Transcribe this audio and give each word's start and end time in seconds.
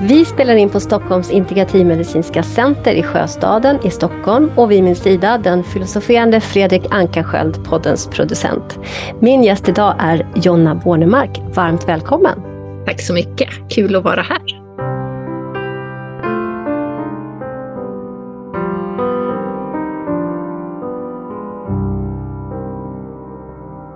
Vi 0.00 0.24
spelar 0.24 0.56
in 0.56 0.70
på 0.70 0.80
Stockholms 0.80 1.30
integrativmedicinska 1.30 2.42
center 2.42 2.94
i 2.94 3.02
Sjöstaden 3.02 3.78
i 3.84 3.90
Stockholm 3.90 4.50
och 4.56 4.70
vid 4.70 4.84
min 4.84 4.96
sida 4.96 5.38
den 5.38 5.64
filosoferande 5.64 6.40
Fredrik 6.40 6.82
Ankarsköld, 6.90 7.64
poddens 7.64 8.06
producent. 8.06 8.78
Min 9.20 9.42
gäst 9.42 9.68
idag 9.68 9.94
är 9.98 10.26
Jonna 10.34 10.74
Bornemark. 10.74 11.40
Varmt 11.54 11.88
välkommen! 11.88 12.42
Tack 12.86 13.00
så 13.00 13.14
mycket, 13.14 13.48
kul 13.68 13.96
att 13.96 14.04
vara 14.04 14.22
här. 14.22 14.66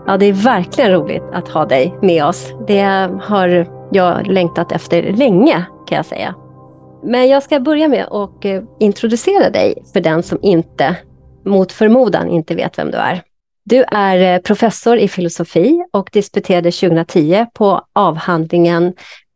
Ja, 0.06 0.16
det 0.16 0.26
är 0.26 0.44
verkligen 0.44 0.92
roligt 0.92 1.24
att 1.32 1.48
ha 1.48 1.64
dig 1.64 1.98
med 2.02 2.24
oss. 2.24 2.52
Det 2.66 3.08
har 3.22 3.66
jag 3.92 4.26
längtat 4.26 4.72
efter 4.72 5.02
länge 5.02 5.66
kan 5.90 5.96
jag 5.96 6.06
säga. 6.06 6.34
Men 7.02 7.28
jag 7.28 7.42
ska 7.42 7.60
börja 7.60 7.88
med 7.88 8.04
att 8.04 8.44
eh, 8.44 8.62
introducera 8.80 9.50
dig 9.50 9.82
för 9.92 10.00
den 10.00 10.22
som 10.22 10.38
inte, 10.42 10.96
mot 11.44 11.72
förmodan, 11.72 12.28
inte 12.28 12.54
vet 12.54 12.78
vem 12.78 12.90
du 12.90 12.96
är. 12.96 13.22
Du 13.64 13.84
är 13.88 14.34
eh, 14.34 14.40
professor 14.40 14.98
i 14.98 15.08
filosofi 15.08 15.84
och 15.92 16.10
disputerade 16.12 16.70
2010 16.70 17.46
på 17.54 17.86
avhandlingen 17.92 18.92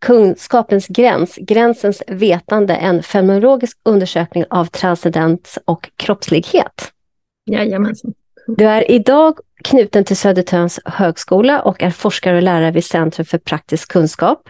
Kunskapens 0.07 0.87
gräns, 0.87 1.37
gränsens 1.37 2.03
vetande, 2.09 2.75
en 2.75 3.03
fenomenologisk 3.03 3.79
undersökning 3.85 4.45
av 4.51 4.65
transcendens 4.65 5.59
och 5.65 5.91
kroppslighet. 5.97 6.93
Jajamensan. 7.51 8.15
Du 8.47 8.65
är 8.65 8.91
idag 8.91 9.39
knuten 9.65 10.05
till 10.05 10.17
Södertörns 10.17 10.81
högskola 10.85 11.63
och 11.63 11.83
är 11.83 11.91
forskare 11.91 12.37
och 12.37 12.43
lärare 12.43 12.71
vid 12.71 12.85
Centrum 12.85 13.25
för 13.25 13.39
praktisk 13.39 13.93
kunskap. 13.93 14.49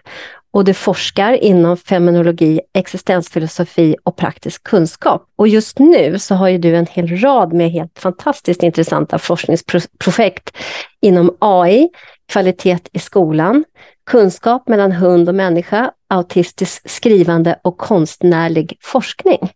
Och 0.55 0.65
du 0.65 0.75
forskar 0.75 1.33
inom 1.33 1.77
feminologi, 1.77 2.61
existensfilosofi 2.75 3.97
och 4.05 4.17
praktisk 4.17 4.65
kunskap. 4.65 5.27
Och 5.37 5.49
just 5.49 5.79
nu 5.79 6.19
så 6.19 6.35
har 6.35 6.49
ju 6.49 6.59
du 6.59 6.77
en 6.77 6.87
hel 6.87 7.17
rad 7.17 7.53
med 7.53 7.71
helt 7.71 7.99
fantastiskt 7.99 8.63
intressanta 8.63 9.19
forskningsprojekt 9.19 10.57
inom 11.01 11.37
AI, 11.39 11.89
kvalitet 12.33 12.79
i 12.93 12.99
skolan, 12.99 13.65
kunskap 14.07 14.69
mellan 14.69 14.93
hund 14.93 15.29
och 15.29 15.35
människa, 15.35 15.91
autistiskt 16.09 16.91
skrivande 16.91 17.61
och 17.63 17.79
konstnärlig 17.79 18.79
forskning. 18.83 19.51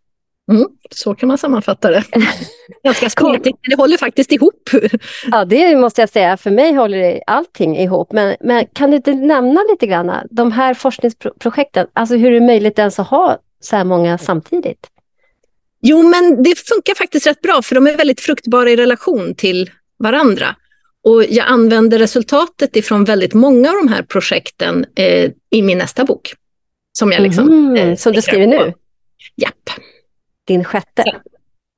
Mm, 0.48 0.66
så 0.90 1.14
kan 1.14 1.26
man 1.28 1.38
sammanfatta 1.38 1.90
det. 1.90 2.04
Ganska 2.84 3.10
spretigt, 3.10 3.58
men 3.62 3.70
det 3.70 3.76
håller 3.76 3.96
faktiskt 3.96 4.32
ihop. 4.32 4.70
Ja, 5.30 5.44
det 5.44 5.76
måste 5.76 6.02
jag 6.02 6.08
säga. 6.08 6.36
För 6.36 6.50
mig 6.50 6.72
håller 6.72 7.20
allting 7.26 7.76
ihop. 7.76 8.12
Men, 8.12 8.36
men 8.40 8.66
kan 8.72 8.90
du 8.90 8.96
inte 8.96 9.14
nämna 9.14 9.60
lite 9.70 9.86
grann 9.86 10.12
de 10.30 10.52
här 10.52 10.74
forskningsprojekten? 10.74 11.86
Alltså 11.92 12.16
hur 12.16 12.32
är 12.32 12.40
det 12.40 12.46
möjligt 12.46 12.78
ens 12.78 12.98
att 12.98 13.08
ha 13.08 13.38
så 13.60 13.76
här 13.76 13.84
många 13.84 14.18
samtidigt? 14.18 14.86
Jo, 15.80 16.02
men 16.02 16.42
det 16.42 16.58
funkar 16.58 16.94
faktiskt 16.94 17.26
rätt 17.26 17.40
bra, 17.40 17.62
för 17.62 17.74
de 17.74 17.86
är 17.86 17.96
väldigt 17.96 18.20
fruktbara 18.20 18.70
i 18.70 18.76
relation 18.76 19.34
till 19.34 19.70
varandra. 19.98 20.56
Och 21.04 21.24
jag 21.24 21.46
använder 21.46 21.98
resultatet 21.98 22.76
ifrån 22.76 23.04
väldigt 23.04 23.34
många 23.34 23.70
av 23.70 23.76
de 23.76 23.88
här 23.88 24.02
projekten 24.02 24.86
eh, 24.96 25.30
i 25.50 25.62
min 25.62 25.78
nästa 25.78 26.04
bok. 26.04 26.34
Som 26.92 27.12
jag 27.12 27.22
liksom... 27.22 27.48
Mm, 27.48 27.76
eh, 27.76 27.96
som 27.96 28.12
du 28.12 28.22
skriver 28.22 28.46
nu? 28.46 28.72
Japp 29.36 29.70
din 30.48 30.64
sjätte? 30.64 31.04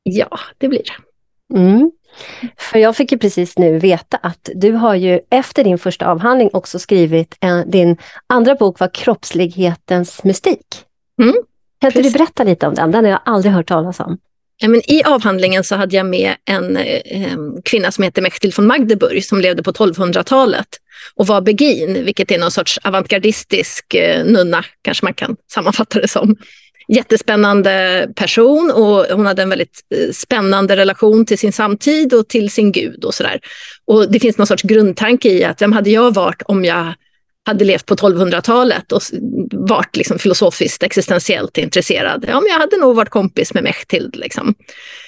Ja, 0.02 0.40
det 0.58 0.68
blir 0.68 0.82
det. 0.82 1.58
Mm. 1.58 1.90
För 2.58 2.78
jag 2.78 2.96
fick 2.96 3.12
ju 3.12 3.18
precis 3.18 3.58
nu 3.58 3.78
veta 3.78 4.16
att 4.16 4.48
du 4.54 4.72
har 4.72 4.94
ju 4.94 5.20
efter 5.30 5.64
din 5.64 5.78
första 5.78 6.06
avhandling 6.06 6.50
också 6.52 6.78
skrivit 6.78 7.36
en, 7.40 7.70
din 7.70 7.96
andra 8.26 8.54
bok 8.54 8.80
var 8.80 8.94
Kroppslighetens 8.94 10.24
mystik. 10.24 10.66
Mm. 11.22 11.34
Kan 11.80 11.88
inte 11.88 12.02
du 12.02 12.10
berätta 12.10 12.44
lite 12.44 12.66
om 12.66 12.74
den? 12.74 12.90
Den 12.90 13.04
har 13.04 13.10
jag 13.10 13.20
aldrig 13.24 13.52
hört 13.52 13.68
talas 13.68 14.00
om. 14.00 14.18
Ja, 14.62 14.68
men 14.68 14.90
I 14.90 15.02
avhandlingen 15.04 15.64
så 15.64 15.76
hade 15.76 15.96
jag 15.96 16.06
med 16.06 16.34
en 16.44 16.76
eh, 16.76 17.38
kvinna 17.64 17.90
som 17.90 18.04
heter 18.04 18.22
Mechtil 18.22 18.52
von 18.56 18.66
Magdeburg 18.66 19.24
som 19.24 19.40
levde 19.40 19.62
på 19.62 19.72
1200-talet 19.72 20.68
och 21.14 21.26
var 21.26 21.40
begin, 21.40 22.04
vilket 22.04 22.30
är 22.30 22.38
någon 22.38 22.50
sorts 22.50 22.78
avantgardistisk 22.78 23.94
eh, 23.94 24.24
nunna, 24.24 24.64
kanske 24.82 25.06
man 25.06 25.14
kan 25.14 25.36
sammanfatta 25.52 26.00
det 26.00 26.08
som 26.08 26.36
jättespännande 26.90 28.08
person 28.16 28.70
och 28.74 29.06
hon 29.16 29.26
hade 29.26 29.42
en 29.42 29.48
väldigt 29.48 29.80
eh, 29.94 30.12
spännande 30.12 30.76
relation 30.76 31.26
till 31.26 31.38
sin 31.38 31.52
samtid 31.52 32.14
och 32.14 32.28
till 32.28 32.50
sin 32.50 32.72
gud 32.72 33.04
och 33.04 33.14
sådär. 33.14 33.40
Och 33.84 34.12
det 34.12 34.20
finns 34.20 34.38
någon 34.38 34.46
sorts 34.46 34.62
grundtanke 34.62 35.28
i 35.28 35.44
att 35.44 35.62
vem 35.62 35.72
hade 35.72 35.90
jag 35.90 36.14
varit 36.14 36.42
om 36.42 36.64
jag 36.64 36.94
hade 37.46 37.64
levt 37.64 37.86
på 37.86 37.94
1200-talet 37.94 38.92
och 38.92 39.02
varit 39.52 39.96
liksom 39.96 40.18
filosofiskt 40.18 40.82
existentiellt 40.82 41.58
intresserad. 41.58 42.24
Ja, 42.28 42.40
men 42.40 42.48
jag 42.50 42.58
hade 42.58 42.76
nog 42.76 42.96
varit 42.96 43.08
kompis 43.08 43.54
med 43.54 43.64
Mechthild. 43.64 44.16
Liksom. 44.16 44.54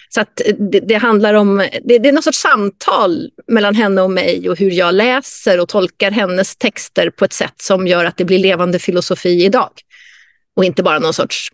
Så 0.08 0.20
att 0.20 0.40
eh, 0.46 0.54
det, 0.72 0.80
det 0.80 0.94
handlar 0.94 1.34
om, 1.34 1.56
det, 1.84 1.98
det, 1.98 2.08
är 2.08 2.12
någon 2.12 2.22
sorts 2.22 2.38
samtal 2.38 3.30
mellan 3.48 3.74
henne 3.74 4.02
och 4.02 4.10
mig 4.10 4.50
och 4.50 4.58
hur 4.58 4.70
jag 4.70 4.94
läser 4.94 5.60
och 5.60 5.68
tolkar 5.68 6.10
hennes 6.10 6.56
texter 6.56 7.10
på 7.10 7.24
ett 7.24 7.32
sätt 7.32 7.54
som 7.56 7.86
gör 7.86 8.04
att 8.04 8.16
det 8.16 8.24
blir 8.24 8.38
levande 8.38 8.78
filosofi 8.78 9.44
idag. 9.44 9.70
Och 10.56 10.64
inte 10.64 10.82
bara 10.82 10.98
någon 10.98 11.14
sorts 11.14 11.48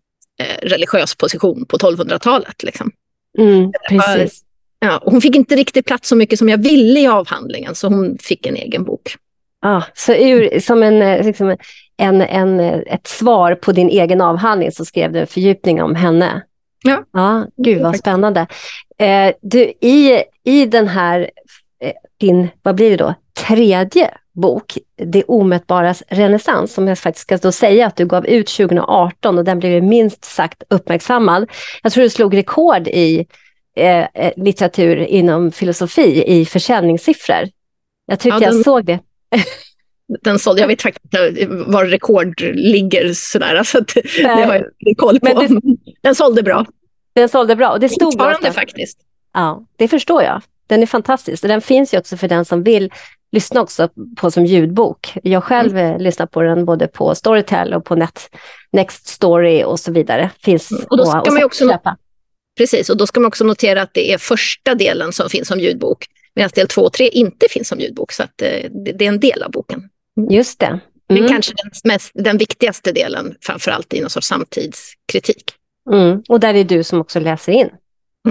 religiös 0.63 1.15
position 1.15 1.67
på 1.69 1.77
1200-talet. 1.77 2.63
Liksom. 2.63 2.91
Mm, 3.39 3.73
precis. 3.89 4.43
Ja, 4.81 5.03
hon 5.05 5.21
fick 5.21 5.37
inte 5.37 5.57
riktigt 5.57 5.87
plats 5.87 6.09
så 6.09 6.17
mycket 6.17 6.39
som 6.39 6.49
jag 6.49 6.59
ville 6.59 7.01
i 7.01 7.07
avhandlingen, 7.07 7.75
så 7.75 7.89
hon 7.89 8.19
fick 8.21 8.47
en 8.47 8.57
egen 8.57 8.85
bok. 8.85 9.17
Ah, 9.63 9.83
så 9.95 10.13
ur, 10.13 10.61
som 10.61 10.83
en, 10.83 11.03
eh, 11.03 11.27
liksom, 11.27 11.57
en, 11.97 12.21
en, 12.21 12.61
eh, 12.61 12.79
ett 12.87 13.07
svar 13.07 13.55
på 13.55 13.73
din 13.73 13.89
egen 13.89 14.21
avhandling 14.21 14.73
så 14.73 14.85
skrev 14.85 15.13
du 15.13 15.19
en 15.19 15.27
fördjupning 15.27 15.83
om 15.83 15.95
henne? 15.95 16.43
Ja. 16.85 17.05
ja 17.13 17.47
gud 17.57 17.83
vad 17.83 17.97
spännande. 17.97 18.47
Eh, 18.99 19.35
du, 19.41 19.61
i, 19.81 20.23
I 20.45 20.67
den 20.67 20.89
här, 20.89 21.31
eh, 21.83 21.93
din, 22.21 22.49
vad 22.63 22.75
blir 22.75 22.91
det 22.91 22.97
då, 22.97 23.15
tredje 23.47 24.11
bok, 24.41 24.79
Det 24.97 25.25
omätbaras 25.25 26.03
renässans, 26.09 26.73
som 26.73 26.89
jag 26.89 26.99
faktiskt 26.99 27.23
ska 27.23 27.37
då 27.37 27.53
säga 27.53 27.87
att 27.87 27.97
du 27.97 28.07
gav 28.07 28.27
ut 28.27 28.47
2018 28.47 29.39
och 29.39 29.45
den 29.45 29.59
blev 29.59 29.83
minst 29.83 30.25
sagt 30.25 30.63
uppmärksammad. 30.71 31.51
Jag 31.83 31.93
tror 31.93 32.05
du 32.05 32.11
slog 32.11 32.37
rekord 32.37 32.89
i 32.89 33.27
eh, 33.77 34.07
eh, 34.15 34.33
litteratur 34.37 34.97
inom 34.97 35.53
filosofi 35.53 36.25
i 36.27 36.45
försäljningssiffror. 36.45 37.49
Jag 38.07 38.21
tyckte 38.21 38.45
ja, 38.45 38.49
den, 38.49 38.57
jag 38.57 38.65
såg 38.65 38.85
det. 38.85 38.99
den 40.23 40.39
sålde, 40.39 40.61
jag 40.61 40.69
vet 40.69 40.83
faktiskt 40.83 41.05
inte 41.05 41.47
var 41.67 41.85
rekord 41.85 42.41
ligger 42.55 43.13
sådär, 43.15 43.55
alltså 43.55 43.81
det, 43.81 44.03
det 44.23 44.29
har 44.29 44.67
jag 44.79 44.97
koll 44.97 45.21
på. 45.21 45.41
Det, 45.41 45.61
den 46.03 46.15
sålde 46.15 46.43
bra. 46.43 46.67
Den 47.13 47.29
sålde 47.29 47.57
bra 47.57 47.71
och 47.71 47.81
det 47.81 47.89
stod 47.89 48.13
Fortfarande 48.13 48.53
faktiskt. 48.53 48.99
Ja, 49.35 49.67
det 49.77 49.89
förstår 49.89 50.23
jag. 50.23 50.43
Den 50.67 50.83
är 50.83 50.87
fantastisk 50.87 51.43
och 51.45 51.49
den 51.49 51.61
finns 51.61 51.95
ju 51.95 51.99
också 51.99 52.17
för 52.17 52.29
den 52.29 52.45
som 52.45 52.63
vill 52.63 52.91
lyssna 53.33 53.61
också 53.61 53.89
på 54.17 54.31
som 54.31 54.47
ljudbok. 54.47 55.13
Jag 55.23 55.45
själv 55.45 55.71
mm. 55.71 55.95
Eh, 55.95 56.01
lyssnar 56.01 56.27
på 56.27 56.43
den 56.43 56.65
både 56.65 56.87
på 56.87 57.15
Storytel 57.15 57.75
och 57.75 57.85
på 57.85 57.95
Net, 57.95 58.31
Next 58.73 59.07
Story 59.07 59.65
och 59.65 59.81
så 59.81 59.93
vidare. 59.93 60.31
Finns 60.43 60.71
mm. 60.71 60.85
och 60.91 60.97
då 60.97 61.05
ska 61.05 61.21
och, 61.21 61.33
man 61.33 61.45
också 61.45 61.69
köpa. 61.69 61.97
Precis, 62.59 62.91
och 62.91 62.97
då 62.97 63.07
ska 63.07 63.21
man 63.21 63.29
också 63.29 63.45
notera 63.45 63.83
att 63.83 63.95
det 63.95 64.13
är 64.13 64.19
första 64.19 64.75
delen 64.75 65.13
som 65.13 65.31
finns 65.31 65.49
som 65.49 65.61
ljudbok, 65.61 66.07
medan 66.35 66.51
del 66.55 66.69
två 66.69 66.83
och 66.83 66.93
tre 66.93 67.09
inte 67.09 67.47
finns 67.51 67.69
som 67.69 67.81
ljudbok, 67.81 68.13
så 68.13 68.23
att 68.23 68.43
eh, 68.43 68.71
det, 68.71 69.05
är 69.05 69.09
en 69.09 69.21
del 69.21 69.43
av 69.43 69.51
boken. 69.51 69.89
Mm. 70.17 70.31
Just 70.31 70.59
det. 70.61 70.67
Mm. 70.67 70.81
Men 71.09 71.29
kanske 71.29 71.55
den, 71.63 71.71
mest, 71.85 72.11
den 72.15 72.39
viktigaste 72.39 72.93
delen, 72.93 73.35
framför 73.41 73.71
allt 73.71 73.95
i 73.95 74.01
någon 74.01 74.11
sorts 74.11 74.27
samtidskritik. 74.27 75.45
Mm. 75.93 76.23
Och 76.29 76.41
där 76.41 76.55
är 76.55 76.65
du 76.65 76.85
som 76.85 77.01
också 77.01 77.21
läser 77.21 77.53
in. 77.53 77.69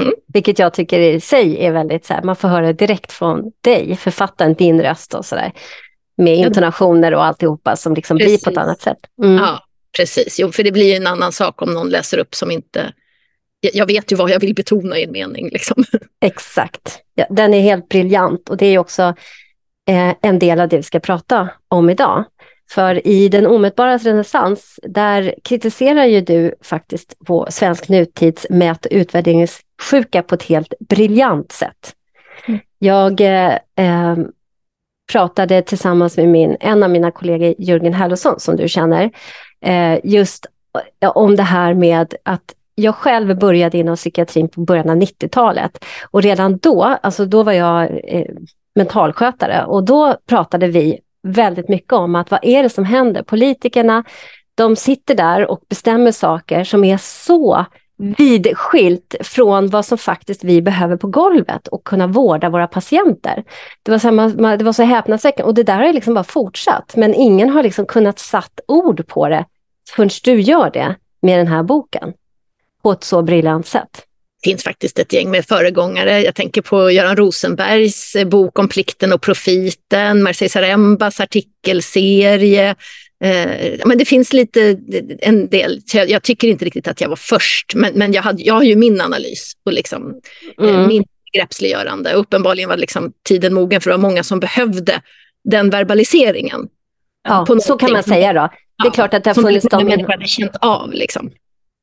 Mm. 0.01 0.13
Vilket 0.27 0.59
jag 0.59 0.73
tycker 0.73 0.99
i 0.99 1.19
sig 1.19 1.65
är 1.65 1.71
väldigt 1.71 2.05
så 2.05 2.13
här, 2.13 2.23
man 2.23 2.35
får 2.35 2.47
höra 2.47 2.73
direkt 2.73 3.11
från 3.11 3.51
dig, 3.61 3.95
författaren, 3.95 4.53
din 4.53 4.81
röst 4.81 5.13
och 5.13 5.25
sådär. 5.25 5.51
Med 6.17 6.35
intonationer 6.38 7.13
och 7.13 7.25
alltihopa 7.25 7.75
som 7.75 7.94
liksom 7.94 8.17
blir 8.17 8.38
på 8.44 8.49
ett 8.49 8.57
annat 8.57 8.81
sätt. 8.81 8.97
Mm. 9.23 9.35
Ja, 9.35 9.59
precis. 9.97 10.39
Jo, 10.39 10.51
för 10.51 10.63
det 10.63 10.71
blir 10.71 10.95
en 10.95 11.07
annan 11.07 11.31
sak 11.31 11.61
om 11.61 11.73
någon 11.73 11.89
läser 11.89 12.17
upp 12.17 12.35
som 12.35 12.51
inte... 12.51 12.94
Jag 13.73 13.85
vet 13.85 14.11
ju 14.11 14.15
vad 14.15 14.29
jag 14.29 14.39
vill 14.39 14.55
betona 14.55 14.97
i 14.97 15.03
en 15.03 15.11
mening. 15.11 15.49
Liksom. 15.49 15.83
Exakt. 16.21 16.99
Ja, 17.15 17.25
den 17.29 17.53
är 17.53 17.61
helt 17.61 17.89
briljant 17.89 18.49
och 18.49 18.57
det 18.57 18.65
är 18.65 18.77
också 18.77 19.03
eh, 19.88 20.13
en 20.21 20.39
del 20.39 20.59
av 20.59 20.69
det 20.69 20.77
vi 20.77 20.83
ska 20.83 20.99
prata 20.99 21.49
om 21.67 21.89
idag. 21.89 22.23
För 22.72 23.08
i 23.08 23.30
Den 23.30 23.48
omätbaras 23.48 24.04
renässans, 24.04 24.80
där 24.84 25.36
kritiserar 25.44 26.06
ju 26.06 26.22
du 26.22 26.56
faktiskt 26.62 27.19
på 27.25 27.48
svensk 27.50 27.90
nutids 27.90 28.48
mät 28.50 28.86
och 28.86 28.92
utvärderingssjuka 28.92 30.24
på 30.24 30.36
ett 30.36 30.44
helt 30.44 30.74
briljant 30.80 31.52
sätt. 31.52 31.94
Mm. 32.48 32.60
Jag 32.80 33.22
eh, 33.22 34.18
pratade 35.12 35.62
tillsammans 35.62 36.18
med 36.18 36.28
min, 36.28 36.58
en 36.60 36.84
av 36.84 36.90
mina 36.90 37.12
kollegor, 37.12 37.56
Jörgen 37.58 37.94
Hellosson, 37.94 38.40
som 38.40 38.56
du 38.56 38.68
känner, 38.68 39.12
eh, 39.62 40.00
just 40.04 40.46
om 41.14 41.36
det 41.36 41.44
här 41.44 41.74
med 41.74 42.14
att 42.24 42.54
jag 42.75 42.96
själv 42.96 43.40
började 43.40 43.78
inom 43.78 43.96
psykiatrin 43.96 44.50
på 44.50 44.62
början 44.62 44.90
av 44.90 44.96
90-talet. 44.96 45.86
Och 46.12 46.22
redan 46.22 46.58
då, 46.58 46.84
alltså 46.84 47.25
då 47.25 47.44
var 47.44 47.54
jag 47.54 48.02
eh, 48.04 48.25
mentalskötare 48.75 49.66
och 49.66 49.84
då 49.84 50.16
pratade 50.28 50.68
vi 50.68 51.00
väldigt 51.24 51.69
mycket 51.69 51.94
om 51.94 52.16
att 52.16 52.31
vad 52.31 52.40
är 52.44 52.64
det 52.64 52.69
som 52.69 52.86
händer? 52.86 53.24
Politikerna, 53.24 54.04
de 54.56 54.75
sitter 54.75 55.16
där 55.16 55.52
och 55.52 55.62
bestämmer 55.69 56.12
saker 56.12 56.64
som 56.64 56.84
är 56.84 56.98
så 56.98 57.66
vidskilt 57.98 59.16
från 59.22 59.68
vad 59.68 59.86
som 59.86 59.98
faktiskt 59.98 60.44
vi 60.44 60.62
behöver 60.62 60.98
på 60.98 61.08
golvet 61.08 61.68
och 61.68 61.84
kunna 61.84 62.08
vårda 62.08 62.50
våra 62.50 62.68
patienter. 62.68 63.44
Det 63.84 63.92
var 63.92 64.00
så, 64.00 64.12
man, 64.12 64.58
det 64.58 64.64
var 64.64 64.74
så 64.74 64.84
häpnadsväckande 64.84 65.48
och 65.48 65.54
det 65.54 65.64
där 65.64 65.80
har 65.80 65.94
liksom 65.94 66.14
bara 66.14 66.24
fortsatt 66.24 66.96
men 66.96 67.14
ingen 67.14 67.50
har 67.50 67.64
liksom 67.64 67.86
kunnat 67.86 68.19
satt 68.19 68.60
ord 68.68 69.08
på 69.08 69.30
det 69.30 69.46
förrän 69.90 70.10
du 70.24 70.42
gör 70.42 70.69
det 70.69 70.96
med 71.22 71.40
den 71.40 71.48
här 71.48 71.64
boken 71.64 72.14
på 72.84 72.92
ett 72.92 73.04
så 73.04 73.22
briljant 73.22 73.68
sätt. 73.68 74.06
Finns 74.44 74.63
faktiskt 74.63 75.00
ett 75.00 75.13
gäng 75.13 75.31
med 75.31 75.45
föregångare. 75.45 76.22
Jag 76.22 76.36
tänker 76.36 76.62
på 76.62 76.92
Göran 76.92 77.16
Rosenbergs 77.16 78.16
bok 78.25 78.60
om 78.60 78.68
plikten 78.68 79.13
och 79.13 79.22
profiten, 79.22 80.24
Mercedes 80.24 80.56
Arembas 80.56 81.19
artikelserie, 81.19 82.75
Eh, 83.24 83.80
men 83.86 83.98
det 83.98 84.06
finns 84.06 84.34
lite, 84.34 84.78
en 85.19 85.50
del, 85.50 85.81
jag, 85.94 86.10
jag, 86.10 86.24
tycker 86.24 86.48
inte 86.48 86.66
riktigt 86.66 86.88
att 86.88 87.01
jag 87.01 87.10
var 87.10 87.16
först, 87.16 87.75
men, 87.75 87.94
men 87.94 88.13
jag, 88.13 88.22
hade, 88.22 88.44
jag 88.44 88.54
har 88.54 88.63
ju 88.63 88.75
min 88.75 89.01
analys 89.01 89.54
och 89.66 89.74
liksom, 89.74 90.22
eh, 90.62 90.69
mm. 90.69 90.88
min 90.88 91.04
begreppsliggörande. 91.31 92.13
Uppenbarligen 92.13 92.69
var 92.69 92.78
liksom 92.78 93.13
tiden 93.24 93.54
mogen 93.54 93.81
för 93.81 93.90
det 93.90 93.98
var 93.98 94.10
många 94.10 94.24
som 94.24 94.40
behövde 94.40 95.01
den 95.44 95.69
verbaliseringen. 95.69 96.68
Ja, 97.28 97.45
så 97.62 97.78
kan 97.78 97.92
man 97.92 98.04
säga 98.04 98.33
då. 98.33 98.50
Det 98.83 98.88
är 98.88 98.92
klart 98.92 99.13
att 99.13 99.24
det 99.24 99.30
har 99.30 99.36
funnits 99.36 99.68
de... 99.72 99.92
Som 99.92 100.06
hade 100.07 100.28
känt 100.28 100.56
av 100.62 100.94
liksom. 100.94 101.31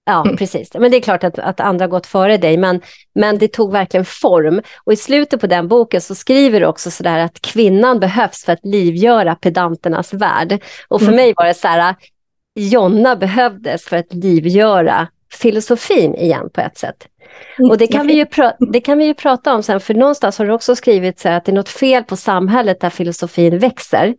Ja, 0.06 0.24
mm. 0.24 0.36
precis. 0.36 0.74
Men 0.74 0.90
det 0.90 0.96
är 0.96 1.00
klart 1.00 1.24
att, 1.24 1.38
att 1.38 1.60
andra 1.60 1.86
gått 1.86 2.06
före 2.06 2.36
dig, 2.36 2.56
men, 2.56 2.80
men 3.14 3.38
det 3.38 3.48
tog 3.48 3.72
verkligen 3.72 4.04
form. 4.04 4.62
Och 4.84 4.92
i 4.92 4.96
slutet 4.96 5.40
på 5.40 5.46
den 5.46 5.68
boken 5.68 6.00
så 6.00 6.14
skriver 6.14 6.60
du 6.60 6.66
också 6.66 6.90
sådär 6.90 7.18
att 7.18 7.40
kvinnan 7.40 8.00
behövs 8.00 8.44
för 8.44 8.52
att 8.52 8.64
livgöra 8.64 9.34
pedanternas 9.34 10.14
värld. 10.14 10.62
Och 10.88 11.00
för 11.00 11.08
mm. 11.08 11.16
mig 11.16 11.34
var 11.36 11.46
det 11.46 11.54
så 11.54 11.68
här, 11.68 11.94
Jonna 12.54 13.16
behövdes 13.16 13.84
för 13.84 13.96
att 13.96 14.14
livgöra 14.14 15.08
filosofin 15.32 16.14
igen 16.14 16.50
på 16.52 16.60
ett 16.60 16.78
sätt. 16.78 17.08
Mm. 17.58 17.70
Och 17.70 17.78
det 17.78 17.86
kan, 17.86 18.06
vi 18.06 18.14
ju 18.14 18.26
det 18.72 18.80
kan 18.80 18.98
vi 18.98 19.04
ju 19.04 19.14
prata 19.14 19.54
om 19.54 19.62
sen, 19.62 19.80
för 19.80 19.94
någonstans 19.94 20.38
har 20.38 20.46
du 20.46 20.52
också 20.52 20.76
skrivit 20.76 21.20
så 21.20 21.28
att 21.28 21.44
det 21.44 21.52
är 21.52 21.54
något 21.54 21.68
fel 21.68 22.04
på 22.04 22.16
samhället 22.16 22.80
där 22.80 22.90
filosofin 22.90 23.58
växer. 23.58 24.14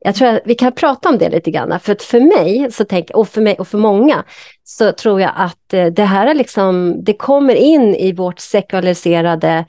Jag 0.00 0.14
tror 0.14 0.28
att 0.28 0.42
vi 0.44 0.54
kan 0.54 0.72
prata 0.72 1.08
om 1.08 1.18
det 1.18 1.28
lite 1.28 1.50
grann, 1.50 1.80
för 1.80 1.92
att 1.92 2.02
för 2.02 2.20
mig, 2.20 2.72
så 2.72 2.84
tänk, 2.84 3.10
och 3.10 3.28
för 3.28 3.40
mig 3.40 3.54
och 3.58 3.68
för 3.68 3.78
många, 3.78 4.24
så 4.64 4.92
tror 4.92 5.20
jag 5.20 5.32
att 5.36 5.74
eh, 5.74 5.86
det 5.86 6.04
här 6.04 6.26
är 6.26 6.34
liksom, 6.34 6.96
det 7.04 7.14
kommer 7.14 7.54
in 7.54 7.94
i 7.94 8.12
vårt 8.12 8.38
sekulariserade, 8.38 9.64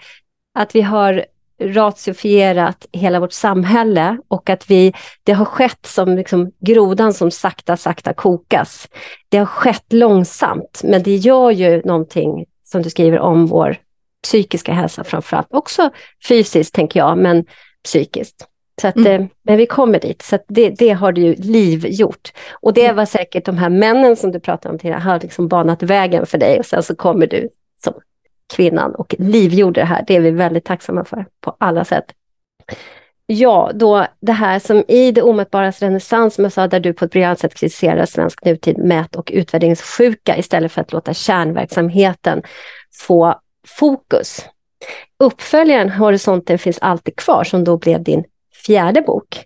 att 0.55 0.75
vi 0.75 0.81
har 0.81 1.25
ratiofierat 1.61 2.85
hela 2.91 3.19
vårt 3.19 3.33
samhälle 3.33 4.17
och 4.27 4.49
att 4.49 4.71
vi, 4.71 4.93
det 5.23 5.33
har 5.33 5.45
skett 5.45 5.85
som 5.85 6.15
liksom 6.15 6.51
grodan 6.59 7.13
som 7.13 7.31
sakta, 7.31 7.77
sakta 7.77 8.13
kokas. 8.13 8.87
Det 9.29 9.37
har 9.37 9.45
skett 9.45 9.93
långsamt, 9.93 10.81
men 10.83 11.03
det 11.03 11.15
gör 11.15 11.51
ju 11.51 11.81
någonting, 11.85 12.45
som 12.63 12.81
du 12.81 12.89
skriver, 12.89 13.19
om 13.19 13.47
vår 13.47 13.77
psykiska 14.23 14.73
hälsa 14.73 15.03
framförallt. 15.03 15.47
Också 15.49 15.89
fysiskt, 16.27 16.75
tänker 16.75 16.99
jag, 16.99 17.17
men 17.17 17.45
psykiskt. 17.83 18.47
Så 18.81 18.87
att, 18.87 18.95
mm. 18.95 19.21
Eh, 19.21 19.27
men 19.43 19.57
vi 19.57 19.65
kommer 19.65 19.99
dit, 19.99 20.21
så 20.21 20.39
det, 20.47 20.69
det, 20.69 20.89
har 20.89 21.11
du 21.11 21.35
liv 21.35 21.85
gjort. 21.85 22.31
Och 22.51 22.73
det 22.73 22.85
mm. 22.85 22.95
var 22.95 23.05
säkert 23.05 23.45
de 23.45 23.57
här 23.57 23.69
männen 23.69 24.15
som 24.15 24.31
du 24.31 24.39
pratade 24.39 24.73
om 24.73 24.79
tidigare, 24.79 24.99
har 24.99 25.19
liksom 25.19 25.47
banat 25.47 25.83
vägen 25.83 26.25
för 26.25 26.37
dig 26.37 26.59
och 26.59 26.65
sen 26.65 26.83
så 26.83 26.95
kommer 26.95 27.27
du 27.27 27.49
som 27.83 27.93
kvinnan 28.55 28.95
och 28.95 29.15
livgjorde 29.19 29.81
det 29.81 29.85
här. 29.85 30.03
Det 30.07 30.15
är 30.15 30.19
vi 30.19 30.31
väldigt 30.31 30.65
tacksamma 30.65 31.05
för 31.05 31.25
på 31.41 31.55
alla 31.59 31.85
sätt. 31.85 32.05
Ja, 33.25 33.71
då 33.73 34.05
det 34.19 34.31
här 34.31 34.59
som 34.59 34.83
i 34.87 35.11
det 35.11 35.21
omätbaras 35.21 35.81
renässans, 35.81 36.35
som 36.35 36.43
jag 36.43 36.53
sa, 36.53 36.67
där 36.67 36.79
du 36.79 36.93
på 36.93 37.05
ett 37.05 37.11
briljant 37.11 37.39
sätt 37.39 37.55
kritiserar 37.55 38.05
svensk 38.05 38.45
nutid 38.45 38.77
mät 38.77 39.15
och 39.15 39.31
utvärderingssjuka 39.33 40.37
istället 40.37 40.71
för 40.71 40.81
att 40.81 40.91
låta 40.91 41.13
kärnverksamheten 41.13 42.43
få 42.93 43.39
fokus. 43.67 44.45
Uppföljaren 45.19 45.89
Horisonten 45.89 46.59
finns 46.59 46.79
alltid 46.81 47.15
kvar, 47.15 47.43
som 47.43 47.63
då 47.63 47.77
blev 47.77 48.03
din 48.03 48.23
fjärde 48.65 49.01
bok 49.01 49.45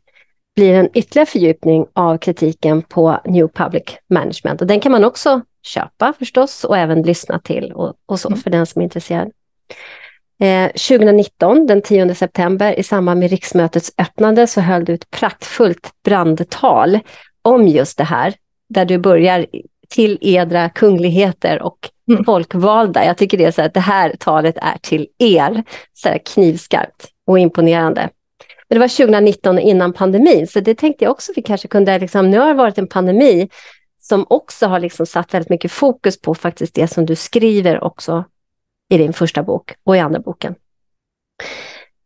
blir 0.56 0.74
en 0.74 0.89
ytterligare 0.94 1.25
fördjupning 1.25 1.86
av 1.94 2.18
kritiken 2.18 2.81
på 2.81 3.19
New 3.25 3.48
Public 3.48 3.83
Management. 4.10 4.62
Och 4.62 4.68
den 4.68 4.80
kan 4.80 4.92
man 4.92 5.04
också 5.04 5.42
köpa 5.63 6.13
förstås 6.19 6.63
och 6.63 6.77
även 6.77 7.01
lyssna 7.01 7.39
till 7.39 7.71
och, 7.71 7.94
och 8.06 8.19
så 8.19 8.27
mm. 8.27 8.39
för 8.39 8.50
den 8.50 8.65
som 8.65 8.81
är 8.81 8.83
intresserad. 8.83 9.31
Eh, 10.39 10.68
2019, 10.68 11.68
den 11.68 11.81
10 11.81 12.15
september, 12.15 12.80
i 12.80 12.83
samband 12.83 13.19
med 13.19 13.30
riksmötets 13.30 13.92
öppnande 13.98 14.48
så 14.48 14.62
höll 14.62 14.86
du 14.86 14.94
ett 14.94 15.12
praktfullt 15.12 15.92
brandtal 16.06 17.00
om 17.42 17.68
just 17.68 17.98
det 17.98 18.04
här, 18.04 18.33
där 18.69 18.86
du 18.86 18.98
börjar 18.98 19.45
till 19.89 20.18
edra 20.21 20.69
kungligheter 20.69 21.62
och 21.62 21.89
mm. 22.12 22.25
folkvalda. 22.25 23.06
Jag 23.06 23.18
tycker 23.18 23.38
det 23.38 23.45
är 23.45 23.51
så 23.51 23.62
att 23.62 23.74
det 23.74 23.80
här 23.80 24.16
talet 24.19 24.57
är 24.57 24.77
till 24.81 25.07
er, 25.19 25.63
så 25.94 26.09
knivskarpt 26.25 27.07
och 27.27 27.39
imponerande. 27.39 28.09
Men 28.69 28.75
det 28.75 28.80
var 28.80 28.88
2019 28.88 29.60
innan 29.60 29.94
pandemin, 29.94 30.48
så 30.48 30.60
det 30.60 30.75
tänkte 30.75 31.04
jag 31.04 31.12
också 31.12 31.31
vi 31.36 31.42
kanske 31.42 31.68
kunde, 31.68 32.00
liksom, 32.00 32.30
nu 32.30 32.39
har 32.39 32.48
det 32.48 32.54
varit 32.54 32.77
en 32.77 32.88
pandemi 32.88 33.50
som 34.01 34.25
också 34.30 34.68
har 34.68 34.80
liksom 34.80 35.06
satt 35.06 35.33
väldigt 35.33 35.50
mycket 35.50 35.71
fokus 35.71 36.21
på 36.21 36.36
faktiskt 36.36 36.75
det 36.75 36.88
som 36.88 37.06
du 37.06 37.15
skriver 37.15 37.83
också 37.83 38.25
i 38.89 38.98
din 38.98 39.13
första 39.13 39.44
bok 39.44 39.74
och 39.83 39.95
i 39.95 40.00
andra 40.00 40.19
boken. 40.19 40.56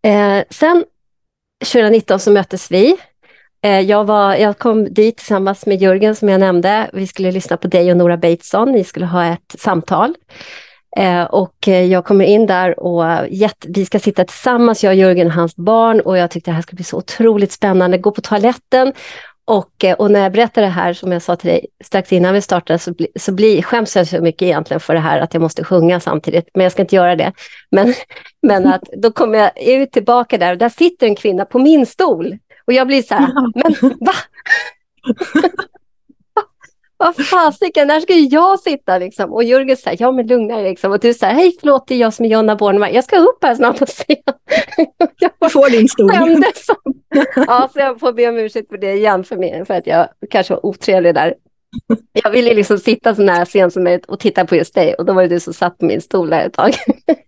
Eh, 0.04 0.44
sen 0.50 0.86
2019 1.66 2.20
så 2.20 2.32
möttes 2.32 2.72
vi. 2.72 2.98
Eh, 3.62 3.80
jag, 3.80 4.06
var, 4.06 4.36
jag 4.36 4.58
kom 4.58 4.94
dit 4.94 5.18
tillsammans 5.18 5.66
med 5.66 5.82
Jörgen 5.82 6.16
som 6.16 6.30
jag 6.30 6.40
nämnde. 6.40 6.90
Vi 6.94 7.08
skulle 7.08 7.32
lyssna 7.32 7.58
på 7.58 7.68
dig 7.68 7.92
och 7.92 7.98
Nora 7.98 8.18
Bateson. 8.18 8.72
Ni 8.72 8.84
skulle 8.84 9.06
ha 9.06 9.26
ett 9.26 9.56
samtal. 9.60 10.16
Eh, 10.98 11.24
och 11.24 11.68
eh, 11.68 11.86
jag 11.86 12.06
kommer 12.06 12.26
in 12.26 12.46
där 12.46 12.80
och 12.80 13.28
jätte, 13.30 13.68
vi 13.70 13.86
ska 13.86 14.00
sitta 14.00 14.26
tillsammans, 14.26 14.84
jag, 14.84 14.96
Jörgen 14.96 15.28
och 15.28 15.34
hans 15.34 15.56
barn 15.56 16.00
och 16.00 16.18
jag 16.18 16.32
tyckte 16.32 16.52
det 16.52 16.56
här 16.56 16.62
skulle 16.62 16.78
bli 16.78 16.84
så 16.84 16.98
otroligt 16.98 17.52
spännande. 17.52 17.98
Gå 17.98 18.12
på 18.12 18.22
toaletten 18.22 18.94
och, 19.46 19.84
eh, 19.84 19.94
och 19.94 20.12
när 20.12 20.20
jag 20.20 20.32
berättar 20.32 20.62
det 20.62 20.68
här, 20.68 20.94
som 20.94 21.12
jag 21.12 21.22
sa 21.22 21.36
till 21.36 21.50
dig 21.50 21.66
strax 21.84 22.14
innan 22.14 22.34
vi 22.34 22.42
startade, 22.42 22.80
så, 22.80 22.94
bli, 22.94 23.08
så 23.16 23.32
bli, 23.32 23.64
skäms 23.64 23.96
jag 23.96 24.08
så 24.08 24.22
mycket 24.22 24.42
egentligen 24.42 24.80
för 24.80 24.94
det 24.94 25.00
här 25.00 25.20
att 25.20 25.34
jag 25.34 25.42
måste 25.42 25.64
sjunga 25.64 26.00
samtidigt, 26.00 26.50
men 26.54 26.64
jag 26.64 26.72
ska 26.72 26.82
inte 26.82 26.96
göra 26.96 27.16
det. 27.16 27.34
Men, 27.72 27.94
men 28.48 28.68
att 28.68 28.84
då 28.98 29.12
kommer 29.12 29.38
jag 29.38 29.64
ut 29.64 29.92
tillbaka 29.92 30.38
där 30.38 30.52
och 30.52 30.58
där 30.58 30.70
sitter 30.70 31.08
en 31.08 31.16
kvinna 31.16 31.46
på 31.46 31.60
min 31.60 31.86
stol. 31.86 32.38
Och 32.68 32.74
jag 32.74 32.88
blir 32.88 33.02
så 33.02 33.16
här, 33.16 33.30
men 33.56 33.98
va? 34.00 34.14
vad 36.98 37.16
fasiken, 37.16 37.88
där 37.88 38.00
ska 38.00 38.14
jag 38.14 38.60
sitta 38.60 38.98
liksom. 38.98 39.34
Och 39.34 39.44
Jörgen 39.44 39.78
säger, 39.78 39.98
ja 40.02 40.12
men 40.12 40.28
lugna 40.28 40.56
dig 40.56 40.70
liksom. 40.70 40.92
Och 40.92 41.00
du 41.00 41.14
säger, 41.14 41.34
hej 41.34 41.58
förlåt 41.60 41.88
det 41.88 41.96
är 41.96 42.00
jag 42.00 42.14
som 42.14 42.26
är 42.26 42.30
Jonna 42.30 42.56
Bornemark, 42.56 42.94
jag 42.94 43.04
ska 43.04 43.18
upp 43.18 43.44
här 43.44 43.56
snart 43.56 43.80
på 43.80 43.86
scen. 43.86 44.16
Du 45.40 45.50
får 45.50 45.70
din 45.70 45.90
stol. 45.90 46.12
ja, 47.36 47.70
så 47.74 47.80
jag 47.80 48.00
får 48.00 48.14
be 48.14 48.28
om 48.28 48.38
ursäkt 48.38 48.70
för 48.70 48.78
det 48.78 48.94
igen 48.94 49.24
för 49.24 49.38
mig, 49.38 49.66
för 49.66 49.74
att 49.74 49.88
jag 49.88 50.08
kanske 50.30 50.54
var 50.54 50.66
otrevlig 50.66 51.14
där. 51.16 51.34
Jag 52.14 52.32
ville 52.32 52.54
liksom 52.54 52.80
sitta 52.80 53.16
så 53.16 53.22
nära 53.22 53.46
scen 53.46 53.72
som 53.72 53.84
möjligt 53.84 54.06
och 54.06 54.20
titta 54.20 54.46
på 54.46 54.56
just 54.56 54.76
dig 54.76 54.94
och 54.94 55.06
då 55.06 55.14
var 55.14 55.22
det 55.22 55.28
du 55.28 55.40
som 55.40 55.54
satt 55.54 55.78
på 55.78 55.86
min 55.86 56.02
stol 56.02 56.30
där 56.30 56.46
ett 56.46 56.54
tag. 56.54 56.74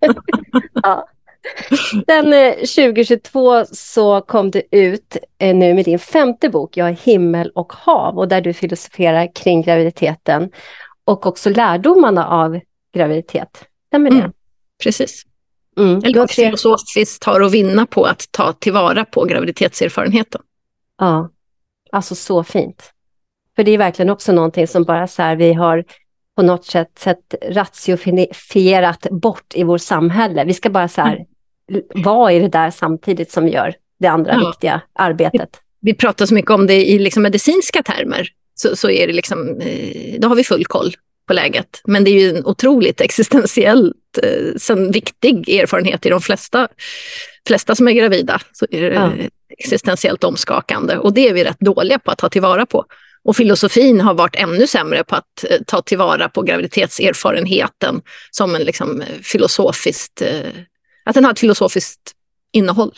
ja. 0.83 1.07
Sen 2.05 2.53
2022 2.53 3.57
eh, 3.57 3.65
så 3.71 4.21
kom 4.21 4.51
du 4.51 4.61
ut 4.71 5.17
eh, 5.37 5.55
nu 5.55 5.73
med 5.73 5.85
din 5.85 5.99
femte 5.99 6.49
bok, 6.49 6.77
Jag 6.77 6.89
är 6.89 6.93
himmel 6.93 7.51
och 7.55 7.73
hav, 7.73 8.17
och 8.17 8.27
där 8.27 8.41
du 8.41 8.53
filosoferar 8.53 9.35
kring 9.35 9.61
graviditeten 9.61 10.51
och 11.05 11.25
också 11.25 11.49
lärdomarna 11.49 12.27
av 12.27 12.59
graviditet. 12.93 13.65
Stämmer 13.87 14.09
det? 14.09 14.17
Mm, 14.17 14.31
precis. 14.83 15.23
Mm. 15.77 16.01
Eller 16.03 16.19
vad 16.19 16.31
filosofiskt 16.31 17.23
har 17.23 17.41
att 17.41 17.51
vinna 17.51 17.85
på 17.85 18.03
att 18.03 18.27
ta 18.31 18.53
tillvara 18.53 19.05
på 19.05 19.25
graviditetserfarenheten. 19.25 20.41
Ja, 20.97 21.29
alltså 21.91 22.15
så 22.15 22.43
fint. 22.43 22.93
För 23.55 23.63
det 23.63 23.71
är 23.71 23.77
verkligen 23.77 24.09
också 24.09 24.31
någonting 24.31 24.67
som 24.67 24.83
bara 24.83 25.07
så 25.07 25.21
här, 25.21 25.35
vi 25.35 25.53
har 25.53 25.85
på 26.39 26.43
något 26.43 26.65
sätt, 26.65 26.91
sätt 26.99 27.35
ratiofierat 27.49 29.07
bort 29.11 29.53
i 29.55 29.63
vårt 29.63 29.81
samhälle. 29.81 30.43
Vi 30.43 30.53
ska 30.53 30.69
bara 30.69 30.87
så 30.87 31.01
här, 31.01 31.25
mm. 31.71 31.81
vara 31.93 32.33
i 32.33 32.39
det 32.39 32.47
där 32.47 32.71
samtidigt 32.71 33.31
som 33.31 33.45
vi 33.45 33.51
gör 33.51 33.75
det 33.99 34.07
andra 34.07 34.33
ja. 34.33 34.47
viktiga 34.47 34.81
arbetet. 34.93 35.49
Vi, 35.79 35.91
vi 35.91 35.97
pratar 35.97 36.25
så 36.25 36.33
mycket 36.33 36.51
om 36.51 36.67
det 36.67 36.89
i 36.89 36.99
liksom 36.99 37.23
medicinska 37.23 37.83
termer. 37.83 38.29
Så, 38.55 38.75
så 38.75 38.89
är 38.89 39.07
det 39.07 39.13
liksom, 39.13 39.59
eh, 39.61 40.19
då 40.19 40.27
har 40.27 40.35
vi 40.35 40.43
full 40.43 40.65
koll 40.65 40.93
på 41.27 41.33
läget. 41.33 41.81
Men 41.85 42.03
det 42.03 42.11
är 42.11 42.19
ju 42.21 42.37
en 42.37 42.45
otroligt 42.45 43.01
existentiellt 43.01 44.19
eh, 44.23 44.75
viktig 44.75 45.49
erfarenhet 45.49 46.05
i 46.05 46.09
de 46.09 46.21
flesta, 46.21 46.67
flesta 47.47 47.75
som 47.75 47.87
är 47.87 47.91
gravida. 47.91 48.41
Så 48.51 48.65
är 48.71 48.81
det 48.81 48.95
ja. 48.95 49.11
existentiellt 49.57 50.23
omskakande 50.23 50.97
och 50.97 51.13
det 51.13 51.29
är 51.29 51.33
vi 51.33 51.43
rätt 51.43 51.59
dåliga 51.59 51.99
på 51.99 52.11
att 52.11 52.17
ta 52.17 52.29
tillvara 52.29 52.65
på. 52.65 52.85
Och 53.29 53.35
filosofin 53.35 54.01
har 54.01 54.13
varit 54.13 54.35
ännu 54.35 54.67
sämre 54.67 55.03
på 55.03 55.15
att 55.15 55.45
eh, 55.49 55.57
ta 55.67 55.81
tillvara 55.81 56.29
på 56.29 56.41
graviditetserfarenheten 56.41 58.01
som 58.31 58.55
en 58.55 58.61
liksom, 58.61 59.03
filosofiskt, 59.21 60.21
eh, 60.21 60.49
att 61.05 61.15
den 61.15 61.25
har 61.25 61.31
ett 61.31 61.39
filosofiskt 61.39 62.11
innehåll. 62.51 62.91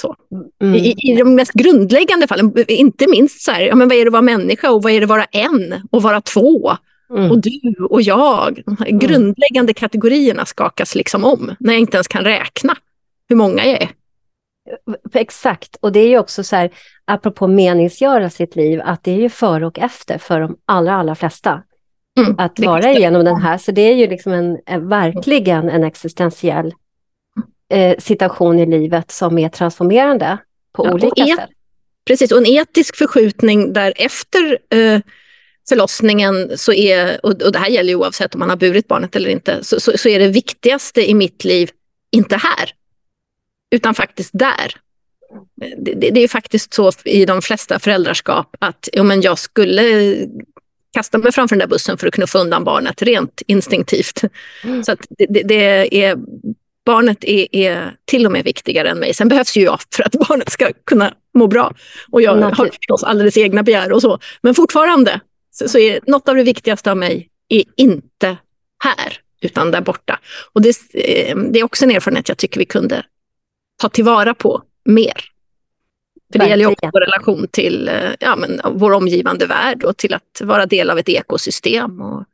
Så. 0.00 0.16
Mm. 0.62 0.74
I, 0.74 0.94
I, 0.98 1.16
de 1.16 1.34
mest 1.34 1.52
grundläggande 1.52 2.26
fallen, 2.26 2.54
inte 2.68 3.06
minst 3.08 3.40
så 3.40 3.50
här, 3.50 3.60
ja, 3.60 3.74
men 3.74 3.88
vad 3.88 3.98
är 3.98 4.04
det 4.04 4.08
att 4.08 4.12
vara 4.12 4.22
människa 4.22 4.70
och 4.70 4.82
vad 4.82 4.92
är 4.92 5.00
det 5.00 5.04
att 5.04 5.10
vara 5.10 5.24
en 5.24 5.88
och 5.90 6.02
vara 6.02 6.20
två? 6.20 6.76
Mm. 7.10 7.30
Och 7.30 7.38
du 7.38 7.74
och 7.90 8.02
jag. 8.02 8.62
De 8.66 8.76
här 8.78 8.86
mm. 8.86 8.98
grundläggande 8.98 9.74
kategorierna 9.74 10.46
skakas 10.46 10.94
liksom 10.94 11.24
om 11.24 11.54
när 11.60 11.72
jag 11.72 11.80
inte 11.80 11.96
ens 11.96 12.08
kan 12.08 12.24
räkna 12.24 12.76
hur 13.28 13.36
många 13.36 13.66
jag 13.66 13.82
är. 13.82 13.90
Exakt, 15.14 15.76
och 15.80 15.92
det 15.92 16.00
är 16.00 16.08
ju 16.08 16.18
också 16.18 16.44
så 16.44 16.56
här, 16.56 16.70
apropå 17.04 17.46
meningsgöra 17.46 18.30
sitt 18.30 18.56
liv, 18.56 18.80
att 18.84 19.04
det 19.04 19.10
är 19.10 19.20
ju 19.20 19.28
före 19.28 19.66
och 19.66 19.78
efter 19.78 20.18
för 20.18 20.40
de 20.40 20.56
allra, 20.64 20.94
allra 20.94 21.14
flesta. 21.14 21.62
Mm, 22.18 22.34
att 22.38 22.60
vara 22.60 22.92
igenom 22.92 23.24
den 23.24 23.36
här, 23.36 23.58
så 23.58 23.72
det 23.72 23.82
är 23.82 23.94
ju 23.94 24.06
liksom 24.06 24.32
en, 24.32 24.58
en 24.66 24.88
verkligen 24.88 25.68
en 25.68 25.84
existentiell 25.84 26.74
eh, 27.72 27.98
situation 27.98 28.58
i 28.58 28.66
livet 28.66 29.10
som 29.10 29.38
är 29.38 29.48
transformerande 29.48 30.38
på 30.72 30.86
ja, 30.86 30.92
olika 30.92 31.26
sätt. 31.26 31.50
Precis, 32.06 32.32
och 32.32 32.38
en 32.38 32.46
etisk 32.46 32.96
förskjutning 32.96 33.72
där 33.72 33.92
efter 33.96 34.58
eh, 34.70 35.00
förlossningen, 35.68 36.58
så 36.58 36.72
är, 36.72 37.26
och, 37.26 37.42
och 37.42 37.52
det 37.52 37.58
här 37.58 37.68
gäller 37.68 37.90
ju 37.90 37.96
oavsett 37.96 38.34
om 38.34 38.38
man 38.38 38.50
har 38.50 38.56
burit 38.56 38.88
barnet 38.88 39.16
eller 39.16 39.30
inte, 39.30 39.64
så, 39.64 39.80
så, 39.80 39.98
så 39.98 40.08
är 40.08 40.18
det 40.18 40.28
viktigaste 40.28 41.10
i 41.10 41.14
mitt 41.14 41.44
liv 41.44 41.70
inte 42.10 42.36
här, 42.36 42.70
utan 43.70 43.94
faktiskt 43.94 44.30
där. 44.32 44.74
Det, 45.56 45.94
det, 45.94 46.10
det, 46.10 46.20
är 46.20 46.28
faktiskt 46.28 46.74
så 46.74 46.92
i 47.04 47.24
de 47.24 47.42
flesta 47.42 47.78
föräldraskap 47.78 48.56
att 48.58 48.88
ja, 48.92 49.02
men 49.02 49.20
jag 49.20 49.38
skulle 49.38 50.16
kasta 50.92 51.18
mig 51.18 51.32
framför 51.32 51.56
den 51.56 51.60
där 51.60 51.74
bussen 51.74 51.98
för 51.98 52.06
att 52.06 52.14
knuffa 52.14 52.38
undan 52.38 52.64
barnet 52.64 53.02
rent 53.02 53.42
instinktivt. 53.46 54.22
Mm. 54.64 54.84
Så 54.84 54.96
det, 55.18 55.42
det, 55.42 56.04
är 56.04 56.16
barnet 56.84 57.24
är, 57.24 57.56
är, 57.56 57.94
till 58.04 58.26
och 58.26 58.32
med 58.32 58.44
viktigare 58.44 58.88
än 58.88 58.98
mig. 58.98 59.14
Sen 59.14 59.28
behövs 59.28 59.56
ju 59.56 59.62
jag 59.62 59.80
för 59.94 60.02
att 60.02 60.12
barnet 60.28 60.50
ska 60.50 60.72
kunna 60.86 61.14
må 61.34 61.46
bra. 61.46 61.74
Och 62.10 62.22
jag 62.22 62.34
har 62.34 62.66
förstås 62.66 63.04
alldeles 63.04 63.36
egna 63.36 63.62
begär 63.62 63.92
och 63.92 64.02
så. 64.02 64.18
Men 64.42 64.54
fortfarande 64.54 65.20
så, 65.50 65.68
så 65.68 65.78
är 65.78 66.00
något 66.06 66.28
av 66.28 66.34
det 66.34 66.42
viktigaste 66.42 66.90
av 66.90 66.96
mig 66.96 67.28
är 67.48 67.64
inte 67.76 68.36
här, 68.84 69.20
utan 69.40 69.70
där 69.70 69.80
borta. 69.80 70.20
Och 70.52 70.62
det, 70.62 70.68
eh, 70.94 71.36
det 71.36 71.58
är 71.58 71.64
också 71.64 71.84
en 71.84 71.90
erfarenhet 71.90 72.28
jag 72.28 72.38
tycker 72.38 72.58
vi 72.58 72.64
kunde 72.64 73.02
ta 73.78 73.88
tillvara 73.88 74.34
på 74.34 74.62
mer. 74.84 75.24
För 76.32 76.38
det 76.38 76.48
gäller 76.48 76.64
ju 76.64 76.70
också 76.70 76.90
vår 76.92 77.00
relation 77.00 77.48
till 77.48 77.88
eh, 77.88 78.10
ja, 78.20 78.36
men, 78.36 78.60
vår 78.64 78.92
omgivande 78.92 79.46
värld 79.46 79.84
och 79.84 79.96
till 79.96 80.14
att 80.14 80.40
vara 80.40 80.66
del 80.66 80.90
av 80.90 80.98
ett 80.98 81.08
ekosystem. 81.08 82.00
Och 82.00 82.24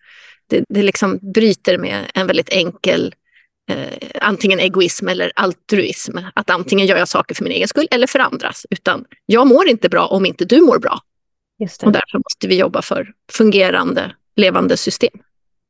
det, 0.46 0.64
det 0.68 0.82
liksom 0.82 1.18
bryter 1.34 1.78
med 1.78 2.10
en 2.14 2.26
väldigt 2.26 2.48
enkel 2.48 3.14
eh, 3.70 4.08
antingen 4.20 4.60
egoism 4.60 5.08
eller 5.08 5.32
altruism. 5.36 6.18
Att 6.34 6.50
antingen 6.50 6.86
gör 6.86 6.96
jag 6.96 7.08
saker 7.08 7.34
för 7.34 7.44
min 7.44 7.52
egen 7.52 7.68
skull 7.68 7.88
eller 7.90 8.06
för 8.06 8.18
andras. 8.18 8.66
Utan 8.70 9.04
jag 9.26 9.46
mår 9.46 9.68
inte 9.68 9.88
bra 9.88 10.06
om 10.06 10.26
inte 10.26 10.44
du 10.44 10.60
mår 10.60 10.78
bra. 10.78 11.00
Och 11.82 11.92
därför 11.92 12.18
måste 12.18 12.48
vi 12.48 12.58
jobba 12.58 12.82
för 12.82 13.12
fungerande, 13.32 14.14
levande 14.36 14.76
system. 14.76 15.18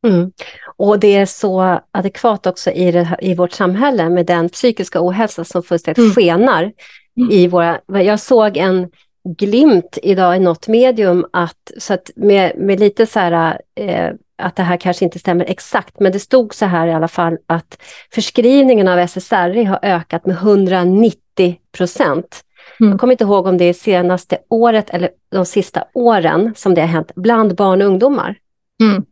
Mm. 0.06 0.32
Och 0.76 0.98
det 0.98 1.16
är 1.16 1.26
så 1.26 1.80
adekvat 1.90 2.46
också 2.46 2.70
i, 2.70 2.92
det, 2.92 3.16
i 3.20 3.34
vårt 3.34 3.52
samhälle 3.52 4.08
med 4.08 4.26
den 4.26 4.48
psykiska 4.48 4.98
ohälsa 5.02 5.44
som 5.44 5.62
fullständigt 5.62 5.98
mm. 5.98 6.10
skenar. 6.10 6.72
Mm. 7.16 7.30
I 7.30 7.46
våra, 7.46 7.80
jag 7.86 8.20
såg 8.20 8.56
en 8.56 8.88
glimt 9.28 9.98
idag 10.02 10.36
i 10.36 10.40
något 10.40 10.68
medium 10.68 11.26
att, 11.32 11.72
så 11.78 11.94
att 11.94 12.10
med, 12.16 12.52
med 12.56 12.80
lite 12.80 13.06
så 13.06 13.18
här, 13.18 13.60
eh, 13.74 14.10
att 14.38 14.56
det 14.56 14.62
här 14.62 14.76
kanske 14.76 15.04
inte 15.04 15.18
stämmer 15.18 15.44
exakt, 15.44 16.00
men 16.00 16.12
det 16.12 16.20
stod 16.20 16.54
så 16.54 16.66
här 16.66 16.86
i 16.86 16.92
alla 16.92 17.08
fall 17.08 17.38
att 17.46 17.78
förskrivningen 18.14 18.88
av 18.88 18.98
SSRI 18.98 19.64
har 19.64 19.78
ökat 19.82 20.26
med 20.26 20.36
190 20.36 21.56
procent. 21.76 22.44
Mm. 22.80 22.90
Jag 22.90 23.00
kommer 23.00 23.12
inte 23.12 23.24
ihåg 23.24 23.46
om 23.46 23.58
det 23.58 23.64
är 23.64 23.72
senaste 23.72 24.38
året 24.48 24.90
eller 24.90 25.10
de 25.30 25.46
sista 25.46 25.84
åren 25.94 26.52
som 26.56 26.74
det 26.74 26.80
har 26.80 26.88
hänt 26.88 27.12
bland 27.14 27.54
barn 27.54 27.82
och 27.82 27.88
ungdomar. 27.88 28.36
Mm. 28.82 29.04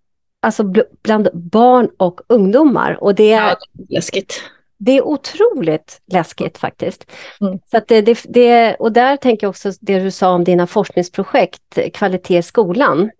Alltså 0.42 0.72
bland 1.02 1.28
barn 1.32 1.88
och 1.96 2.20
ungdomar. 2.26 2.98
Och 3.00 3.14
det 3.14 3.32
är, 3.32 3.48
ja, 3.48 3.56
läskigt. 3.88 4.42
Det 4.78 4.98
är 4.98 5.02
otroligt 5.02 6.00
läskigt 6.12 6.58
faktiskt. 6.58 7.10
Mm. 7.40 7.58
Så 7.70 7.80
det, 7.88 8.00
det, 8.00 8.24
det, 8.28 8.74
och 8.74 8.92
där 8.92 9.16
tänker 9.16 9.44
jag 9.46 9.50
också 9.50 9.72
det 9.80 9.98
du 9.98 10.10
sa 10.10 10.30
om 10.30 10.44
dina 10.44 10.66
forskningsprojekt, 10.66 11.78
kvalitet 11.94 12.38
i 12.38 12.42
skolan, 12.42 13.10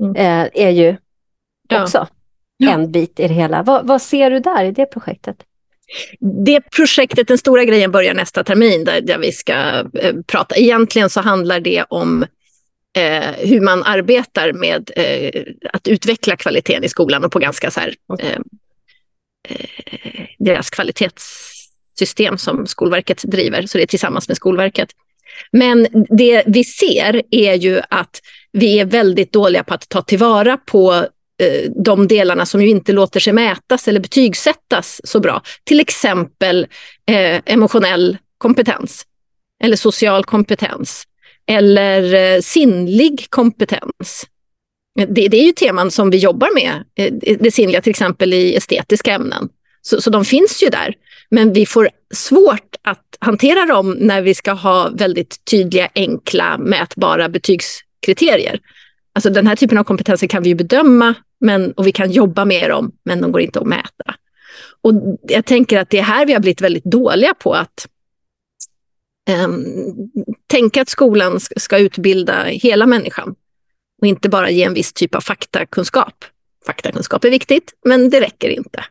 mm. 0.00 0.16
eh, 0.16 0.66
är 0.66 0.70
ju 0.70 0.96
också 1.72 2.06
ja. 2.56 2.72
en 2.72 2.92
bit 2.92 3.20
i 3.20 3.28
det 3.28 3.34
hela. 3.34 3.62
Vad, 3.62 3.86
vad 3.86 4.02
ser 4.02 4.30
du 4.30 4.40
där 4.40 4.64
i 4.64 4.72
det 4.72 4.86
projektet? 4.86 5.36
Det 6.20 6.60
projektet, 6.60 7.28
den 7.28 7.38
stora 7.38 7.64
grejen, 7.64 7.90
börjar 7.90 8.14
nästa 8.14 8.44
termin 8.44 8.84
där, 8.84 9.00
där 9.00 9.18
vi 9.18 9.32
ska 9.32 9.52
eh, 9.94 10.14
prata. 10.26 10.56
Egentligen 10.56 11.10
så 11.10 11.20
handlar 11.20 11.60
det 11.60 11.84
om 11.88 12.24
eh, 12.96 13.48
hur 13.48 13.60
man 13.60 13.82
arbetar 13.82 14.52
med 14.52 14.90
eh, 14.96 15.42
att 15.72 15.88
utveckla 15.88 16.36
kvaliteten 16.36 16.84
i 16.84 16.88
skolan 16.88 17.24
och 17.24 17.32
på 17.32 17.38
ganska 17.38 17.70
så 17.70 17.80
här. 17.80 17.94
Eh, 18.20 18.38
eh, 19.48 19.66
deras 20.38 20.70
kvalitetssystem 20.70 22.38
som 22.38 22.66
Skolverket 22.66 23.22
driver, 23.22 23.66
så 23.66 23.78
det 23.78 23.84
är 23.84 23.86
tillsammans 23.86 24.28
med 24.28 24.36
Skolverket. 24.36 24.88
Men 25.52 25.86
det 26.18 26.42
vi 26.46 26.64
ser 26.64 27.22
är 27.30 27.54
ju 27.54 27.80
att 27.90 28.20
vi 28.52 28.80
är 28.80 28.84
väldigt 28.84 29.32
dåliga 29.32 29.64
på 29.64 29.74
att 29.74 29.88
ta 29.88 30.02
tillvara 30.02 30.56
på 30.56 31.08
Eh, 31.42 31.70
de 31.84 32.08
delarna 32.08 32.46
som 32.46 32.62
ju 32.62 32.68
inte 32.68 32.92
låter 32.92 33.20
sig 33.20 33.32
mätas 33.32 33.88
eller 33.88 34.00
betygsättas 34.00 35.00
så 35.04 35.20
bra. 35.20 35.42
Till 35.64 35.80
exempel 35.80 36.66
eh, 37.06 37.40
emotionell 37.44 38.18
kompetens 38.38 39.06
eller 39.64 39.76
social 39.76 40.24
kompetens 40.24 41.04
eller 41.48 42.14
eh, 42.14 42.40
sinnlig 42.40 43.26
kompetens. 43.30 44.26
Det, 45.06 45.28
det, 45.28 45.36
är 45.36 45.46
ju 45.46 45.52
teman 45.52 45.90
som 45.90 46.10
vi 46.10 46.16
jobbar 46.16 46.54
med, 46.54 46.84
eh, 46.94 47.36
det 47.40 47.50
sinnliga 47.50 47.80
till 47.80 47.90
exempel 47.90 48.34
i 48.34 48.56
estetiska 48.56 49.12
ämnen. 49.12 49.48
Så, 49.82 50.00
så 50.00 50.10
de 50.10 50.24
finns 50.24 50.62
ju 50.62 50.68
där. 50.68 50.94
Men 51.30 51.52
vi 51.52 51.66
får 51.66 51.88
svårt 52.14 52.76
att 52.82 53.16
hantera 53.18 53.66
dem 53.66 53.90
när 53.90 54.22
vi 54.22 54.34
ska 54.34 54.52
ha 54.52 54.90
väldigt 54.94 55.44
tydliga, 55.44 55.88
enkla, 55.94 56.58
mätbara 56.58 57.28
betygskriterier. 57.28 58.60
Alltså 59.12 59.30
den 59.30 59.46
här 59.46 59.56
typen 59.56 59.78
av 59.78 59.84
kompetenser 59.84 60.26
kan 60.26 60.42
vi 60.42 60.48
ju 60.48 60.54
bedöma 60.54 61.14
men, 61.40 61.72
och 61.72 61.86
vi 61.86 61.92
kan 61.92 62.10
jobba 62.10 62.44
med 62.44 62.70
dem, 62.70 62.92
men 63.04 63.20
de 63.20 63.32
går 63.32 63.40
inte 63.40 63.58
att 63.58 63.66
mäta. 63.66 64.14
Och 64.82 64.92
jag 65.22 65.44
tänker 65.44 65.78
att 65.78 65.90
det 65.90 65.98
är 65.98 66.02
här 66.02 66.26
vi 66.26 66.32
har 66.32 66.40
blivit 66.40 66.60
väldigt 66.60 66.84
dåliga 66.84 67.34
på 67.34 67.52
att 67.52 67.86
Ehm, 69.28 69.64
tänka 70.46 70.82
att 70.82 70.88
skolan 70.88 71.40
ska 71.40 71.78
utbilda 71.78 72.44
hela 72.44 72.86
människan 72.86 73.34
och 74.00 74.06
inte 74.06 74.28
bara 74.28 74.50
ge 74.50 74.62
en 74.62 74.74
viss 74.74 74.92
typ 74.92 75.14
av 75.14 75.20
faktakunskap. 75.20 76.24
Faktakunskap 76.66 77.24
är 77.24 77.30
viktigt, 77.30 77.74
men 77.84 78.10
det 78.10 78.20
räcker 78.20 78.48
inte. 78.48 78.84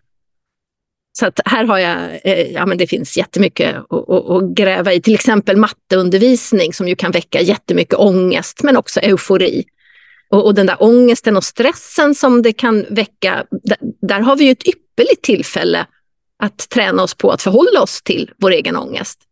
Så 1.20 1.26
att 1.26 1.40
här 1.46 1.64
har 1.64 1.78
jag, 1.78 2.20
eh, 2.24 2.52
ja 2.52 2.66
men 2.66 2.78
det 2.78 2.88
finns 2.88 3.18
jättemycket 3.18 3.76
att, 3.76 4.10
att, 4.10 4.30
att 4.30 4.44
gräva 4.44 4.94
i. 4.94 5.02
Till 5.02 5.14
exempel 5.14 5.58
matteundervisning 5.58 6.74
som 6.74 6.88
ju 6.88 6.96
kan 6.96 7.12
väcka 7.12 7.42
jättemycket 7.42 8.00
ångest 8.00 8.64
men 8.64 8.78
också 8.78 9.00
eufori. 9.00 9.66
Och, 10.30 10.46
och, 10.46 10.56
den 10.56 10.66
där 10.66 10.84
ångesten 10.84 11.38
och 11.38 11.44
stressen 11.44 12.16
som 12.16 12.42
det 12.42 12.54
kan 12.54 12.86
väcka, 12.90 13.46
där, 13.64 13.78
där 14.02 14.20
har 14.20 14.36
vi 14.36 14.46
ju 14.46 14.52
ett 14.52 14.68
ypperligt 14.68 15.22
tillfälle 15.22 15.86
att 16.40 16.70
träna 16.70 17.04
oss 17.04 17.14
på 17.14 17.32
att 17.32 17.42
förhålla 17.42 17.82
oss 17.82 18.02
till 18.02 18.32
vår 18.38 18.52
egen 18.52 18.76
ångest. 18.76 19.27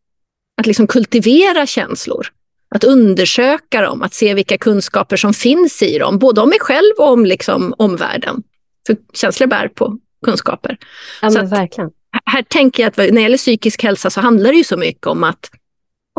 Att 0.58 0.68
liksom 0.68 0.88
kultivera 0.88 1.66
känslor, 1.66 2.28
att 2.76 2.84
undersöka 2.84 3.82
dem, 3.82 4.02
att 4.02 4.14
se 4.14 4.34
vilka 4.34 4.58
kunskaper 4.58 5.18
som 5.18 5.34
finns 5.34 5.82
i 5.82 5.98
dem, 5.98 6.20
både 6.20 6.42
om 6.42 6.50
mig 6.50 6.60
själv 6.60 6.94
och 6.98 7.12
om 7.12 7.26
liksom 7.26 7.74
omvärlden. 7.78 8.44
För 8.88 8.98
känslor 9.14 9.48
bär 9.48 9.68
på 9.68 10.00
kunskaper. 10.26 10.78
Ja, 11.22 11.30
men 11.30 11.50
verkligen. 11.50 11.90
Här 12.26 12.42
tänker 12.42 12.84
jag 12.84 12.88
att 12.88 12.98
när 12.98 13.12
det 13.12 13.22
gäller 13.22 13.38
psykisk 13.38 13.84
hälsa 13.84 14.10
så 14.10 14.22
handlar 14.22 14.52
det 14.52 14.58
ju 14.58 14.64
så 14.64 14.78
mycket 14.78 15.08
om 15.08 15.24
att 15.24 15.52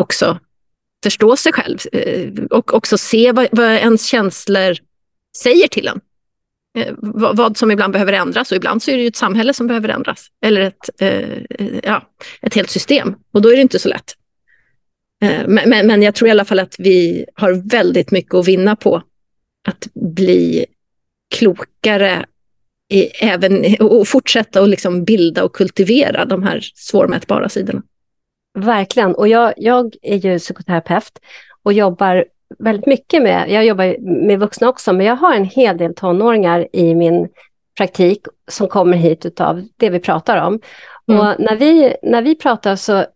också 0.00 0.38
förstå 1.02 1.36
sig 1.36 1.52
själv 1.52 1.78
eh, 1.92 2.44
och 2.50 2.74
också 2.74 2.98
se 2.98 3.32
vad, 3.32 3.48
vad 3.52 3.72
ens 3.72 4.06
känslor 4.06 4.76
säger 5.36 5.68
till 5.68 5.88
en. 5.88 6.00
Eh, 6.78 6.94
vad, 6.98 7.36
vad, 7.36 7.56
som 7.56 7.70
ibland 7.70 7.92
behöver 7.92 8.12
ändras 8.12 8.50
och 8.50 8.56
ibland 8.56 8.82
så 8.82 8.90
är 8.90 8.96
det 8.96 9.02
ju 9.02 9.08
ett 9.08 9.16
samhälle 9.16 9.54
som 9.54 9.66
behöver 9.66 9.88
ändras. 9.88 10.26
Eller 10.42 10.60
ett, 10.60 10.90
eh, 10.98 11.78
ja, 11.82 12.02
ett 12.42 12.54
helt 12.54 12.70
system 12.70 13.14
och 13.32 13.42
då 13.42 13.48
är 13.48 13.56
det 13.56 13.62
inte 13.62 13.78
så 13.78 13.88
lätt. 13.88 14.14
Eh, 15.22 15.46
men, 15.46 15.70
men, 15.70 15.86
men, 15.86 16.02
jag 16.02 16.14
tror 16.14 16.28
i 16.28 16.30
alla 16.30 16.44
fall 16.44 16.58
att 16.58 16.74
vi 16.78 17.26
har 17.34 17.68
väldigt 17.70 18.10
mycket 18.10 18.34
att 18.34 18.48
vinna 18.48 18.76
på 18.76 19.02
att 19.68 19.88
bli 19.94 20.66
klokare 21.34 22.26
i, 22.88 23.02
även, 23.24 23.76
och 23.80 24.08
fortsätta 24.08 24.60
att 24.60 24.68
liksom 24.68 25.04
bilda 25.04 25.44
och 25.44 25.54
kultivera 25.54 26.24
de 26.24 26.42
här 26.42 26.60
svårmätbara 26.74 27.48
sidorna. 27.48 27.82
Verkligen, 28.58 29.14
och 29.14 29.28
jag, 29.28 29.54
jag 29.56 29.94
är 30.02 30.16
ju 30.16 30.38
psykoterapeut 30.38 31.18
och 31.62 31.72
jobbar 31.72 32.24
väldigt 32.58 32.86
mycket 32.86 33.22
med, 33.22 33.50
jag 33.50 33.66
jobbar 33.66 33.96
med 34.26 34.40
vuxna 34.40 34.68
också, 34.68 34.92
men 34.92 35.06
jag 35.06 35.16
har 35.16 35.34
en 35.34 35.44
hel 35.44 35.76
del 35.76 35.94
tonåringar 35.94 36.68
i 36.72 36.94
min 36.94 37.28
praktik 37.76 38.26
som 38.48 38.68
kommer 38.68 38.96
hit 38.96 39.40
av 39.40 39.68
det 39.76 39.90
vi 39.90 40.00
pratar 40.00 40.46
om. 40.46 40.60
Mm. 41.08 41.20
Och 41.20 41.34
när 41.38 41.56
vi, 41.56 41.96
när 42.02 42.22
vi 42.22 42.34
pratar 42.34 42.76
så 42.76 43.06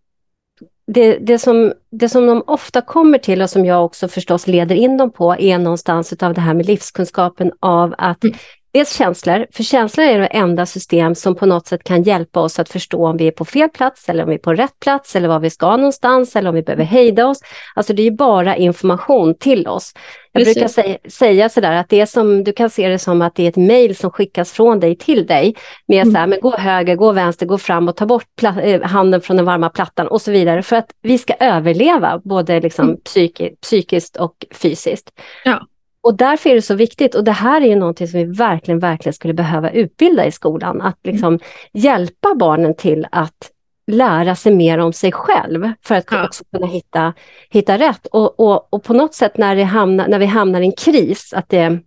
det, 0.94 1.18
det, 1.18 1.38
som, 1.38 1.72
det 1.90 2.08
som 2.08 2.26
de 2.26 2.42
ofta 2.46 2.80
kommer 2.80 3.18
till 3.18 3.42
och 3.42 3.50
som 3.50 3.64
jag 3.64 3.84
också 3.84 4.08
förstås 4.08 4.46
leder 4.46 4.74
in 4.74 4.96
dem 4.96 5.10
på 5.10 5.36
är 5.38 5.58
någonstans 5.58 6.12
av 6.12 6.34
det 6.34 6.40
här 6.40 6.54
med 6.54 6.66
livskunskapen 6.66 7.52
av 7.60 7.94
att 7.98 8.24
mm. 8.24 8.36
Dels 8.72 8.96
känslor, 8.96 9.46
för 9.52 9.62
känslor 9.62 10.06
är 10.06 10.18
det 10.18 10.26
enda 10.26 10.66
system 10.66 11.14
som 11.14 11.34
på 11.34 11.46
något 11.46 11.66
sätt 11.66 11.84
kan 11.84 12.02
hjälpa 12.02 12.40
oss 12.40 12.58
att 12.58 12.68
förstå 12.68 13.06
om 13.06 13.16
vi 13.16 13.26
är 13.26 13.30
på 13.30 13.44
fel 13.44 13.68
plats 13.68 14.08
eller 14.08 14.22
om 14.22 14.28
vi 14.28 14.34
är 14.34 14.38
på 14.38 14.54
rätt 14.54 14.80
plats 14.80 15.16
eller 15.16 15.28
var 15.28 15.40
vi 15.40 15.50
ska 15.50 15.76
någonstans 15.76 16.36
eller 16.36 16.48
om 16.48 16.54
vi 16.54 16.62
behöver 16.62 16.84
hejda 16.84 17.26
oss. 17.26 17.40
Alltså 17.74 17.92
det 17.92 18.06
är 18.06 18.10
bara 18.10 18.56
information 18.56 19.34
till 19.34 19.68
oss. 19.68 19.92
Jag 20.32 20.40
Precis. 20.40 20.54
brukar 20.54 20.68
säga, 20.68 20.98
säga 21.08 21.48
sådär 21.48 21.72
att 21.72 21.88
det 21.88 22.00
är 22.00 22.06
som, 22.06 22.44
du 22.44 22.52
kan 22.52 22.70
se 22.70 22.88
det 22.88 22.98
som 22.98 23.22
att 23.22 23.34
det 23.34 23.42
är 23.42 23.48
ett 23.48 23.56
mejl 23.56 23.96
som 23.96 24.10
skickas 24.10 24.52
från 24.52 24.80
dig 24.80 24.96
till 24.96 25.26
dig. 25.26 25.56
Med 25.88 26.02
mm. 26.02 26.14
så 26.14 26.18
här, 26.18 26.26
men 26.26 26.40
gå 26.40 26.56
höger, 26.56 26.96
gå 26.96 27.12
vänster, 27.12 27.46
gå 27.46 27.58
fram 27.58 27.88
och 27.88 27.96
ta 27.96 28.06
bort 28.06 28.42
eh, 28.42 28.82
handen 28.82 29.20
från 29.20 29.36
den 29.36 29.46
varma 29.46 29.70
plattan 29.70 30.08
och 30.08 30.22
så 30.22 30.30
vidare. 30.30 30.62
För 30.62 30.76
att 30.76 30.90
vi 31.02 31.18
ska 31.18 31.34
överleva 31.40 32.20
både 32.24 32.60
liksom 32.60 32.84
mm. 32.84 33.00
psyki 33.00 33.50
psykiskt 33.62 34.16
och 34.16 34.34
fysiskt. 34.54 35.10
Ja. 35.44 35.66
Och 36.02 36.14
därför 36.14 36.50
är 36.50 36.54
det 36.54 36.62
så 36.62 36.74
viktigt, 36.74 37.14
och 37.14 37.24
det 37.24 37.32
här 37.32 37.60
är 37.60 37.66
ju 37.66 37.76
någonting 37.76 38.08
som 38.08 38.18
vi 38.18 38.24
verkligen, 38.24 38.78
verkligen 38.78 39.14
skulle 39.14 39.34
behöva 39.34 39.70
utbilda 39.70 40.26
i 40.26 40.32
skolan, 40.32 40.80
att 40.80 40.98
liksom 41.02 41.28
mm. 41.28 41.40
hjälpa 41.72 42.34
barnen 42.34 42.74
till 42.74 43.06
att 43.12 43.50
lära 43.86 44.34
sig 44.34 44.54
mer 44.54 44.78
om 44.78 44.92
sig 44.92 45.12
själv 45.12 45.72
för 45.82 45.94
att 45.94 46.06
ja. 46.10 46.26
också 46.26 46.44
kunna 46.52 46.66
hitta, 46.66 47.14
hitta 47.50 47.78
rätt. 47.78 48.06
Och, 48.06 48.40
och, 48.40 48.74
och 48.74 48.84
på 48.84 48.94
något 48.94 49.14
sätt 49.14 49.38
när, 49.38 49.56
det 49.56 49.64
hamnar, 49.64 50.08
när 50.08 50.18
vi 50.18 50.26
hamnar 50.26 50.60
i 50.60 50.64
en 50.64 50.72
kris, 50.72 51.32
att 51.32 51.48
det 51.48 51.78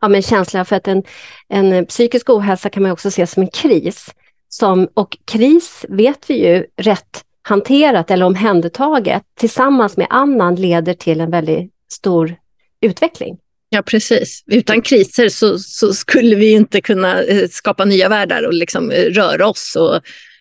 ja, 0.00 0.08
men 0.08 0.22
känsla 0.22 0.64
för 0.64 0.76
att 0.76 0.88
en, 0.88 1.02
en 1.48 1.86
psykisk 1.86 2.30
ohälsa 2.30 2.70
kan 2.70 2.82
man 2.82 2.92
också 2.92 3.10
se 3.10 3.26
som 3.26 3.42
en 3.42 3.50
kris. 3.50 4.14
Som, 4.48 4.88
och 4.94 5.18
kris 5.24 5.86
vet 5.88 6.30
vi 6.30 6.46
ju 6.46 6.66
rätt 6.76 7.24
hanterat 7.42 8.10
eller 8.10 8.26
omhändertaget 8.26 9.22
tillsammans 9.34 9.96
med 9.96 10.06
annan 10.10 10.54
leder 10.54 10.94
till 10.94 11.20
en 11.20 11.30
väldigt 11.30 11.72
stor 11.92 12.34
utveckling. 12.82 13.38
Ja, 13.74 13.82
precis. 13.82 14.44
Utan 14.46 14.82
kriser 14.82 15.28
så, 15.28 15.58
så 15.58 15.94
skulle 15.94 16.36
vi 16.36 16.50
inte 16.50 16.80
kunna 16.80 17.22
eh, 17.22 17.48
skapa 17.48 17.84
nya 17.84 18.08
världar 18.08 18.42
och 18.42 18.54
liksom 18.54 18.90
eh, 18.90 19.04
röra 19.04 19.46
oss 19.46 19.76
och 19.76 20.00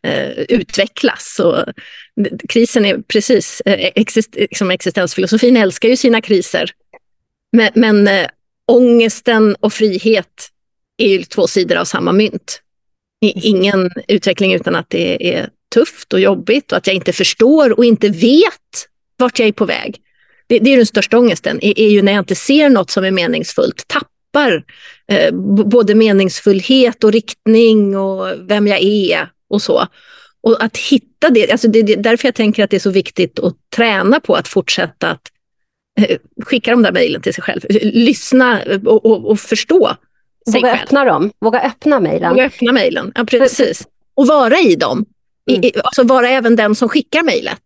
eh, 0.10 0.30
utvecklas. 0.30 1.40
Och, 1.40 1.66
krisen 2.50 2.86
är 2.86 2.98
precis, 2.98 3.62
eh, 3.66 3.92
exist, 3.96 4.36
liksom 4.36 4.72
existensfilosofin 4.72 5.58
älskar 5.58 5.90
ju 5.90 5.98
sina 5.98 6.22
kriser. 6.22 6.72
Men, 7.52 7.70
men 7.76 8.08
eh, 8.08 8.28
ångesten 8.68 9.56
och 9.60 9.74
frihet 9.74 10.50
är 10.98 11.08
ju 11.08 11.24
två 11.24 11.48
sidor 11.48 11.76
av 11.76 11.86
samma 11.86 12.12
mynt. 12.12 12.62
Ingen 13.22 13.92
utveckling 14.08 14.54
utan 14.54 14.76
att 14.76 14.90
det 14.90 15.36
är 15.36 15.50
tufft 15.74 16.14
och 16.14 16.20
jobbigt 16.20 16.72
och 16.72 16.78
att 16.78 16.88
jag 16.88 16.96
inte 16.96 17.14
förstår 17.14 17.78
och 17.78 17.86
inte 17.86 18.10
vet 18.10 18.88
vart 19.18 19.40
jag 19.40 19.48
är 19.48 19.54
på 19.54 19.66
väg 19.66 20.02
det, 20.51 20.60
det 20.60 20.74
är 20.74 20.77
den 20.77 20.86
största 20.86 21.17
ångesten, 21.17 21.60
är, 21.62 21.79
är, 21.79 21.89
ju 21.89 22.01
när 22.01 22.12
jag 22.12 22.22
inte 22.22 22.36
ser 22.36 22.70
något 22.70 22.91
som 22.91 23.05
är 23.05 23.12
meningsfullt, 23.12 23.88
tappar 23.88 24.63
eh, 25.08 25.34
både 25.67 25.96
meningsfullhet 25.96 27.03
och 27.03 27.12
riktning 27.12 27.98
och 27.98 28.27
vem 28.39 28.67
jag 28.67 28.81
är 28.81 29.29
och 29.50 29.62
så. 29.62 29.88
Och 30.43 30.63
att 30.63 30.77
hitta 30.77 31.29
det, 31.29 31.51
alltså 31.51 31.67
det 31.67 31.79
är 31.79 31.98
därför 31.98 32.27
jag 32.27 32.36
tänker 32.36 32.63
att 32.63 32.70
det 32.70 32.77
är 32.77 32.79
så 32.79 32.89
viktigt 32.89 33.39
att 33.39 33.53
träna 33.75 34.20
på 34.20 34.36
att 34.36 34.48
fortsätta 34.48 35.10
att 35.10 35.22
eh, 36.00 36.17
skicka 36.46 36.72
de 36.72 36.81
där 36.81 36.91
mejlen 36.91 37.22
till 37.22 37.34
sig 37.34 37.43
själv, 37.43 37.62
lyssna 37.81 38.62
och, 38.86 39.05
och, 39.05 39.29
och 39.29 39.39
förstå 39.39 39.98
sig 40.51 40.62
Våga 40.62 40.74
själv. 40.74 40.83
öppna 40.83 41.05
dem, 41.05 41.31
våga 41.40 41.61
öppna 41.61 42.00
mejlen. 42.00 42.29
Våga 42.29 42.46
öppna 42.46 42.72
mejlen, 42.72 43.11
ja 43.16 43.25
precis. 43.25 43.87
Och 44.16 44.27
vara 44.27 44.59
i 44.59 44.75
dem. 44.75 45.05
Mm. 45.51 45.72
Alltså 45.83 46.03
vara 46.03 46.29
även 46.29 46.55
den 46.55 46.75
som 46.75 46.90
skickar 46.90 47.24
mejlet 47.24 47.61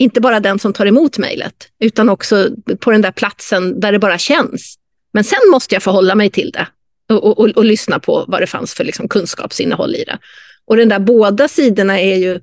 inte 0.00 0.20
bara 0.20 0.40
den 0.40 0.58
som 0.58 0.72
tar 0.72 0.86
emot 0.86 1.18
mejlet, 1.18 1.68
utan 1.80 2.08
också 2.08 2.48
på 2.78 2.90
den 2.90 3.02
där 3.02 3.12
platsen 3.12 3.80
där 3.80 3.92
det 3.92 3.98
bara 3.98 4.18
känns. 4.18 4.78
Men 5.12 5.24
sen 5.24 5.38
måste 5.50 5.74
jag 5.74 5.82
förhålla 5.82 6.14
mig 6.14 6.30
till 6.30 6.50
det 6.50 6.66
och, 7.14 7.38
och, 7.38 7.48
och 7.48 7.64
lyssna 7.64 7.98
på 7.98 8.24
vad 8.28 8.42
det 8.42 8.46
fanns 8.46 8.74
för 8.74 8.84
liksom 8.84 9.08
kunskapsinnehåll 9.08 9.94
i 9.94 10.04
det. 10.04 10.18
Och 10.64 10.76
den 10.76 10.88
där 10.88 10.98
båda 10.98 11.48
sidorna 11.48 12.00
är 12.00 12.16
ju... 12.16 12.40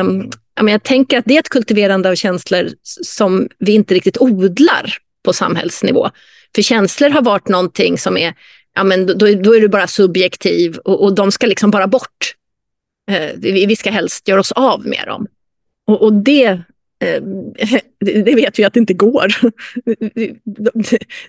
Um, 0.00 0.30
jag 0.68 0.82
tänker 0.82 1.18
att 1.18 1.24
det 1.24 1.34
är 1.34 1.38
ett 1.38 1.48
kultiverande 1.48 2.10
av 2.10 2.14
känslor 2.14 2.68
som 3.02 3.48
vi 3.58 3.72
inte 3.72 3.94
riktigt 3.94 4.18
odlar 4.20 4.94
på 5.24 5.32
samhällsnivå. 5.32 6.10
För 6.54 6.62
känslor 6.62 7.10
har 7.10 7.22
varit 7.22 7.48
någonting 7.48 7.98
som 7.98 8.16
är, 8.16 8.34
ja 8.74 8.84
men 8.84 9.06
då, 9.06 9.14
då 9.14 9.56
är 9.56 9.60
du 9.60 9.68
bara 9.68 9.86
subjektiv 9.86 10.76
och, 10.76 11.02
och 11.02 11.14
de 11.14 11.32
ska 11.32 11.46
liksom 11.46 11.70
bara 11.70 11.86
bort. 11.86 12.34
Eh, 13.10 13.30
vi, 13.36 13.66
vi 13.66 13.76
ska 13.76 13.90
helst 13.90 14.28
göra 14.28 14.40
oss 14.40 14.52
av 14.52 14.86
med 14.86 15.04
dem. 15.06 15.26
Och, 15.86 16.02
och 16.02 16.12
det 16.12 16.60
Ehm, 17.00 17.52
det 18.24 18.34
vet 18.34 18.58
vi 18.58 18.64
att 18.64 18.72
det 18.72 18.80
inte 18.80 18.94
går. 18.94 19.26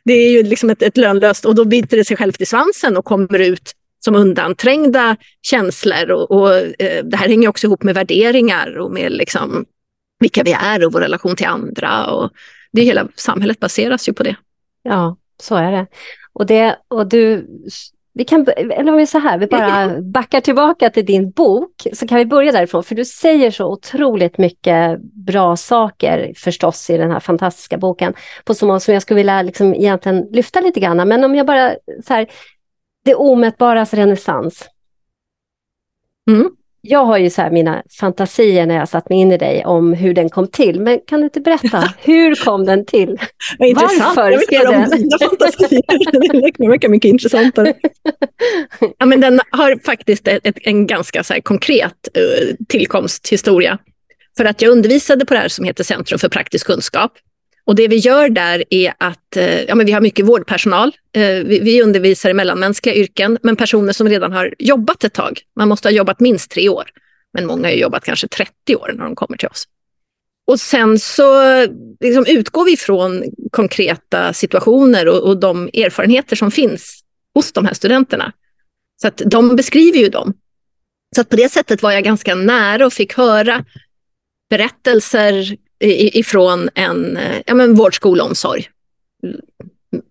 Det 0.04 0.14
är 0.14 0.32
ju 0.32 0.44
liksom 0.44 0.70
ett, 0.70 0.82
ett 0.82 0.98
lönlöst 0.98 1.46
och 1.46 1.56
då 1.56 1.66
biter 1.66 1.98
det 1.98 2.06
sig 2.06 2.18
självt 2.18 2.42
i 2.42 2.46
svansen 2.46 2.98
och 2.98 3.06
kommer 3.06 3.40
ut 3.40 3.74
som 4.06 4.16
undanträngda 4.16 5.18
känslor. 5.42 6.12
Och, 6.12 6.32
och 6.32 6.56
eh, 6.56 7.04
det 7.04 7.18
här 7.18 7.28
hänger 7.28 7.50
också 7.50 7.68
ihop 7.68 7.84
med 7.84 7.96
värderingar 7.96 8.78
och 8.78 8.92
med 8.92 9.12
liksom 9.12 9.66
vilka 10.20 10.44
vi 10.44 10.52
är 10.52 10.86
och 10.86 10.94
vår 10.94 11.00
relation 11.00 11.36
till 11.36 11.46
andra. 11.46 12.06
Och 12.12 12.32
det 12.72 12.82
hela 12.82 13.08
samhället 13.16 13.60
baseras 13.60 14.10
ju 14.10 14.14
på 14.14 14.24
det. 14.24 14.36
Ja, 14.84 15.18
så 15.42 15.56
är 15.56 15.72
det. 15.72 15.88
Och, 16.34 16.46
det, 16.46 16.78
och 16.88 17.10
du 17.10 17.48
vi 18.18 18.26
kan, 18.26 18.48
eller 18.58 18.92
om 18.92 18.98
vi 18.98 19.08
så 19.08 19.20
här, 19.20 19.38
vi 19.38 19.48
bara 19.48 20.02
backar 20.14 20.42
tillbaka 20.42 20.90
till 20.90 21.06
din 21.06 21.32
bok, 21.32 21.88
så 21.94 22.08
kan 22.08 22.18
vi 22.18 22.26
börja 22.26 22.52
därifrån, 22.52 22.84
för 22.84 22.96
du 22.96 23.06
säger 23.06 23.52
så 23.52 23.72
otroligt 23.72 24.38
mycket 24.38 25.00
bra 25.02 25.56
saker 25.56 26.34
förstås 26.36 26.90
i 26.90 26.98
den 26.98 27.12
här 27.12 27.20
fantastiska 27.20 27.78
boken, 27.78 28.14
på 28.46 28.54
så 28.54 28.66
många 28.66 28.80
som 28.80 28.94
jag 28.94 29.04
skulle 29.04 29.18
vilja 29.18 29.42
liksom 29.42 29.76
egentligen 29.76 30.28
lyfta 30.32 30.60
lite 30.60 30.80
grann, 30.80 31.08
men 31.08 31.24
om 31.24 31.36
jag 31.36 31.46
bara 31.46 31.76
så 32.06 32.14
här, 32.14 32.28
det 33.06 33.16
omätbaras 33.16 33.94
renässans. 33.94 34.70
Mm 36.30 36.52
jag 36.82 37.06
har 37.06 37.18
ju 37.18 37.30
så 37.30 37.50
mina 37.52 37.84
fantasier 38.00 38.66
när 38.66 38.76
jag 38.76 38.90
satt 38.90 39.10
mig 39.10 39.20
in 39.20 39.32
i 39.32 39.38
dig 39.38 39.66
om 39.66 39.94
hur 39.94 40.14
den 40.14 40.30
kom 40.30 40.48
till. 40.48 40.80
Men 40.80 41.00
kan 41.08 41.20
du 41.20 41.24
inte 41.24 41.42
berätta, 41.42 41.94
hur 42.00 42.36
kom 42.36 42.66
den 42.66 42.86
till? 42.86 43.08
Varför 43.60 44.38
skrev 44.38 44.64
den? 44.64 44.90
Dina 44.90 45.18
fantasier. 45.18 45.82
det 46.58 46.68
verkar 46.68 46.90
mycket 46.90 47.10
intressantare. 47.10 47.74
ja, 48.98 49.06
men 49.06 49.22
den 49.22 49.40
har 49.52 49.80
faktiskt 49.86 50.28
ett, 50.28 50.58
en 50.62 50.88
ganska 50.88 51.24
så 51.24 51.34
konkret 51.44 52.08
uh, 52.18 52.56
tillkomsthistoria. 52.70 53.78
För 54.38 54.46
att 54.46 54.62
jag 54.62 54.72
undervisade 54.72 55.26
på 55.26 55.34
det 55.34 55.40
här 55.40 55.48
som 55.48 55.66
heter 55.66 55.84
Centrum 55.84 56.20
för 56.20 56.30
praktisk 56.30 56.68
kunskap. 56.68 57.12
Och 57.68 57.76
det 57.76 57.88
vi 57.88 57.96
gör 57.96 58.30
där 58.30 58.64
är 58.70 58.94
att 58.98 59.38
eh, 59.38 59.64
ja, 59.64 59.76
men 59.76 59.86
vi 59.86 59.92
har 59.92 60.02
mycket 60.02 60.26
vårdpersonal. 60.26 60.92
Eh, 61.14 61.22
vi, 61.22 61.60
vi 61.60 61.82
undervisar 61.82 62.30
i 62.30 62.34
mellanmänskliga 62.34 62.96
yrken, 62.96 63.38
men 63.44 63.56
personer 63.56 63.94
som 63.94 64.10
redan 64.10 64.32
har 64.32 64.54
jobbat 64.60 65.04
ett 65.04 65.14
tag. 65.14 65.42
Man 65.56 65.68
måste 65.68 65.88
ha 65.88 65.94
jobbat 65.94 66.20
minst 66.20 66.52
tre 66.52 66.70
år, 66.70 66.90
men 67.34 67.48
många 67.48 67.68
har 67.68 67.74
jobbat 67.74 68.04
kanske 68.04 68.28
30 68.28 68.76
år 68.76 68.92
när 68.96 69.04
de 69.04 69.16
kommer 69.16 69.38
till 69.38 69.48
oss. 69.48 69.66
Och 70.48 70.60
sen 70.60 71.00
så 71.00 71.62
liksom 72.00 72.26
utgår 72.28 72.66
vi 72.66 72.78
från 72.78 73.24
konkreta 73.52 74.34
situationer 74.34 75.08
och, 75.08 75.30
och, 75.30 75.40
de 75.40 75.68
erfarenheter 75.68 76.36
som 76.36 76.52
finns 76.52 77.04
hos 77.34 77.52
de 77.52 77.66
här 77.66 77.74
studenterna. 77.74 78.34
Så 79.02 79.08
att 79.08 79.22
de 79.26 79.56
beskriver 79.56 80.00
ju 80.00 80.10
dem. 80.10 80.34
Så 81.16 81.22
att 81.22 81.30
på 81.30 81.36
det 81.36 81.50
sättet 81.50 81.84
var 81.84 81.92
jag 81.92 82.04
ganska 82.04 82.36
nära 82.36 82.86
och 82.86 82.94
fick 82.94 83.14
höra 83.14 83.66
berättelser 84.50 85.58
ifrån 85.80 86.70
en 86.76 87.18
eh, 87.18 87.42
ja, 87.46 87.54
men 87.54 87.76
vård, 87.76 87.96
skola, 87.96 88.24
omsorg. 88.24 88.70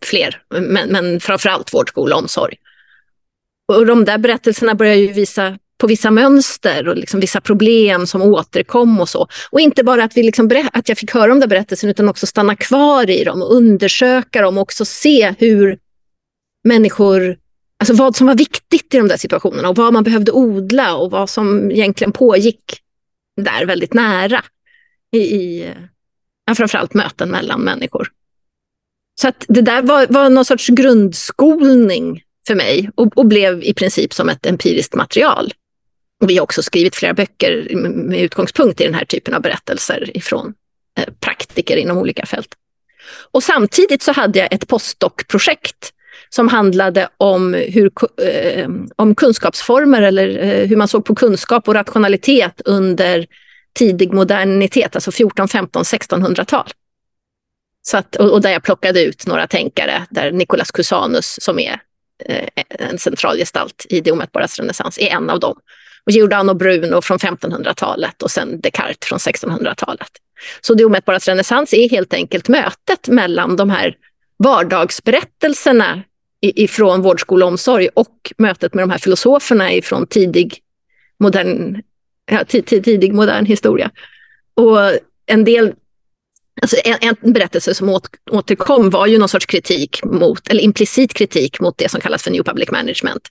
Fler, 0.05 0.43
men, 0.61 0.89
men 0.89 1.21
framförallt 1.21 1.75
vård, 1.75 1.89
skola, 1.89 2.17
omsorg. 2.17 2.57
Och 3.73 3.87
de 3.87 4.05
där 4.05 4.19
berättelserna 4.19 4.75
börjar 4.75 4.95
ju 4.95 5.13
visa 5.13 5.59
på 5.79 5.87
vissa 5.87 6.11
mönster 6.11 6.89
och 6.89 6.97
liksom 6.97 7.21
vissa 7.21 7.41
problem 7.41 8.07
som 8.07 8.23
återkom 8.23 9.01
och 9.01 9.09
så. 9.09 9.29
Och 9.51 9.61
inte 9.61 9.85
bara 9.85 10.05
att, 10.05 10.17
vi 10.17 10.23
liksom 10.23 10.65
att 10.73 10.89
jag 10.89 10.99
fick 10.99 11.11
höra 11.11 11.33
om 11.33 11.41
de 11.41 11.47
berättelserna 11.47 11.91
utan 11.91 12.09
också 12.09 12.27
stanna 12.27 12.57
kvar 12.57 13.11
i 13.11 13.25
dem 13.25 13.43
och 13.43 13.55
undersöka 13.55 14.43
dem 14.43 14.59
och 14.59 14.63
också 14.63 14.85
se 14.85 15.35
hur 15.39 15.79
människor, 16.65 17.37
alltså 17.79 17.95
vad 17.95 18.17
som 18.17 18.27
var 18.27 18.35
viktigt 18.35 18.95
i 18.95 18.99
de 18.99 19.09
där 19.09 19.17
situationerna 19.17 19.69
och 19.69 19.77
vad 19.77 19.93
man 19.93 20.05
behövde 20.05 20.33
odla 20.33 20.97
och 20.97 21.11
vad 21.11 21.31
som 21.31 21.71
egentligen 21.71 22.13
pågick 22.13 22.63
där 23.41 23.67
väldigt 23.67 23.95
nära 23.95 24.45
i, 25.13 25.19
i 25.19 25.75
ja, 26.47 26.55
framförallt 26.55 26.95
möten 26.95 27.31
mellan 27.31 27.61
människor. 27.61 28.09
Så 29.21 29.29
att 29.29 29.45
det 29.49 29.61
där 29.61 29.83
var, 29.83 30.07
var 30.07 30.31
någon 30.31 30.45
sorts 30.45 30.69
grundskolning 30.69 32.23
för 32.47 32.55
mig 32.55 32.91
och, 32.95 33.19
och, 33.19 33.27
blev 33.27 33.63
i 33.63 33.75
princip 33.75 34.15
som 34.15 34.29
ett 34.29 34.47
empiriskt 34.47 34.95
material. 34.95 35.53
Och 36.21 36.31
vi 36.31 36.37
har 36.37 36.43
också 36.43 36.63
skrivit 36.63 36.97
flera 36.97 37.15
böcker 37.15 37.77
med 37.77 38.21
utgångspunkt 38.21 38.81
i 38.81 38.85
den 38.85 38.95
här 38.95 39.05
typen 39.05 39.35
av 39.35 39.43
berättelser 39.43 40.17
ifrån 40.17 40.55
eh, 40.99 41.15
praktiker 41.21 41.77
inom 41.77 41.99
olika 41.99 42.27
fält. 42.27 42.55
Och 43.31 43.43
samtidigt 43.43 44.03
så 44.03 44.13
hade 44.13 44.39
jag 44.39 44.53
ett 44.53 44.69
postdoc-projekt 44.69 45.93
som 46.29 46.49
handlade 46.49 47.09
om, 47.17 47.55
hur, 47.55 47.91
eh, 48.23 48.69
om 48.97 49.15
kunskapsformer 49.15 50.03
eller 50.03 50.29
eh, 50.39 50.69
hur 50.69 50.77
man 50.77 50.89
såg 50.89 51.05
på 51.05 51.15
kunskap 51.15 51.69
och 51.69 51.75
rationalitet 51.75 52.61
under 52.65 53.27
tidig 53.77 54.13
modernitet, 54.13 54.95
alltså 54.95 55.13
14, 55.13 55.49
15, 55.49 55.83
1600-tal. 55.83 56.71
Så 57.83 57.97
att, 57.97 58.17
och, 58.17 58.33
och, 58.33 58.41
där 58.41 58.51
jag 58.51 58.63
plockade 58.63 59.03
ut 59.03 59.27
några 59.27 59.47
tänkare, 59.47 60.07
där 60.11 60.33
Nicolas 60.33 60.71
Cusanus 60.71 61.43
som 61.43 61.59
är 61.59 61.81
eh, 62.25 62.49
en 62.69 62.99
central 62.99 63.37
gestalt 63.37 63.87
i 63.89 64.01
det 64.01 64.13
omätbaras 64.13 64.59
renässans 64.59 64.99
är 64.99 65.07
en 65.07 65.31
av 65.31 65.41
dem. 65.41 65.59
Och 66.07 66.13
Giordano 66.13 66.55
Bruno 66.55 67.03
från 67.03 67.19
1500-talet 67.19 68.23
och 68.23 68.31
sen 68.31 68.61
Descartes 68.61 69.09
från 69.09 69.19
1600-talet. 69.19 70.11
Så 70.61 70.75
det 70.75 70.85
omätbaras 70.85 71.29
renässans 71.29 71.75
är 71.75 71.89
helt 71.89 72.15
enkelt 72.15 72.49
mötet 72.49 73.09
mellan 73.09 73.57
de 73.57 73.71
här 73.71 73.97
vardagsberättelserna 74.39 76.03
ifrån 76.41 77.03
vårdskola 77.03 77.47
och 77.47 77.53
omsorg 77.53 77.89
och 77.95 78.33
mötet 78.39 78.75
med 78.75 78.83
de 78.83 78.91
här 78.91 78.99
filosoferna 78.99 79.73
ifrån 79.73 80.07
tidig 80.07 80.59
modern, 81.19 81.83
ja, 82.31 82.45
tidig 82.45 83.15
modern 83.15 83.47
historia. 83.47 83.91
Och 84.55 84.79
en 85.27 85.45
del 85.45 85.75
Alltså 86.63 86.77
en, 86.85 87.17
en, 87.23 87.33
berättelse 87.33 87.75
som 87.75 87.89
åt, 87.89 88.09
återkom 88.31 88.91
var 88.91 89.07
ju 89.07 89.19
någon 89.19 89.29
sorts 89.29 89.47
kritik 89.47 90.05
mot, 90.05 90.49
eller 90.49 90.63
implicit 90.63 91.15
kritik 91.15 91.61
mot 91.61 91.79
det 91.79 91.91
som 91.91 92.01
kallas 92.01 92.23
för 92.23 92.31
New 92.31 92.43
Public 92.43 92.71
Management. 92.71 93.29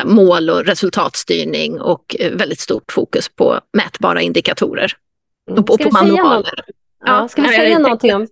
Så 0.00 0.08
mål 0.08 0.50
och 0.50 0.64
resultatstyrning 0.64 1.80
och 1.80 2.16
eh, 2.18 2.32
väldigt 2.32 2.60
stort 2.60 2.92
fokus 2.92 3.28
på 3.28 3.60
mätbara 3.72 4.22
indikatorer. 4.22 4.92
Mm. 5.50 5.62
Och, 5.62 5.70
och 5.70 5.80
på 5.80 5.90
manualer. 5.90 6.64
Ja, 7.04 7.28
ska 7.28 7.42
vi 7.42 7.48
säga 7.48 7.68
ja, 7.68 7.78
någonting 7.78 8.14
om... 8.14 8.28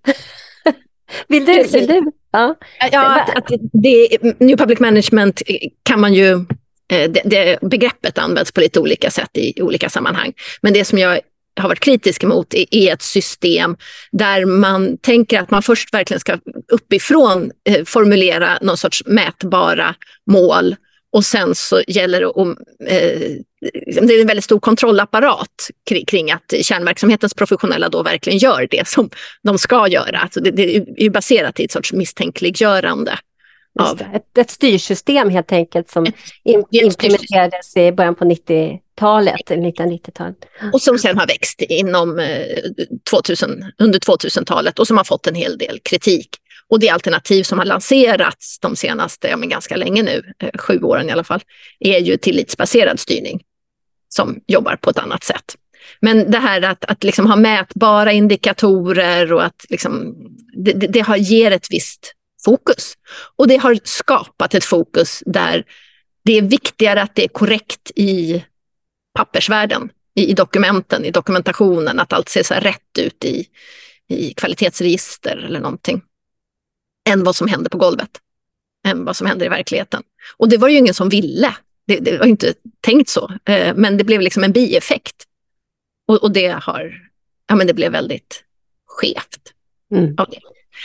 vill 1.29 1.45
du? 1.45 1.63
Vill 1.63 1.87
du? 1.87 2.13
Ja, 2.33 2.55
ja 2.93 3.21
att, 3.21 3.37
att 3.37 3.53
det, 3.73 4.23
New 4.39 4.57
Public 4.57 4.81
Management 4.81 5.43
kan 5.83 6.01
man 6.01 6.15
ju 6.15 6.33
eh, 6.33 6.41
Eh, 6.89 7.11
det, 7.11 7.23
det, 7.25 7.59
begreppet 7.63 8.19
används 8.19 8.53
på 8.53 8.61
lite 8.61 8.81
olika 8.81 9.11
sätt 9.11 9.31
i, 9.35 9.59
i 9.59 9.63
olika 9.63 9.91
sammanhang. 9.91 10.33
Men 10.61 10.73
det 10.73 10.85
som 10.85 10.99
jag 10.99 11.21
har 11.61 11.69
varit 11.69 11.81
kritisk 11.81 12.25
emot 12.25 12.55
är 12.55 12.93
ett 12.93 13.03
system 13.03 13.77
där 14.13 14.45
man 14.45 14.99
tänker 14.99 15.41
att 15.41 15.51
man 15.51 15.63
först 15.63 15.95
verkligen 15.95 16.21
ska 16.21 16.39
uppifrån 16.69 17.51
eh, 17.69 17.85
formulera 17.85 18.59
någon 18.63 18.77
sorts 18.77 19.03
mätbara 19.07 19.95
mål 20.31 20.77
och 21.13 21.25
sen 21.25 21.55
så 21.55 21.83
gäller 21.87 22.21
det 22.21 22.27
att 22.27 22.59
eh, 22.89 23.21
det 24.03 24.15
är 24.15 24.21
en 24.21 24.27
väldigt 24.27 24.45
stor 24.45 24.61
kontrollapparat 24.61 25.71
kring, 25.89 26.05
kring, 26.05 26.31
att 26.31 26.55
kärnverksamhetens 26.63 27.35
professionella 27.35 27.89
då 27.89 28.03
verkligen 28.03 28.39
gör 28.39 28.67
det 28.71 28.89
som 28.89 29.11
de 29.43 29.59
ska 29.59 29.89
göra. 29.89 30.19
Alltså 30.19 30.41
det, 30.41 30.51
det 30.51 30.77
är 30.77 31.03
ju 31.03 31.11
baserat 31.11 31.61
i 31.61 31.65
ett 31.65 31.73
sorts 31.73 31.93
misstänkliggörande. 31.93 33.19
Av... 33.81 34.03
Ett, 34.15 34.39
ett 34.39 34.51
styrsystem 34.51 35.31
helt 35.31 35.53
enkelt 35.53 35.91
som 35.91 36.07
ett, 36.07 36.15
implementerades 36.71 37.77
i 37.77 37.93
början 37.93 38.15
på 38.15 38.25
90-talet, 38.25 39.41
1990-talet. 39.49 40.37
Och 40.73 40.83
som 40.83 40.99
sen 40.99 41.19
har 41.19 41.27
växt 41.27 41.61
inom 41.61 42.27
2000, 43.11 43.63
eh, 43.63 43.69
under 43.79 43.99
2000-talet 43.99 44.79
och 44.79 44.87
som 44.87 44.97
har 44.97 45.05
fått 45.05 45.27
en 45.27 45.35
hel 45.35 45.59
del 45.59 45.81
kritik. 45.83 46.29
Och 46.69 46.81
det 46.81 46.89
alternativ 46.89 47.43
som 47.43 47.59
har 47.59 47.67
lanserats 47.67 48.59
de 48.59 48.77
senaste, 48.77 49.29
ja 49.29 49.37
men 49.37 49.49
ganska 49.49 49.77
länge 49.77 50.03
nu, 50.03 50.33
eh, 50.39 50.59
sju 50.59 50.83
åren 50.83 51.09
i 51.09 51.13
alla 51.13 51.25
fall, 51.25 51.41
är 51.79 51.99
ju 51.99 52.17
tillitsbaserad 52.17 53.01
styrning 53.01 53.43
som 54.09 54.41
jobbar 54.47 54.77
på 54.77 54.91
ett 54.91 54.99
annat 54.99 55.25
sätt. 55.25 55.57
Men 56.01 56.31
det 56.31 56.39
här 56.39 56.63
att, 56.63 56.85
att 56.85 57.05
liksom 57.05 57.27
ha 57.27 57.37
mätbara 57.37 58.13
indikatorer 58.13 59.33
och 59.33 59.45
att 59.45 59.67
liksom, 59.69 60.15
det, 60.57 60.73
det 60.73 61.01
har, 61.01 61.17
ger 61.17 61.51
ett 61.51 61.67
visst 61.71 62.15
fokus. 62.45 62.95
Och 63.37 63.49
det 63.49 63.57
har 63.57 63.79
skapat 63.85 64.55
ett 64.55 64.65
fokus 64.65 65.23
där 65.27 65.65
det 66.25 66.39
är 66.39 66.43
viktigare 66.43 67.03
att 67.03 67.15
det 67.15 67.25
är 67.25 67.29
korrekt 67.29 67.91
i 67.97 68.45
pappersvärlden, 69.15 69.91
i, 70.15 70.35
dokumenten, 70.35 71.05
i 71.05 71.11
dokumentationen, 71.11 72.01
att 72.01 72.13
allt 72.13 72.29
ser 72.29 72.43
så 72.43 72.55
rätt 72.55 72.99
ut 72.99 73.25
i, 73.25 73.47
i 74.09 74.35
kvalitetsregister 74.35 75.37
eller 75.37 75.61
någonting, 75.61 76.03
än 77.09 77.25
vad 77.25 77.37
som 77.37 77.49
händer 77.49 77.71
på 77.71 77.79
golvet, 77.79 78.11
än 78.87 79.05
vad 79.05 79.17
som 79.17 79.27
händer 79.27 79.47
i 79.47 79.49
verkligheten. 79.49 80.03
Och 80.37 80.49
det 80.49 80.57
var 80.57 80.69
ju 80.69 80.79
ingen 80.79 80.95
som 80.95 81.09
ville. 81.09 81.57
Det, 81.87 81.97
det 81.97 82.19
var 82.19 82.27
inte 82.27 82.55
tänkt 82.81 83.09
så, 83.09 83.33
eh, 83.45 83.75
men 83.75 83.97
det 83.97 84.05
blev 84.05 84.21
liksom 84.21 84.45
en 84.45 84.53
bieffekt. 84.53 85.25
Och, 86.09 86.23
och, 86.23 86.33
det 86.33 86.49
har, 86.49 86.95
ja 87.49 87.57
men 87.57 87.67
det 87.67 87.75
blev 87.75 87.93
väldigt 87.93 88.45
skevt 88.87 89.53
mm. 89.93 90.15
av 90.19 90.31
det. 90.31 90.41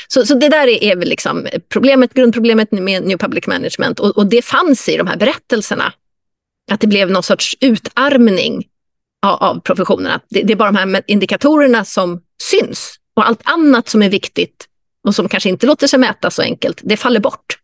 Så, 0.07 0.25
så 0.25 0.33
det 0.33 0.49
där 0.49 0.67
är, 0.67 0.95
väl 0.95 1.09
liksom 1.09 1.47
problemet, 1.69 2.13
grundproblemet 2.13 2.71
med 2.71 3.03
New 3.03 3.17
Public 3.17 3.47
Management 3.47 3.99
och, 3.99 4.17
och, 4.17 4.27
det 4.27 4.41
fanns 4.41 4.89
i 4.89 4.97
de 4.97 5.07
här 5.07 5.17
berättelserna. 5.17 5.93
Att 6.71 6.81
det 6.81 6.87
blev 6.87 7.11
någon 7.11 7.23
sorts 7.23 7.55
utarmning 7.59 8.67
av, 9.25 9.43
av 9.43 9.59
professionerna. 9.59 10.21
Det, 10.29 10.43
det, 10.43 10.53
är 10.53 10.57
bara 10.57 10.71
de 10.71 10.77
här 10.77 11.01
indikatorerna 11.07 11.85
som 11.85 12.21
syns 12.43 12.95
och 13.13 13.27
allt 13.27 13.41
annat 13.43 13.89
som 13.89 14.03
är 14.03 14.09
viktigt 14.09 14.67
och 15.07 15.15
som 15.15 15.29
kanske 15.29 15.49
inte 15.49 15.67
låter 15.67 15.87
sig 15.87 15.99
mäta 15.99 16.31
så 16.31 16.41
enkelt, 16.41 16.81
det 16.83 16.97
faller 16.97 17.19
bort. 17.19 17.59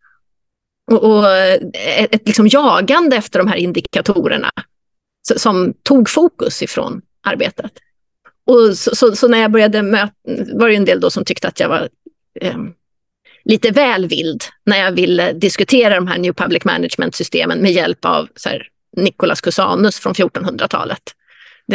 Och, 0.91 1.04
och 1.04 1.32
ett, 1.32 2.15
ett 2.15 2.28
liksom 2.28 2.48
jagande 2.48 3.15
efter 3.15 3.39
de 3.39 3.48
här 3.48 3.56
indikatorerna 3.56 4.52
som 5.36 5.74
tog 5.84 6.10
fokus 6.10 6.62
ifrån 6.62 7.02
arbetet. 7.24 7.72
Och 8.46 8.78
så, 8.78 8.96
så, 8.96 9.15
så, 9.15 9.28
när 9.28 9.38
jag 9.38 9.52
började 9.52 9.82
möta, 9.82 10.13
var 10.54 10.69
det 10.69 10.76
en 10.76 10.86
del 10.86 11.00
då 11.00 11.10
som 11.10 11.26
tyckte 11.26 11.48
att 11.48 11.60
jag 11.60 11.69
var 11.69 11.89
eh, 12.41 12.58
lite 13.46 13.72
väl 13.72 14.08
vild 14.08 14.43
när 14.65 14.78
jag 14.78 14.91
ville 14.91 15.34
diskutera 15.34 15.96
de 15.96 16.08
här 16.08 16.17
New 16.17 16.34
Public 16.34 16.65
Management-systemen 16.65 17.60
med 17.60 17.72
hjälp 17.72 18.06
av 18.06 18.28
så 18.36 18.50
här, 18.50 18.67
Nicolas 18.98 19.41
Cusanus 19.41 20.00
från 20.00 20.13
1400-talet. 20.13 21.02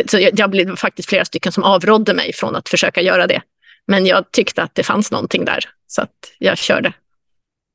Så 0.07 0.19
jag, 0.19 0.41
jag 0.41 0.51
blev 0.51 0.77
faktiskt 0.77 1.09
flera 1.09 1.25
stycken 1.25 1.53
som 1.53 1.65
avrådde 1.65 2.15
mig 2.15 2.33
från 2.33 2.57
att 2.57 2.69
försöka 2.69 3.01
göra 3.01 3.27
det. 3.27 3.43
Men 3.87 4.07
jag 4.07 4.33
tyckte 4.33 4.63
att 4.63 4.75
det 4.75 4.83
fanns 4.83 5.11
någonting 5.11 5.45
där, 5.45 5.65
så 5.87 6.03
att 6.03 6.33
jag 6.39 6.59
körde. 6.59 6.93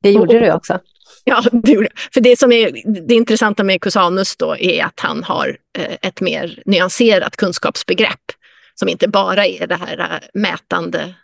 Det 0.02 0.10
gjorde 0.10 0.40
du 0.40 0.52
också? 0.52 0.80
Ja, 1.24 1.42
det 1.52 1.72
gjorde 1.72 1.88
För 2.14 2.20
det 2.20 2.38
som 2.38 2.52
är 2.52 2.72
det 3.06 3.14
intressanta 3.14 3.64
med 3.64 3.80
Cusanus 3.80 4.36
då 4.36 4.56
är 4.56 4.84
att 4.84 5.00
han 5.00 5.24
har 5.24 5.56
eh, 5.78 5.96
ett 6.02 6.20
mer 6.20 6.62
nyanserat 6.66 7.36
kunskapsbegrepp 7.36 8.32
som 8.74 8.88
inte 8.88 9.08
bara 9.08 9.46
är 9.46 9.66
det 9.66 9.76
här 9.76 9.98
eh, 9.98 10.40
mätande 10.40 11.14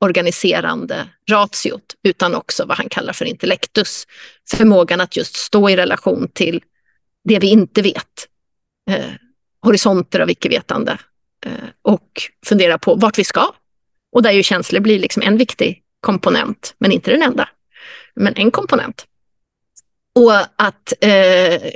organiserande 0.00 1.08
ratiot, 1.30 1.94
utan 2.02 2.34
också 2.34 2.64
vad 2.66 2.76
han 2.76 2.88
kallar 2.88 3.12
för 3.12 3.24
intellektus. 3.24 4.06
Förmågan 4.50 5.00
att 5.00 5.16
just 5.16 5.36
stå 5.36 5.70
i 5.70 5.76
relation 5.76 6.28
till 6.34 6.62
det 7.24 7.38
vi 7.38 7.50
inte 7.50 7.82
vet. 7.82 8.28
Eh, 8.90 9.10
horisonter 9.62 10.20
av 10.20 10.30
icke-vetande. 10.30 10.98
Eh, 11.46 11.52
och 11.82 12.22
fundera 12.46 12.78
på 12.78 12.94
vart 12.94 13.18
vi 13.18 13.24
ska. 13.24 13.54
Och 14.12 14.22
där 14.22 14.30
ju 14.30 14.42
känslor 14.42 14.80
blir 14.80 14.98
liksom 14.98 15.22
en 15.22 15.36
viktig 15.36 15.82
komponent, 16.00 16.74
men 16.78 16.92
inte 16.92 17.10
den 17.10 17.22
enda. 17.22 17.48
Men 18.14 18.34
en 18.36 18.50
komponent. 18.50 19.06
Och 20.14 20.34
att 20.56 20.92
eh, 21.00 21.70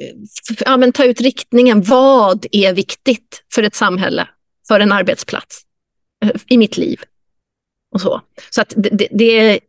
ja, 0.65 0.77
men 0.77 0.93
ta 0.93 1.05
ut 1.05 1.21
riktningen. 1.21 1.83
Vad 1.83 2.47
är 2.53 2.75
viktigt 2.75 3.45
för 3.55 3.63
ett 3.63 3.75
samhälle, 3.75 4.29
för 4.69 4.81
en 4.81 4.93
arbetsplats, 4.93 5.63
eh, 6.25 6.31
i 6.47 6.59
mitt 6.59 6.77
liv? 6.77 7.01
Och 7.95 8.01
så 8.01 8.21
så 8.51 8.61
att 8.61 8.75
det, 8.77 9.09
det, 9.11 9.61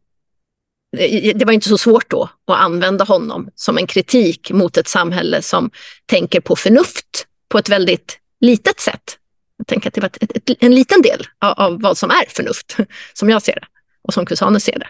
det 1.36 1.46
var 1.46 1.54
inte 1.54 1.70
så 1.70 1.78
svårt 1.78 2.10
då 2.10 2.30
att 2.48 2.60
använda 2.60 3.06
honom 3.06 3.50
som 3.56 3.78
en 3.78 3.88
kritik 3.88 4.52
mot 4.52 4.78
ett 4.78 4.88
samhälle 4.88 5.42
som 5.42 5.72
tänker 6.06 6.40
på 6.40 6.56
förnuft 6.56 7.28
på 7.50 7.58
ett 7.58 7.70
väldigt 7.70 8.20
litet 8.42 8.80
sätt. 8.80 9.18
Jag 9.58 9.68
tänker 9.68 9.88
att 9.88 9.94
det 9.94 10.02
var 10.02 10.08
ett, 10.08 10.50
ett, 10.50 10.58
en 10.60 10.76
liten 10.76 11.02
del 11.02 11.28
av, 11.40 11.52
av, 11.52 11.82
vad 11.82 11.98
som 11.98 12.10
är 12.10 12.26
förnuft, 12.30 12.78
som 13.14 13.30
jag 13.30 13.42
ser 13.42 13.56
det 13.56 13.68
och 14.02 14.14
som 14.14 14.26
Cusanus 14.26 14.64
ser 14.64 14.80
det. 14.80 14.88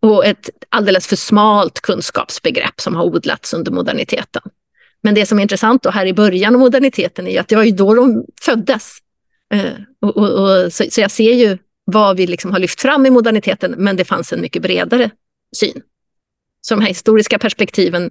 Och 0.00 0.26
ett 0.26 0.50
alldeles 0.68 1.06
för 1.06 1.16
smalt 1.16 1.80
kunskapsbegrepp 1.80 2.80
som 2.80 2.96
har 2.96 3.04
odlats 3.04 3.54
under 3.54 3.72
moderniteten. 3.72 4.42
Men 5.02 5.14
det 5.14 5.26
som 5.26 5.38
är 5.38 5.42
intressant 5.42 5.82
då 5.82 5.90
här 5.90 6.06
i 6.06 6.14
början 6.14 6.54
av 6.54 6.60
moderniteten 6.60 7.26
är 7.26 7.40
att 7.40 7.48
det 7.48 7.56
var 7.56 7.64
ju 7.64 7.70
då 7.70 7.94
de 7.94 8.24
föddes. 8.40 8.98
Eh, 9.54 9.72
och, 10.00 10.16
och, 10.16 10.28
och 10.28 10.72
så, 10.72 10.84
så 10.90 11.00
jag 11.00 11.10
ser 11.10 11.32
ju 11.32 11.58
vad 11.84 12.16
vi 12.16 12.26
liksom 12.26 12.52
har 12.52 12.58
lyft 12.58 12.80
fram 12.80 13.06
i 13.06 13.10
moderniteten, 13.10 13.74
men 13.78 13.96
det 13.96 14.04
fanns 14.04 14.32
en 14.32 14.40
mycket 14.40 14.62
bredare 14.62 15.10
syn. 15.56 15.82
Så 16.60 16.74
de 16.74 16.80
här 16.80 16.88
historiska 16.88 17.38
perspektiven 17.38 18.10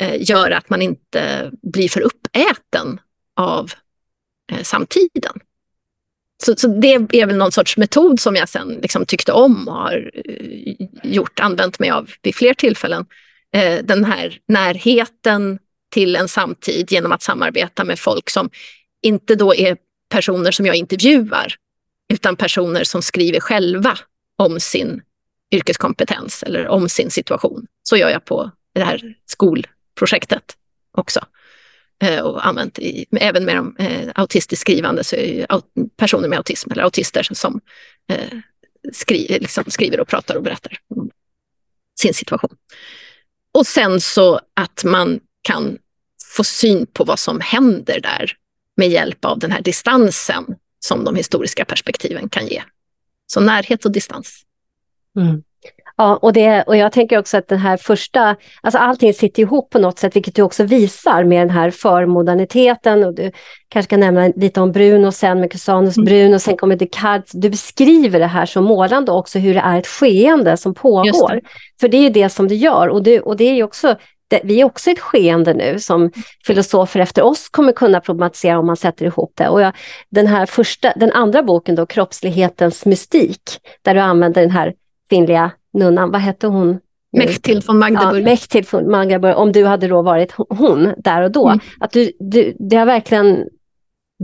eh, 0.00 0.30
gör 0.30 0.50
att 0.50 0.70
man 0.70 0.82
inte 0.82 1.50
blir 1.62 1.88
för 1.88 2.00
uppäten 2.00 3.00
av 3.36 3.72
eh, 4.52 4.62
samtiden. 4.62 5.40
Så, 6.42 6.56
så, 6.56 6.68
det 6.68 6.94
är 6.94 7.26
väl 7.26 7.36
någon 7.36 7.52
sorts 7.52 7.76
metod 7.76 8.20
som 8.20 8.36
jag 8.36 8.48
sen 8.48 8.68
liksom 8.82 9.06
tyckte 9.06 9.32
om 9.32 9.68
och 9.68 9.74
har 9.74 10.10
eh, 10.14 10.86
gjort, 11.02 11.40
använt 11.40 11.78
mig 11.78 11.90
av 11.90 12.10
vid 12.22 12.34
fler 12.34 12.54
tillfällen. 12.54 13.06
eh, 13.52 13.84
den 13.84 14.04
här 14.04 14.38
närheten 14.48 15.58
till 15.90 16.16
en 16.16 16.28
samtid 16.28 16.92
genom 16.92 17.12
att 17.12 17.22
samarbeta 17.22 17.84
med 17.84 17.98
folk 17.98 18.30
som 18.30 18.50
inte 19.02 19.34
då 19.34 19.54
är 19.54 19.76
personer 20.08 20.50
som 20.50 20.66
jag 20.66 20.76
intervjuar, 20.76 21.54
utan 22.12 22.36
personer 22.36 22.84
som 22.84 23.02
skriver 23.02 23.40
själva 23.40 23.98
om 24.36 24.60
sin 24.60 25.02
yrkeskompetens 25.50 26.42
eller 26.42 26.68
om 26.68 26.88
sin 26.88 27.10
situation. 27.10 27.66
Så 27.82 27.96
gör 27.96 28.10
jag 28.10 28.24
på 28.24 28.50
det 28.74 28.84
här 28.84 29.14
skolprojektet 29.26 30.56
också. 30.92 31.20
Eh, 32.02 32.20
och 32.20 32.46
använt 32.46 32.78
i, 32.78 33.06
även 33.16 33.44
med 33.44 33.56
de 33.56 33.76
eh, 33.78 34.10
autistiskt 34.14 34.60
skrivande, 34.60 35.04
så 35.04 35.16
är 35.16 35.46
det 35.48 35.62
personer 35.96 36.28
med 36.28 36.38
autism 36.38 36.70
eller 36.72 36.82
autister 36.82 37.22
som 37.30 37.60
eh, 38.08 38.38
skri, 38.92 39.38
liksom 39.40 39.64
skriver 39.68 40.00
och 40.00 40.08
pratar 40.08 40.36
och 40.36 40.42
berättar 40.42 40.78
om 40.88 41.10
sin 42.00 42.14
situation. 42.14 42.56
Och 43.52 43.66
sen 43.66 44.00
så 44.00 44.40
att 44.54 44.84
man 44.84 45.20
kan 45.42 45.78
få 46.36 46.44
syn 46.44 46.86
på 46.86 47.04
vad 47.04 47.18
som 47.18 47.40
händer 47.40 48.00
där 48.00 48.32
med 48.76 48.88
hjälp 48.88 49.24
av 49.24 49.38
den 49.38 49.52
här 49.52 49.62
distansen 49.62 50.44
som 50.84 51.04
de 51.04 51.16
historiska 51.16 51.64
perspektiven 51.64 52.28
kan 52.28 52.46
ge. 52.46 52.62
Så 53.26 53.40
närhet 53.40 53.84
och 53.84 53.92
distans. 53.92 54.42
Mm. 55.18 55.42
Ja, 55.96 56.16
och, 56.16 56.32
det, 56.32 56.62
och 56.62 56.76
jag 56.76 56.92
tänker 56.92 57.18
också 57.18 57.36
att 57.36 57.48
den 57.48 57.58
här 57.58 57.76
första, 57.76 58.36
alltså 58.60 58.78
allting 58.78 59.14
sitter 59.14 59.42
ihop 59.42 59.70
på 59.70 59.78
något 59.78 59.98
sätt, 59.98 60.16
vilket 60.16 60.34
du 60.34 60.42
också 60.42 60.64
visar 60.64 61.24
med 61.24 61.40
den 61.40 61.50
här 61.50 61.70
förmoderniteten. 61.70 63.04
Och 63.04 63.14
du 63.14 63.32
kanske 63.68 63.90
kan 63.90 64.00
nämna 64.00 64.32
lite 64.36 64.60
om 64.60 64.72
Bruno 64.72 65.12
sen 65.12 65.40
med 65.40 65.52
Cusanus 65.52 65.96
mm. 65.96 66.04
Bruno, 66.04 66.38
sen 66.38 66.56
kommer 66.56 66.76
Descartes. 66.76 67.32
Du 67.32 67.50
beskriver 67.50 68.18
det 68.18 68.26
här 68.26 68.46
så 68.46 68.62
målande 68.62 69.12
också, 69.12 69.38
hur 69.38 69.54
det 69.54 69.60
är 69.60 69.78
ett 69.78 69.86
skeende 69.86 70.56
som 70.56 70.74
pågår. 70.74 71.34
Det. 71.34 71.40
För 71.80 71.88
det 71.88 71.96
är 71.96 72.02
ju 72.02 72.10
det 72.10 72.28
som 72.28 72.48
det 72.48 72.54
gör 72.54 72.88
och 72.88 73.02
det, 73.02 73.20
och 73.20 73.36
det 73.36 73.44
är 73.44 73.54
ju 73.54 73.62
också 73.62 73.96
det, 74.34 74.40
vi 74.44 74.60
är 74.60 74.64
också 74.64 74.90
ett 74.90 74.98
skeende 74.98 75.54
nu 75.54 75.78
som 75.78 76.10
filosofer 76.46 77.00
efter 77.00 77.22
oss 77.22 77.48
kommer 77.48 77.72
kunna 77.72 78.00
problematisera 78.00 78.58
om 78.58 78.66
man 78.66 78.76
sätter 78.76 79.06
ihop 79.06 79.32
det. 79.34 79.48
Och 79.48 79.60
jag, 79.60 79.72
den, 80.10 80.26
här 80.26 80.46
första, 80.46 80.92
den 80.96 81.12
andra 81.12 81.42
boken, 81.42 81.74
då, 81.74 81.86
Kroppslighetens 81.86 82.86
mystik, 82.86 83.42
där 83.82 83.94
du 83.94 84.00
använder 84.00 84.40
den 84.40 84.50
här 84.50 84.74
kvinnliga 85.08 85.50
nunnan, 85.72 86.10
vad 86.10 86.20
hette 86.20 86.46
hon? 86.46 86.78
Mechtild 87.16 87.66
von 87.66 87.78
Magdeburg. 87.78 88.20
Ja, 88.20 88.24
Mechtild 88.24 88.72
von 88.72 88.90
Magdeburg, 88.90 89.36
om 89.36 89.52
du 89.52 89.64
hade 89.64 89.88
då 89.88 90.02
varit 90.02 90.32
hon 90.48 90.92
där 90.98 91.22
och 91.22 91.30
då. 91.30 91.48
Mm. 91.48 91.60
Att 91.80 91.92
du, 91.92 92.12
du, 92.18 92.56
det 92.58 92.76
har 92.76 92.86
verkligen 92.86 93.44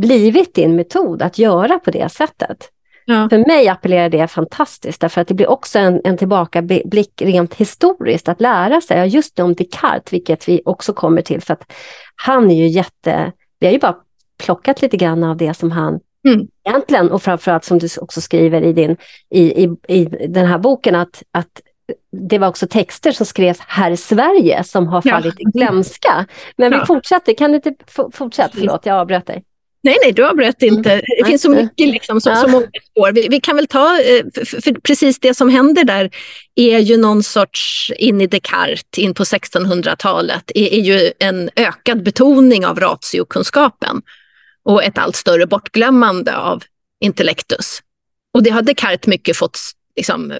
blivit 0.00 0.54
din 0.54 0.76
metod 0.76 1.22
att 1.22 1.38
göra 1.38 1.78
på 1.78 1.90
det 1.90 2.12
sättet. 2.12 2.68
Ja. 3.04 3.28
För 3.28 3.38
mig 3.38 3.68
appellerar 3.68 4.08
det 4.08 4.28
fantastiskt, 4.28 5.00
därför 5.00 5.20
att 5.20 5.28
det 5.28 5.34
blir 5.34 5.50
också 5.50 5.78
en, 5.78 6.00
en 6.04 6.16
tillbakablick 6.16 7.22
rent 7.22 7.54
historiskt, 7.54 8.28
att 8.28 8.40
lära 8.40 8.80
sig, 8.80 9.08
just 9.08 9.38
om 9.38 9.54
Descartes, 9.54 10.12
vilket 10.12 10.48
vi 10.48 10.62
också 10.64 10.92
kommer 10.92 11.22
till, 11.22 11.40
för 11.42 11.54
att 11.54 11.72
han 12.14 12.50
är 12.50 12.54
ju 12.54 12.66
jätte, 12.66 13.32
vi 13.58 13.66
har 13.66 13.72
ju 13.72 13.78
bara 13.78 13.96
plockat 14.44 14.82
lite 14.82 14.96
grann 14.96 15.24
av 15.24 15.36
det 15.36 15.54
som 15.54 15.70
han 15.70 16.00
Mm. 16.24 16.46
Egentligen, 16.64 17.10
och 17.10 17.22
framförallt 17.22 17.64
som 17.64 17.78
du 17.78 17.88
också 18.00 18.20
skriver 18.20 18.62
i, 18.62 18.72
din, 18.72 18.96
i, 19.30 19.64
i, 19.64 19.76
i 19.88 20.04
den 20.28 20.46
här 20.46 20.58
boken, 20.58 20.94
att, 20.94 21.22
att 21.32 21.60
det 22.12 22.38
var 22.38 22.48
också 22.48 22.66
texter 22.66 23.12
som 23.12 23.26
skrevs 23.26 23.60
här 23.60 23.90
i 23.90 23.96
Sverige 23.96 24.64
som 24.64 24.86
har 24.88 25.02
fallit 25.02 25.34
ja. 25.38 25.48
i 25.48 25.58
glömska. 25.58 26.26
Men 26.56 26.70
vi 26.70 26.76
ja. 26.76 26.86
fortsätter, 26.86 27.34
kan 27.34 27.50
du 27.50 27.56
inte 27.56 27.74
fortsätta? 28.12 28.50
Förlåt, 28.54 28.86
jag 28.86 28.96
avbröt 28.96 29.26
dig. 29.26 29.44
Nej, 29.82 29.96
nej, 30.02 30.12
du 30.12 30.26
avbröt 30.26 30.62
mm. 30.62 30.74
inte. 30.74 31.02
Det 31.18 31.26
finns 31.26 31.42
så 31.42 31.50
mycket, 31.50 31.88
liksom, 31.88 32.20
så, 32.20 32.30
ja. 32.30 32.36
så 32.36 32.48
många 32.48 32.66
spår. 32.90 33.12
Vi, 33.12 33.28
vi, 33.30 33.40
kan 33.40 33.56
väl 33.56 33.66
ta, 33.66 34.00
eh, 34.00 34.24
för, 34.34 34.60
för, 34.60 34.72
precis 34.72 35.20
det 35.20 35.34
som 35.34 35.48
händer 35.48 35.84
där 35.84 36.10
är 36.54 36.78
ju 36.78 36.96
någon 36.96 37.22
sorts, 37.22 37.92
in 37.96 38.20
i 38.20 38.26
Descartes, 38.26 38.84
in 38.96 39.14
på 39.14 39.24
1600-talet, 39.24 40.50
är, 40.54 40.72
är 40.72 40.80
ju 40.80 41.12
en 41.18 41.50
ökad 41.56 42.02
betoning 42.02 42.66
av 42.66 42.80
ratiokunskapen 42.80 44.02
och 44.64 44.84
ett 44.84 44.98
allt 44.98 45.16
större 45.16 45.46
bortglömmande 45.46 46.36
av 46.36 46.62
intellektus. 47.00 47.80
Och 48.34 48.42
det 48.42 48.50
har 48.50 48.62
Descartes 48.62 49.06
mycket 49.06 49.36
fått 49.36 49.58
liksom, 50.00 50.32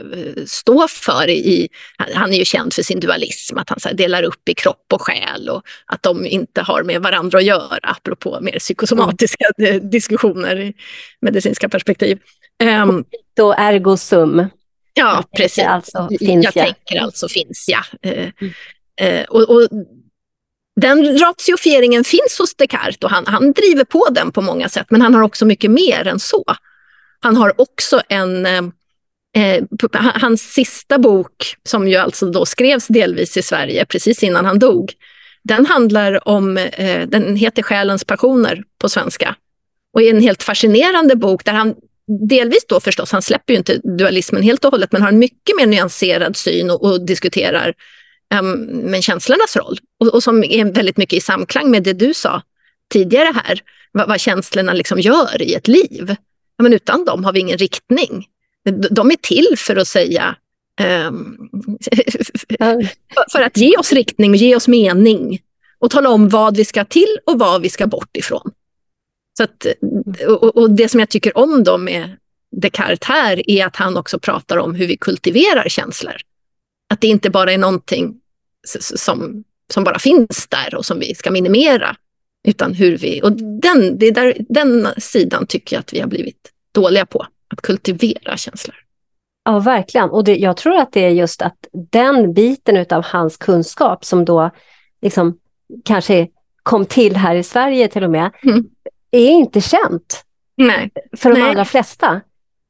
stå 0.46 0.88
för. 0.88 1.30
I, 1.30 1.68
han 1.98 2.32
är 2.32 2.38
ju 2.38 2.44
känd 2.44 2.72
för 2.72 2.82
sin 2.82 3.00
dualism, 3.00 3.58
att 3.58 3.70
han 3.70 3.80
så 3.80 3.88
delar 3.92 4.22
upp 4.22 4.48
i 4.48 4.54
kropp 4.54 4.86
och 4.92 5.02
själ 5.02 5.48
och 5.48 5.62
att 5.86 6.02
de 6.02 6.26
inte 6.26 6.62
har 6.62 6.82
med 6.82 7.02
varandra 7.02 7.38
att 7.38 7.44
göra, 7.44 7.78
apropå 7.82 8.38
mer 8.40 8.58
psykosomatiska 8.58 9.44
mm. 9.58 9.90
diskussioner 9.90 10.60
i 10.60 10.74
medicinska 11.20 11.68
perspektiv. 11.68 12.18
Um, 12.62 13.04
Då 13.36 13.54
ergo 13.58 13.96
sum. 13.96 14.46
Ja, 14.94 15.24
precis. 15.36 15.64
Alltså, 15.64 16.08
finns 16.18 16.44
jag, 16.44 16.56
jag 16.56 16.64
tänker 16.64 17.02
alltså 17.02 17.28
finns 17.28 17.66
jag. 17.68 18.12
Uh, 18.12 18.28
uh, 19.02 19.24
och, 19.28 19.50
och 19.50 19.68
den 20.80 21.18
ratiofieringen 21.18 22.04
finns 22.04 22.38
hos 22.38 22.54
Descartes 22.54 22.96
och 23.04 23.10
han, 23.10 23.26
han 23.26 23.52
driver 23.52 23.84
på 23.84 24.08
den 24.10 24.32
på 24.32 24.40
många 24.40 24.68
sätt, 24.68 24.86
men 24.90 25.02
han 25.02 25.14
har 25.14 25.22
också 25.22 25.46
mycket 25.46 25.70
mer 25.70 26.06
än 26.06 26.18
så. 26.18 26.44
Han 27.20 27.36
har 27.36 27.60
också 27.60 28.02
en 28.08 28.46
eh, 29.36 29.64
hans 29.92 30.52
sista 30.52 30.98
bok, 30.98 31.56
som 31.68 31.88
ju 31.88 31.96
alltså 31.96 32.30
då 32.30 32.46
skrevs 32.46 32.86
delvis 32.86 33.36
i 33.36 33.42
Sverige 33.42 33.84
precis 33.84 34.22
innan 34.22 34.44
han 34.44 34.58
dog, 34.58 34.92
den 35.42 35.66
handlar 35.66 36.28
om, 36.28 36.56
eh, 36.56 37.08
den 37.08 37.36
heter 37.36 37.62
Själens 37.62 38.04
passioner 38.04 38.64
på 38.78 38.88
svenska 38.88 39.34
och 39.92 40.02
är 40.02 40.10
en 40.10 40.22
helt 40.22 40.42
fascinerande 40.42 41.16
bok 41.16 41.44
där 41.44 41.52
han 41.52 41.74
delvis 42.28 42.66
då 42.68 42.80
förstås, 42.80 43.12
han 43.12 43.22
släpper 43.22 43.52
ju 43.52 43.58
inte 43.58 43.80
dualismen 43.98 44.42
helt 44.42 44.64
och 44.64 44.70
hållet, 44.70 44.92
men 44.92 45.02
har 45.02 45.08
en 45.08 45.18
mycket 45.18 45.56
mer 45.56 45.66
nyanserad 45.66 46.36
syn 46.36 46.70
och, 46.70 46.84
och 46.84 47.06
diskuterar 47.06 47.74
ehm, 48.34 48.46
um, 48.46 48.60
men 48.66 49.02
känslornas 49.02 49.56
roll 49.56 49.78
och, 50.00 50.14
och, 50.14 50.22
som 50.22 50.44
är 50.44 50.64
väldigt 50.64 50.96
mycket 50.96 51.16
i 51.16 51.20
samklang 51.20 51.70
med 51.70 51.82
det 51.82 51.92
du 51.92 52.14
sa 52.14 52.42
tidigare 52.92 53.32
här, 53.44 53.60
vad, 53.92 54.08
vad 54.08 54.20
känslorna 54.20 54.72
liksom 54.72 55.00
gör 55.00 55.42
i 55.42 55.54
ett 55.54 55.68
liv. 55.68 56.16
Ja, 56.56 56.62
men 56.62 56.72
utan 56.72 57.04
dem 57.04 57.24
har 57.24 57.32
vi 57.32 57.40
ingen 57.40 57.58
riktning. 57.58 58.26
De 58.90 59.10
är 59.10 59.16
till 59.16 59.54
för 59.56 59.76
att 59.76 59.88
säga 59.88 60.36
um, 61.08 61.50
för 63.32 63.42
att 63.42 63.56
ge 63.56 63.76
oss 63.76 63.92
riktning 63.92 64.30
och 64.30 64.36
ge 64.36 64.56
oss 64.56 64.68
mening 64.68 65.38
och 65.78 65.90
tala 65.90 66.10
om 66.10 66.28
vad 66.28 66.56
vi 66.56 66.64
ska 66.64 66.84
till 66.84 67.18
och 67.26 67.38
vad 67.38 67.62
vi 67.62 67.68
ska 67.68 67.86
bort 67.86 68.16
ifrån. 68.16 68.52
Så 69.36 69.44
att, 69.44 69.66
och, 70.26 70.56
och 70.56 70.70
det 70.70 70.88
som 70.88 71.00
jag 71.00 71.08
tycker 71.08 71.38
om 71.38 71.64
då 71.64 71.78
med 71.78 72.16
Descartes 72.56 73.08
här 73.08 73.50
är 73.50 73.66
att 73.66 73.76
han 73.76 73.96
också 73.96 74.18
pratar 74.18 74.56
om 74.56 74.74
hur 74.74 74.86
vi 74.86 74.96
kultiverar 74.96 75.68
känslor. 75.68 76.16
Att 76.88 77.00
det 77.00 77.06
inte 77.06 77.30
bara 77.30 77.52
är 77.52 77.58
någonting 77.58 78.20
som, 78.66 79.44
som 79.72 79.84
bara 79.84 79.98
finns 79.98 80.46
där 80.48 80.74
och 80.74 80.86
som 80.86 80.98
vi 80.98 81.14
ska 81.14 81.30
minimera. 81.30 81.96
Utan 82.48 82.74
hur 82.74 82.98
vi, 82.98 83.20
och 83.22 83.32
den, 83.32 83.98
det 83.98 84.10
där, 84.10 84.36
den 84.48 84.88
sidan 84.98 85.46
tycker 85.46 85.76
jag 85.76 85.80
att 85.80 85.92
vi 85.92 86.00
har 86.00 86.08
blivit 86.08 86.50
dåliga 86.72 87.06
på, 87.06 87.26
att 87.52 87.62
kultivera 87.62 88.36
känslor. 88.36 88.76
Ja, 89.44 89.58
verkligen. 89.58 90.10
Och 90.10 90.24
det, 90.24 90.36
jag 90.36 90.56
tror 90.56 90.76
att 90.76 90.92
det 90.92 91.04
är 91.04 91.10
just 91.10 91.42
att 91.42 91.56
den 91.72 92.34
biten 92.34 92.86
av 92.90 93.04
hans 93.04 93.36
kunskap 93.36 94.04
som 94.04 94.24
då 94.24 94.50
liksom 95.02 95.38
kanske 95.84 96.28
kom 96.62 96.86
till 96.86 97.16
här 97.16 97.34
i 97.34 97.42
Sverige 97.42 97.88
till 97.88 98.04
och 98.04 98.10
med, 98.10 98.30
mm. 98.42 98.64
är 99.10 99.28
inte 99.28 99.60
känt 99.60 100.24
Nej. 100.56 100.90
för 101.16 101.30
de 101.30 101.40
Nej. 101.40 101.48
allra 101.48 101.64
flesta. 101.64 102.20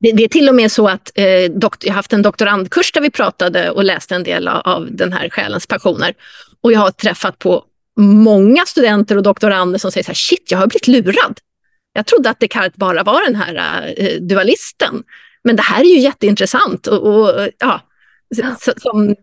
Det, 0.00 0.12
det, 0.12 0.24
är 0.24 0.28
till 0.28 0.48
och 0.48 0.54
med 0.54 0.72
så 0.72 0.88
att 0.88 1.12
eh, 1.14 1.52
dokt, 1.54 1.84
jag 1.84 1.92
har 1.92 1.96
haft 1.96 2.12
en 2.12 2.22
doktorandkurs 2.22 2.92
där 2.92 3.00
vi 3.00 3.10
pratade 3.10 3.70
och 3.70 3.84
läste 3.84 4.14
en 4.14 4.22
del 4.22 4.48
av, 4.48 4.60
av 4.64 4.88
den 4.90 5.12
här 5.12 5.28
själens 5.28 5.66
passioner. 5.66 6.14
Och 6.60 6.72
jag 6.72 6.80
har 6.80 6.90
träffat 6.90 7.38
på 7.38 7.64
många 8.00 8.66
studenter 8.66 9.16
och 9.16 9.22
doktorander 9.22 9.78
som 9.78 9.92
säger 9.92 10.04
så 10.04 10.10
här, 10.10 10.14
shit, 10.14 10.50
jag 10.50 10.58
har 10.58 10.66
blivit 10.66 10.88
lurad. 10.88 11.38
Jag 11.92 12.06
trodde 12.06 12.30
att 12.30 12.40
Descartes 12.40 12.76
bara 12.76 13.02
var 13.02 13.26
den 13.26 13.36
här 13.36 13.94
eh, 13.96 14.20
dualisten. 14.20 15.02
Men 15.44 15.56
det 15.56 15.62
här 15.62 15.80
är 15.80 15.88
ju 15.88 15.98
jätteintressant. 15.98 16.86
Och, 16.86 17.14
och 17.14 17.48
ja, 17.58 17.80
som, 18.76 19.16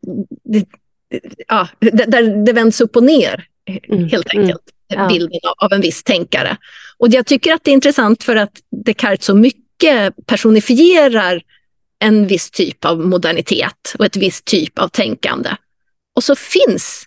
ja, 1.47 1.67
där 1.79 2.45
det 2.45 2.53
vänds 2.53 2.81
upp 2.81 2.95
och 2.95 3.03
ner, 3.03 3.45
mm, 3.87 4.09
helt 4.09 4.33
mm. 4.33 4.43
enkelt, 4.43 4.63
mm, 4.93 5.07
bilden 5.07 5.39
av, 5.43 5.65
av 5.65 5.73
en 5.73 5.81
viss 5.81 6.03
tänkare. 6.03 6.57
Och 6.97 7.07
jag 7.09 7.25
tycker 7.25 7.53
att 7.53 7.63
det 7.63 7.71
är 7.71 7.73
intressant 7.73 8.23
för 8.23 8.35
att 8.35 8.59
Descartes 8.85 9.25
så 9.25 9.35
mycket 9.35 9.67
mycket 9.77 10.25
personifierar 10.25 11.41
en 11.99 12.27
viss 12.27 12.51
typ 12.51 12.85
av 12.85 12.99
modernitet 12.99 13.95
och 13.99 14.05
ett 14.05 14.15
visst 14.15 14.45
typ 14.45 14.79
av 14.79 14.87
tänkande. 14.87 15.49
Och 16.15 16.23
så 16.23 16.35
finns 16.35 17.05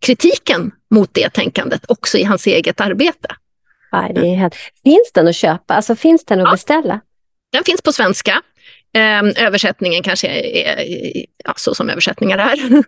kritiken 0.00 0.72
mot 0.90 1.14
det 1.14 1.30
tänkandet 1.30 1.84
också 1.88 2.18
i 2.18 2.24
hans 2.24 2.46
eget 2.46 2.80
arbete. 2.80 3.36
Ja, 3.90 4.10
det 4.14 4.20
är 4.20 4.34
helt... 4.34 4.54
Finns 4.84 5.10
den 5.14 5.28
att 5.28 5.36
köpa? 5.36 5.74
Alltså 5.74 5.96
finns 5.96 6.24
den 6.24 6.40
att 6.40 6.46
ja. 6.46 6.52
beställa? 6.52 7.00
Den 7.52 7.64
finns 7.64 7.82
på 7.82 7.92
svenska. 7.92 8.42
Ehm, 8.94 9.32
översättningen 9.36 10.02
kanske 10.02 10.28
är 10.28 11.26
ja, 11.44 11.54
så 11.56 11.74
som 11.74 11.90
översättningar 11.90 12.38
är. 12.38 12.58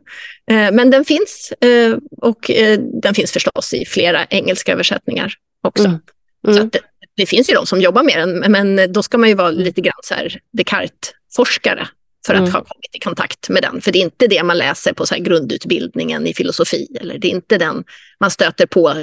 Ehm, 0.51 0.77
men 0.77 0.91
den 0.91 1.05
finns 1.05 1.53
eh, 1.61 1.97
och 2.17 2.51
eh, 2.51 2.79
den 3.03 3.15
finns 3.15 3.33
förstås 3.33 3.75
i 3.75 3.85
flera 3.85 4.25
engelska 4.25 4.73
översättningar 4.73 5.33
också. 5.62 5.85
Mm. 5.85 6.01
Mm. 6.47 6.57
Så 6.57 6.67
att 6.67 6.77
det 7.17 7.27
finns 7.27 7.51
ju 7.51 7.55
de 7.55 7.67
som 7.67 7.81
jobbar 7.81 8.03
med 8.03 8.19
den, 8.19 8.53
men 8.53 8.93
då 8.93 9.03
ska 9.03 9.19
man 9.19 9.29
ju 9.29 9.35
vara 9.35 9.51
lite 9.51 9.81
grann 9.81 10.01
så 10.03 10.15
här 10.15 10.38
Descartes-forskare 10.53 11.88
för 12.27 12.35
att 12.35 12.41
mm. 12.41 12.53
ha 12.53 12.61
kommit 12.61 12.97
i 12.97 12.99
kontakt 12.99 13.49
med 13.49 13.62
den. 13.62 13.81
För 13.81 13.93
det 13.93 13.99
är 13.99 14.03
inte 14.03 14.27
det 14.27 14.43
man 14.43 14.59
läser 14.59 14.93
på 14.93 15.07
så 15.07 15.15
grundutbildningen 15.19 16.27
i 16.27 16.35
filosofi 16.35 16.88
eller 17.01 17.19
det 17.19 17.29
är 17.29 17.31
inte 17.31 17.59
den 17.59 17.85
man 18.21 18.31
stöter 18.31 18.67
på 18.67 18.95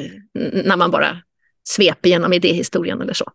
när 0.52 0.78
man 0.78 0.92
bara 0.92 1.18
sveper 1.70 2.10
genom 2.10 2.34
idéhistorien 2.34 3.02
eller 3.02 3.14
så. 3.14 3.26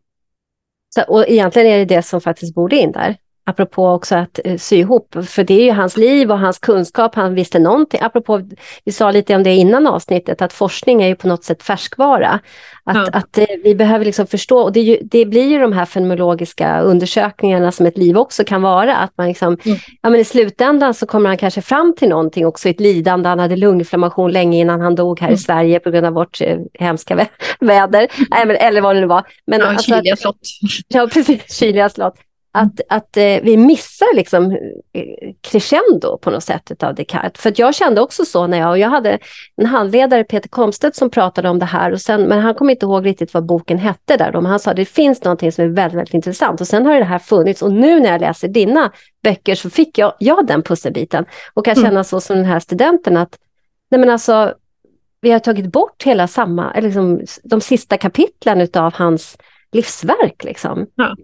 så 0.94 1.02
och 1.02 1.28
egentligen 1.28 1.68
är 1.68 1.78
det 1.78 1.84
det 1.84 2.02
som 2.02 2.20
faktiskt 2.20 2.54
borde 2.54 2.76
in 2.76 2.92
där 2.92 3.16
apropå 3.46 3.88
också 3.88 4.14
att 4.14 4.40
uh, 4.46 4.56
sy 4.56 4.76
ihop, 4.76 5.16
för 5.26 5.44
det 5.44 5.54
är 5.54 5.64
ju 5.64 5.70
hans 5.70 5.96
liv 5.96 6.30
och 6.30 6.38
hans 6.38 6.58
kunskap, 6.58 7.14
han 7.14 7.34
visste 7.34 7.58
någonting, 7.58 8.00
apropå, 8.02 8.42
vi 8.84 8.92
sa 8.92 9.10
lite 9.10 9.36
om 9.36 9.42
det 9.42 9.54
innan 9.54 9.86
avsnittet, 9.86 10.42
att 10.42 10.52
forskning 10.52 11.02
är 11.02 11.08
ju 11.08 11.14
på 11.14 11.28
något 11.28 11.44
sätt 11.44 11.62
färskvara. 11.62 12.40
Att, 12.84 12.96
ja. 12.96 13.08
att 13.12 13.38
uh, 13.38 13.44
vi 13.64 13.74
behöver 13.74 14.04
liksom 14.04 14.26
förstå, 14.26 14.58
och 14.58 14.72
det, 14.72 14.80
ju, 14.80 14.98
det, 15.02 15.26
blir 15.26 15.48
ju 15.48 15.58
de 15.58 15.72
här 15.72 15.84
fenomenologiska 15.84 16.80
undersökningarna 16.80 17.72
som 17.72 17.86
ett 17.86 17.98
liv 17.98 18.18
också 18.18 18.44
kan 18.44 18.62
vara, 18.62 18.96
att 18.96 19.12
man 19.16 19.28
liksom, 19.28 19.56
mm. 19.64 19.78
ja 20.02 20.10
men 20.10 20.20
i 20.20 20.24
slutändan 20.24 20.94
så 20.94 21.06
kommer 21.06 21.28
han 21.28 21.38
kanske 21.38 21.62
fram 21.62 21.94
till 21.96 22.08
någonting 22.08 22.46
också, 22.46 22.68
ett 22.68 22.80
lidande, 22.80 23.28
han 23.28 23.38
hade 23.38 23.56
lunginflammation 23.56 24.32
länge 24.32 24.58
innan 24.58 24.80
han 24.80 24.94
dog 24.94 25.20
här 25.20 25.28
mm. 25.28 25.34
i 25.34 25.38
Sverige 25.38 25.80
på 25.80 25.90
grund 25.90 26.06
av 26.06 26.12
vårt 26.12 26.40
uh, 26.40 26.58
hemska 26.74 27.14
vä 27.14 27.26
väder, 27.60 28.08
Nej, 28.30 28.56
eller 28.60 28.80
vad 28.80 28.96
det 28.96 29.00
nu 29.00 29.06
var. 29.06 29.22
Men, 29.46 29.60
ja, 29.60 29.66
alltså, 29.66 29.94
Kyliga 29.94 30.16
slott. 30.16 30.38
Ja, 30.88 31.08
precis, 31.12 31.58
Kyliga 31.58 31.88
slott. 31.88 32.14
Att, 32.56 32.80
att 32.88 33.16
eh, 33.16 33.40
vi 33.42 33.56
missar 33.56 34.16
liksom 34.16 34.50
eh, 34.92 35.32
crescendo 35.40 36.18
på 36.18 36.30
något 36.30 36.44
sätt 36.44 36.82
av 36.82 36.94
Descartes. 36.94 37.42
För 37.42 37.52
jag 37.56 37.74
kände 37.74 38.00
också 38.00 38.24
så 38.24 38.46
när 38.46 38.58
jag, 38.58 38.70
och 38.70 38.78
jag 38.78 38.88
hade 38.88 39.18
en 39.56 39.66
handledare, 39.66 40.24
Peter 40.24 40.48
Komstedt, 40.48 40.96
som 40.96 41.10
pratade 41.10 41.48
om 41.48 41.58
det 41.58 41.64
här. 41.64 41.92
Och 41.92 42.00
sen, 42.00 42.22
men 42.22 42.40
han 42.40 42.54
kom 42.54 42.70
inte 42.70 42.86
ihåg 42.86 43.06
riktigt 43.06 43.34
vad 43.34 43.46
boken 43.46 43.78
hette 43.78 44.16
där. 44.16 44.32
Men 44.32 44.46
han 44.46 44.60
sa 44.60 44.70
att 44.70 44.76
det 44.76 44.84
finns 44.84 45.24
någonting 45.24 45.52
som 45.52 45.64
är 45.64 45.68
väldigt, 45.68 45.98
väldigt 45.98 46.14
intressant. 46.14 46.60
Och 46.60 46.66
sen 46.66 46.86
har 46.86 46.98
det 46.98 47.04
här 47.04 47.18
funnits. 47.18 47.62
Och 47.62 47.72
nu 47.72 48.00
när 48.00 48.12
jag 48.12 48.20
läser 48.20 48.48
dina 48.48 48.92
böcker 49.22 49.54
så 49.54 49.70
fick 49.70 49.98
jag, 49.98 50.12
jag 50.18 50.46
den 50.46 50.62
pusselbiten. 50.62 51.24
Och 51.54 51.64
kan 51.64 51.76
mm. 51.76 51.84
känna 51.84 52.04
så 52.04 52.20
som 52.20 52.36
den 52.36 52.44
här 52.44 52.60
studenten 52.60 53.16
att 53.16 53.38
nej 53.90 54.00
men 54.00 54.10
alltså, 54.10 54.54
vi 55.20 55.30
har 55.30 55.38
tagit 55.38 55.66
bort 55.66 56.02
hela 56.02 56.28
samma, 56.28 56.72
eller 56.74 56.88
liksom, 56.88 57.20
de 57.42 57.60
sista 57.60 57.96
kapitlen 57.96 58.68
av 58.74 58.94
hans 58.94 59.38
livsverk. 59.72 60.44
Liksom. 60.44 60.86
Ja. 60.94 61.16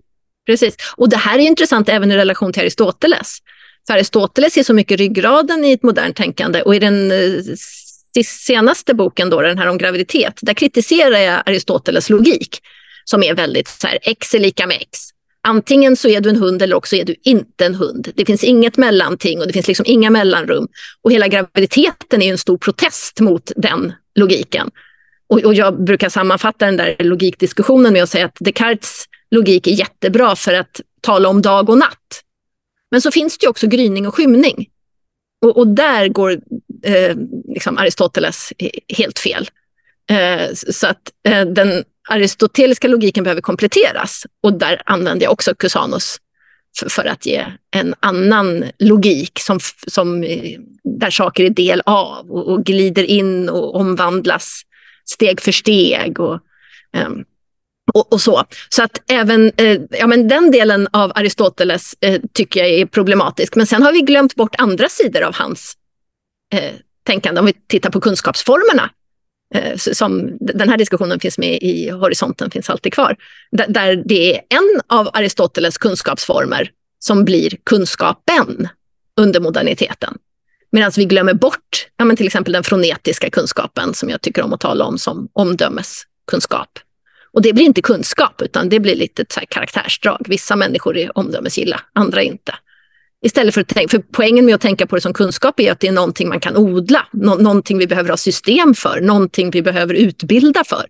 Precis. 0.47 0.77
Och 0.97 1.09
det 1.09 1.17
här 1.17 1.39
är 1.39 1.43
intressant 1.43 1.89
även 1.89 2.13
i 2.13 2.17
relation 2.17 2.53
till 2.53 2.63
Aristoteles. 2.63 3.39
För 3.87 3.95
Aristoteles 3.95 4.57
är 4.57 4.63
så 4.63 4.75
mycket 4.75 4.99
ryggraden 4.99 5.65
i 5.65 5.73
ett 5.73 5.83
modernt 5.83 6.17
tänkande 6.17 6.63
och 6.63 6.75
i 6.75 6.79
den 6.79 7.11
eh, 7.11 8.25
senaste 8.27 8.95
boken, 8.95 9.31
då, 9.31 9.41
den 9.43 9.59
här 9.59 9.67
om 9.67 9.79
graviditet, 9.79 10.39
där 10.43 10.55
kritiserar 10.55 11.19
jag 11.19 11.43
Aristoteles 11.47 12.11
logik 12.11 12.59
som 13.05 13.23
är 13.23 13.35
väldigt 13.35 13.69
så 13.69 13.87
här, 13.87 13.99
x 14.03 14.35
är 14.35 14.39
lika 14.39 14.67
med 14.67 14.77
x. 14.81 14.99
Antingen 15.43 15.97
så 15.97 16.09
är 16.09 16.21
du 16.21 16.31
en 16.31 16.37
hund 16.37 16.63
eller 16.63 16.77
också 16.77 16.97
är 16.97 17.05
du 17.05 17.15
inte 17.23 17.67
en 17.67 17.75
hund. 17.75 18.13
Det 18.15 18.25
finns 18.25 18.45
inget 18.45 18.77
mellanting 18.77 19.41
och 19.41 19.47
det 19.47 19.53
finns 19.53 19.69
liksom 19.69 19.87
inga 19.87 20.11
mellanrum. 20.11 20.69
Och 21.03 21.13
hela 21.13 21.29
graviditeten 21.29 22.23
är 22.23 22.31
en 22.31 22.39
stor 22.39 22.59
protest 22.59 23.21
mot 23.21 23.53
den 23.57 23.93
logiken. 24.15 24.71
Och, 25.29 25.39
och 25.39 25.55
jag 25.55 25.85
brukar 25.85 26.09
sammanfatta 26.09 26.67
den 26.67 26.77
där 26.77 26.97
logikdiskussionen 26.99 27.93
med 27.93 28.03
att 28.03 28.11
säga 28.11 28.27
att 28.27 28.37
Descartes 28.41 29.05
logik 29.31 29.67
är 29.67 29.71
jättebra 29.71 30.37
för 30.37 30.55
att 30.55 30.81
tala 31.01 31.29
om 31.29 31.43
dag 31.43 31.71
och 31.71 31.79
natt. 31.79 32.23
Men 32.91 33.01
så 33.01 33.11
finns 33.11 33.39
det 33.39 33.49
också 33.49 33.67
gryning 33.67 34.07
och 34.07 34.15
skymning. 34.15 34.69
Och, 35.45 35.57
och 35.57 35.67
där 35.67 36.09
går 36.09 36.41
eh, 36.83 37.17
liksom 37.55 37.79
Aristoteles 37.79 38.53
helt 38.89 39.19
fel. 39.19 39.51
Eh, 40.11 40.55
så 40.55 40.87
att 40.87 41.13
eh, 41.29 41.45
den 41.45 41.85
aristoteliska 42.09 42.89
logiken 42.89 43.25
behöver 43.25 43.41
kompletteras. 43.41 44.27
Och 44.43 44.53
där 44.53 44.83
använder 44.87 45.25
jag 45.25 45.33
också 45.33 45.55
Cusanus 45.55 46.17
för, 46.79 46.89
för 46.89 47.05
att 47.05 47.27
ge 47.27 47.47
en 47.71 47.95
annan 48.01 48.65
logik 48.79 49.39
som, 49.39 49.61
som, 49.87 50.25
eh, 50.25 50.61
där 50.85 51.11
saker 51.11 51.45
är 51.45 51.51
del 51.51 51.83
av 51.87 52.31
och, 52.31 52.49
och 52.49 52.65
glider 52.65 53.05
in 53.05 53.49
och 53.49 53.75
omvandlas 53.75 54.63
steg 55.05 55.41
för 55.41 55.53
steg. 55.53 56.21
Och, 56.21 56.41
um, 57.07 57.25
och, 57.95 58.13
och, 58.13 58.21
så. 58.21 58.45
Så 58.69 58.83
att 58.83 59.03
även 59.11 59.53
eh, 59.57 59.81
ja, 59.91 60.07
men 60.07 60.29
den 60.29 60.51
delen 60.51 60.89
av 60.93 61.13
Aristoteles 61.15 61.95
eh, 62.01 62.21
tycker 62.33 62.61
jag 62.61 62.71
är 62.71 62.87
problematisk. 62.87 63.57
Men 63.57 63.67
sen 63.67 63.83
har 63.83 63.93
vi 63.93 64.01
glömt 64.01 64.35
bort 64.35 64.55
andra 64.59 64.89
sidor 64.89 65.23
av 65.23 65.35
hans 65.35 65.77
eh, 66.55 66.75
tänkande. 67.07 67.41
Om 67.41 67.47
vi 67.47 67.53
tittar 67.53 67.91
på 67.91 68.01
kunskapsformerna. 68.01 68.91
Eh, 69.55 69.77
som, 69.77 70.37
den 70.41 70.69
här 70.69 70.79
diskussionen 70.79 71.21
finns 71.21 71.39
med 71.39 71.59
i 71.63 71.91
Horisonten, 71.91 72.51
finns 72.51 72.71
alltid 72.71 72.93
kvar. 72.93 73.17
D 73.51 73.65
där 73.69 74.03
det 74.07 74.35
är 74.35 74.41
en 74.49 74.81
av 74.87 75.11
Aristoteles 75.13 75.79
kunskapsformer 75.79 76.71
som 76.99 77.25
blir 77.25 77.51
kunskapen 77.65 78.69
under 79.17 79.41
moderniteten. 79.41 80.19
Medan 80.73 80.93
vi 80.97 81.05
glömmer 81.05 81.35
bort 81.35 81.89
ja, 81.97 82.05
men 82.05 82.17
till 82.17 82.27
exempel 82.27 82.53
den 82.53 82.65
fronetiska 82.65 83.31
kunskapen 83.31 83.95
som 83.95 84.11
jag 84.11 84.21
tycker 84.21 84.43
om 84.43 84.53
att 84.53 84.61
tala 84.61 84.85
om 84.85 84.99
som 84.99 85.29
omdömeskunskap. 85.33 86.79
Och 87.33 87.43
det 87.43 87.53
blir 87.53 87.65
inte 87.65 87.83
kunskap, 87.83 88.43
utan 88.43 88.69
det 88.69 88.81
blir 88.81 88.97
lite 88.97 89.25
så 89.29 89.41
karaktärsdrag. 89.49 90.27
Vissa 90.29 90.57
människor 90.57 90.97
är 90.97 91.19
omdömesgilla, 91.19 91.81
andra 91.93 92.23
inte. 92.23 92.55
Istället 93.23 93.55
för 93.55 93.61
att 93.61 93.69
tänka, 93.69 93.89
för 93.91 94.05
poängen 94.13 94.47
med 94.47 94.55
att 94.55 94.61
tänka 94.61 94.87
på 94.87 94.95
det 94.95 95.01
som 95.01 95.13
kunskap 95.13 95.61
är 95.61 95.73
att 95.73 95.81
det 95.81 95.89
är 95.89 95.93
någonting 95.93 96.29
man 96.29 96.41
kan 96.41 96.57
odla, 96.57 97.07
nå 97.13 97.35
någonting 97.35 97.79
vi 97.79 97.87
behöver 97.87 98.11
ha 98.11 98.17
system 98.17 98.75
för, 98.75 99.01
någonting 99.01 99.51
vi 99.51 99.63
behöver 99.63 99.95
utbilda 99.95 100.65
för. 100.65 100.87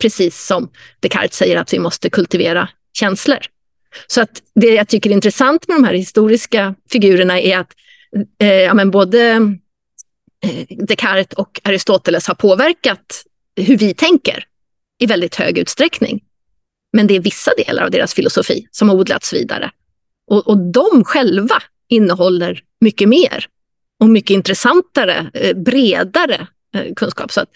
Precis 0.00 0.46
som 0.46 0.70
Descartes 1.00 1.36
säger 1.36 1.56
att 1.56 1.72
vi 1.72 1.78
måste 1.78 2.10
kultivera 2.10 2.68
känslor. 2.92 3.38
Så 4.06 4.20
att 4.20 4.42
det 4.54 4.74
jag 4.74 4.88
tycker 4.88 5.10
är 5.10 5.14
intressant 5.14 5.68
med 5.68 5.76
de 5.76 5.84
här 5.84 5.94
historiska 5.94 6.74
figurerna 6.90 7.40
är 7.40 7.58
att 7.58 7.72
eh, 8.40 8.52
ja, 8.52 8.74
men 8.74 8.90
både 8.90 9.30
eh, 10.44 10.76
Descartes 10.86 11.38
och 11.38 11.60
Aristoteles 11.64 12.26
har 12.26 12.34
påverkat 12.34 13.24
hur 13.56 13.78
vi 13.78 13.94
tänker 13.94 14.44
i 14.98 15.06
väldigt 15.06 15.34
hög 15.34 15.58
utsträckning. 15.58 16.24
Men 16.92 17.06
det 17.06 17.16
är 17.16 17.20
vissa 17.20 17.50
delar 17.56 17.82
av 17.84 17.90
deras 17.90 18.14
filosofi 18.14 18.68
som 18.70 18.88
har 18.88 18.96
odlats 18.96 19.32
vidare. 19.32 19.70
Och, 20.30 20.48
och 20.48 20.58
de 20.72 21.04
själva 21.04 21.62
innehåller 21.88 22.62
mycket 22.80 23.08
mer 23.08 23.46
och 24.00 24.08
mycket 24.08 24.30
intressantare, 24.30 25.30
eh, 25.34 25.56
bredare 25.56 26.46
eh, 26.74 26.94
kunskap 26.94 27.32
så 27.32 27.40
att, 27.40 27.48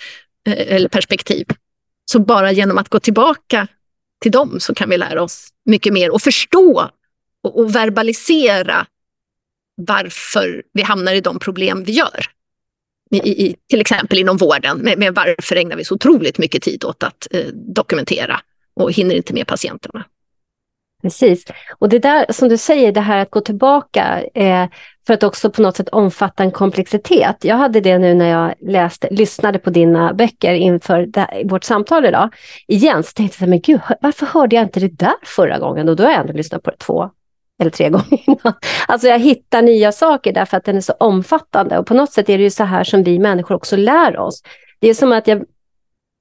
eh, 0.46 0.74
eller 0.74 0.88
perspektiv. 0.88 1.46
Så 2.04 2.18
bara 2.18 2.52
genom 2.52 2.78
att 2.78 2.88
gå 2.88 3.00
tillbaka 3.00 3.66
till 4.20 4.32
dem 4.32 4.60
så 4.60 4.74
kan 4.74 4.90
vi 4.90 4.98
lära 4.98 5.22
oss 5.22 5.48
mycket 5.64 5.92
mer 5.92 6.10
och 6.10 6.22
förstå 6.22 6.90
och, 7.42 7.60
och 7.60 7.74
verbalisera 7.74 8.86
varför 9.74 10.62
vi 10.72 10.82
hamnar 10.82 11.14
i 11.14 11.20
de 11.20 11.38
problem 11.38 11.84
vi 11.84 11.92
gör 11.92 12.26
i, 13.12 13.46
i, 13.46 13.56
till 13.68 13.80
exempel 13.80 14.18
inom 14.18 14.36
vården, 14.36 14.78
med, 14.78 14.98
med 14.98 15.14
varför 15.14 15.56
ägnar 15.56 15.76
vi 15.76 15.84
så 15.84 15.94
otroligt 15.94 16.38
mycket 16.38 16.62
tid 16.62 16.84
åt 16.84 17.02
att 17.02 17.28
eh, 17.30 17.46
dokumentera 17.52 18.40
och 18.74 18.92
hinner 18.92 19.14
inte 19.14 19.34
med 19.34 19.46
patienterna. 19.46 20.04
Precis. 21.02 21.44
Och 21.78 21.88
det 21.88 21.98
där 21.98 22.26
som 22.28 22.48
du 22.48 22.56
säger, 22.56 22.92
det 22.92 23.00
här 23.00 23.18
att 23.18 23.30
gå 23.30 23.40
tillbaka 23.40 24.22
eh, 24.34 24.66
för 25.06 25.14
att 25.14 25.22
också 25.22 25.50
på 25.50 25.62
något 25.62 25.76
sätt 25.76 25.88
omfatta 25.88 26.42
en 26.42 26.50
komplexitet. 26.50 27.36
Jag 27.40 27.56
hade 27.56 27.80
det 27.80 27.98
nu 27.98 28.14
när 28.14 28.30
jag 28.30 28.54
läste, 28.60 29.08
lyssnade 29.10 29.58
på 29.58 29.70
dina 29.70 30.12
böcker 30.12 30.54
inför 30.54 31.06
det, 31.06 31.42
vårt 31.44 31.64
samtal 31.64 32.04
idag. 32.04 32.34
Igen 32.66 33.02
så 33.02 33.12
tänkte 33.12 33.36
jag, 33.40 33.50
men 33.50 33.60
gud, 33.60 33.80
varför 34.00 34.26
hörde 34.26 34.56
jag 34.56 34.64
inte 34.64 34.80
det 34.80 34.98
där 34.98 35.14
förra 35.22 35.58
gången? 35.58 35.88
Och 35.88 35.96
då 35.96 36.02
har 36.04 36.10
jag 36.10 36.20
ändå 36.20 36.32
lyssnat 36.32 36.62
på 36.62 36.70
det 36.70 36.76
två, 36.76 37.10
eller 37.62 37.70
tre 37.70 37.88
gånger 37.90 38.28
innan. 38.28 38.54
Alltså 38.88 39.08
jag 39.08 39.18
hittar 39.18 39.62
nya 39.62 39.92
saker 39.92 40.32
därför 40.32 40.56
att 40.56 40.64
den 40.64 40.76
är 40.76 40.80
så 40.80 40.92
omfattande 40.92 41.78
och 41.78 41.86
på 41.86 41.94
något 41.94 42.12
sätt 42.12 42.28
är 42.28 42.38
det 42.38 42.44
ju 42.44 42.50
så 42.50 42.64
här 42.64 42.84
som 42.84 43.02
vi 43.02 43.18
människor 43.18 43.54
också 43.54 43.76
lär 43.76 44.18
oss. 44.18 44.42
Det 44.80 44.88
är 44.88 44.94
som 44.94 45.12
att 45.12 45.26
jag 45.26 45.44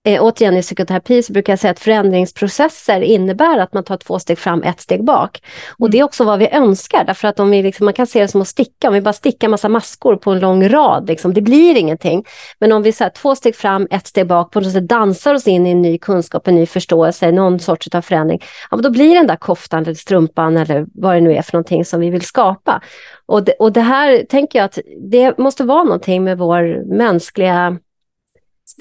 eh, 0.05 0.23
återigen 0.23 0.57
i 0.57 0.61
psykoterapi 0.61 1.23
så 1.23 1.33
brukar 1.33 1.53
jag 1.53 1.59
säga 1.59 1.71
att 1.71 1.79
förändringsprocesser 1.79 3.01
innebär 3.01 3.57
att 3.57 3.73
man 3.73 3.83
tar 3.83 3.97
två 3.97 4.19
steg 4.19 4.37
fram, 4.37 4.63
ett 4.63 4.81
steg 4.81 5.03
bak. 5.03 5.41
Och 5.77 5.89
det 5.89 5.99
är 5.99 6.03
också 6.03 6.23
vad 6.23 6.39
vi 6.39 6.49
önskar, 6.49 7.03
därför 7.05 7.27
att 7.27 7.39
om 7.39 7.51
vi 7.51 7.63
liksom, 7.63 7.85
man 7.85 7.93
kan 7.93 8.07
se 8.07 8.21
det 8.21 8.27
som 8.27 8.41
att 8.41 8.47
sticka, 8.47 8.87
om 8.87 8.93
vi 8.93 9.01
bara 9.01 9.13
stickar 9.13 9.47
massa 9.47 9.69
maskor 9.69 10.15
på 10.15 10.31
en 10.31 10.39
lång 10.39 10.69
rad, 10.69 11.07
liksom, 11.07 11.33
det 11.33 11.41
blir 11.41 11.77
ingenting. 11.77 12.25
Men 12.59 12.71
om 12.71 12.83
vi 12.83 12.91
så 12.91 13.03
här, 13.03 13.11
två 13.11 13.35
steg 13.35 13.55
fram, 13.55 13.87
ett 13.91 14.07
steg 14.07 14.27
bak, 14.27 14.51
på 14.51 14.59
något 14.59 14.71
sätt 14.71 14.87
dansar 14.87 15.33
oss 15.33 15.47
in 15.47 15.67
i 15.67 15.71
en 15.71 15.81
ny 15.81 15.97
kunskap, 15.97 16.47
en 16.47 16.55
ny 16.55 16.65
förståelse, 16.65 17.31
någon 17.31 17.59
sorts 17.59 17.87
av 17.95 18.01
förändring, 18.01 18.41
ja, 18.71 18.77
då 18.77 18.89
blir 18.89 19.15
den 19.15 19.27
där 19.27 19.35
koftan 19.35 19.83
eller 19.83 19.93
strumpan 19.93 20.57
eller 20.57 20.85
vad 20.93 21.15
det 21.15 21.21
nu 21.21 21.35
är 21.35 21.41
för 21.41 21.53
någonting 21.53 21.85
som 21.85 21.99
vi 21.99 22.09
vill 22.09 22.21
skapa. 22.21 22.81
Och 23.25 23.43
det, 23.43 23.53
och 23.53 23.71
det 23.71 23.81
här 23.81 24.25
tänker 24.29 24.59
jag 24.59 24.65
att 24.65 24.79
det 25.11 25.37
måste 25.37 25.63
vara 25.63 25.83
någonting 25.83 26.23
med 26.23 26.37
vår 26.37 26.93
mänskliga 26.97 27.77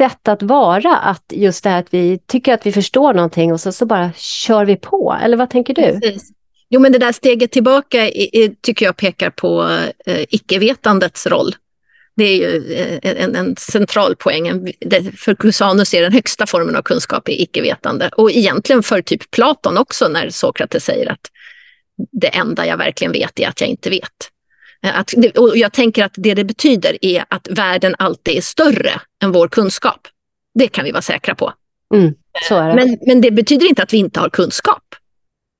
sätt 0.00 0.28
att 0.28 0.42
vara, 0.42 0.96
att 0.96 1.24
just 1.34 1.64
det 1.64 1.70
här 1.70 1.80
att 1.80 1.94
vi 1.94 2.18
tycker 2.26 2.54
att 2.54 2.66
vi 2.66 2.72
förstår 2.72 3.14
någonting 3.14 3.52
och 3.52 3.60
så, 3.60 3.72
så 3.72 3.86
bara 3.86 4.12
kör 4.16 4.64
vi 4.64 4.76
på. 4.76 5.18
Eller 5.22 5.36
vad 5.36 5.50
tänker 5.50 5.74
du? 5.74 6.00
Precis. 6.00 6.30
Jo, 6.68 6.80
men 6.80 6.92
det 6.92 6.98
där 6.98 7.12
steget 7.12 7.52
tillbaka 7.52 8.08
i, 8.08 8.44
i, 8.44 8.56
tycker 8.60 8.86
jag 8.86 8.96
pekar 8.96 9.30
på 9.30 9.78
eh, 10.06 10.24
icke-vetandets 10.28 11.26
roll. 11.26 11.54
Det 12.16 12.24
är 12.24 12.36
ju 12.36 12.74
eh, 12.74 13.22
en, 13.22 13.36
en, 13.36 13.56
central 13.56 14.16
poäng. 14.16 14.72
För 15.16 15.34
Cusanus 15.34 15.94
är 15.94 16.02
den 16.02 16.12
högsta 16.12 16.46
formen 16.46 16.76
av 16.76 16.82
kunskap 16.82 17.28
i 17.28 17.42
icke-vetande. 17.42 18.10
Och 18.16 18.30
egentligen 18.30 18.82
för 18.82 19.02
typ 19.02 19.30
Platon 19.30 19.78
också, 19.78 20.08
när 20.08 20.30
Sokrates 20.30 20.84
säger 20.84 21.12
att 21.12 21.30
det 22.12 22.28
enda 22.28 22.66
jag 22.66 22.76
verkligen 22.76 23.12
vet 23.12 23.40
är 23.40 23.48
att 23.48 23.60
jag 23.60 23.70
inte 23.70 23.90
vet. 23.90 24.29
Att, 24.82 25.14
och 25.36 25.56
jag 25.56 25.72
tänker 25.72 26.04
att 26.04 26.14
det 26.16 26.34
det 26.34 26.44
betyder 26.44 27.04
är 27.04 27.24
att 27.28 27.48
världen 27.50 27.94
alltid 27.98 28.36
är 28.36 28.40
större 28.40 29.00
än 29.22 29.32
vår 29.32 29.48
kunskap. 29.48 30.08
Det 30.54 30.68
kan 30.68 30.84
vi 30.84 30.92
vara 30.92 31.02
säkra 31.02 31.34
på. 31.34 31.52
Mm, 31.94 32.14
det. 32.48 32.54
Men, 32.54 32.98
men 33.06 33.20
det 33.20 33.30
betyder 33.30 33.66
inte 33.66 33.82
att 33.82 33.92
vi 33.92 33.98
inte 33.98 34.20
har 34.20 34.28
kunskap. 34.28 34.94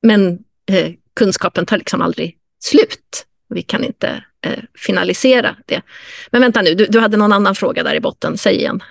Men 0.03 0.39
eh, 0.71 0.93
kunskapen 1.14 1.66
tar 1.66 1.79
liksom 1.79 2.03
aldrig 2.03 2.37
slut. 2.59 3.27
Vi 3.49 3.62
kan 3.62 3.85
inte 3.85 4.25
eh, 4.47 4.59
finalisera 4.79 5.57
det. 5.66 5.83
Men 6.31 6.41
vänta 6.41 6.62
nu, 6.62 6.75
du, 6.75 6.87
du 6.87 7.01
hade 7.01 7.16
någon 7.16 7.33
annan 7.33 7.55
fråga 7.55 7.83
där 7.83 7.95
i 7.95 8.01
botten. 8.01 8.39
Säg 8.39 8.57
igen. 8.57 8.83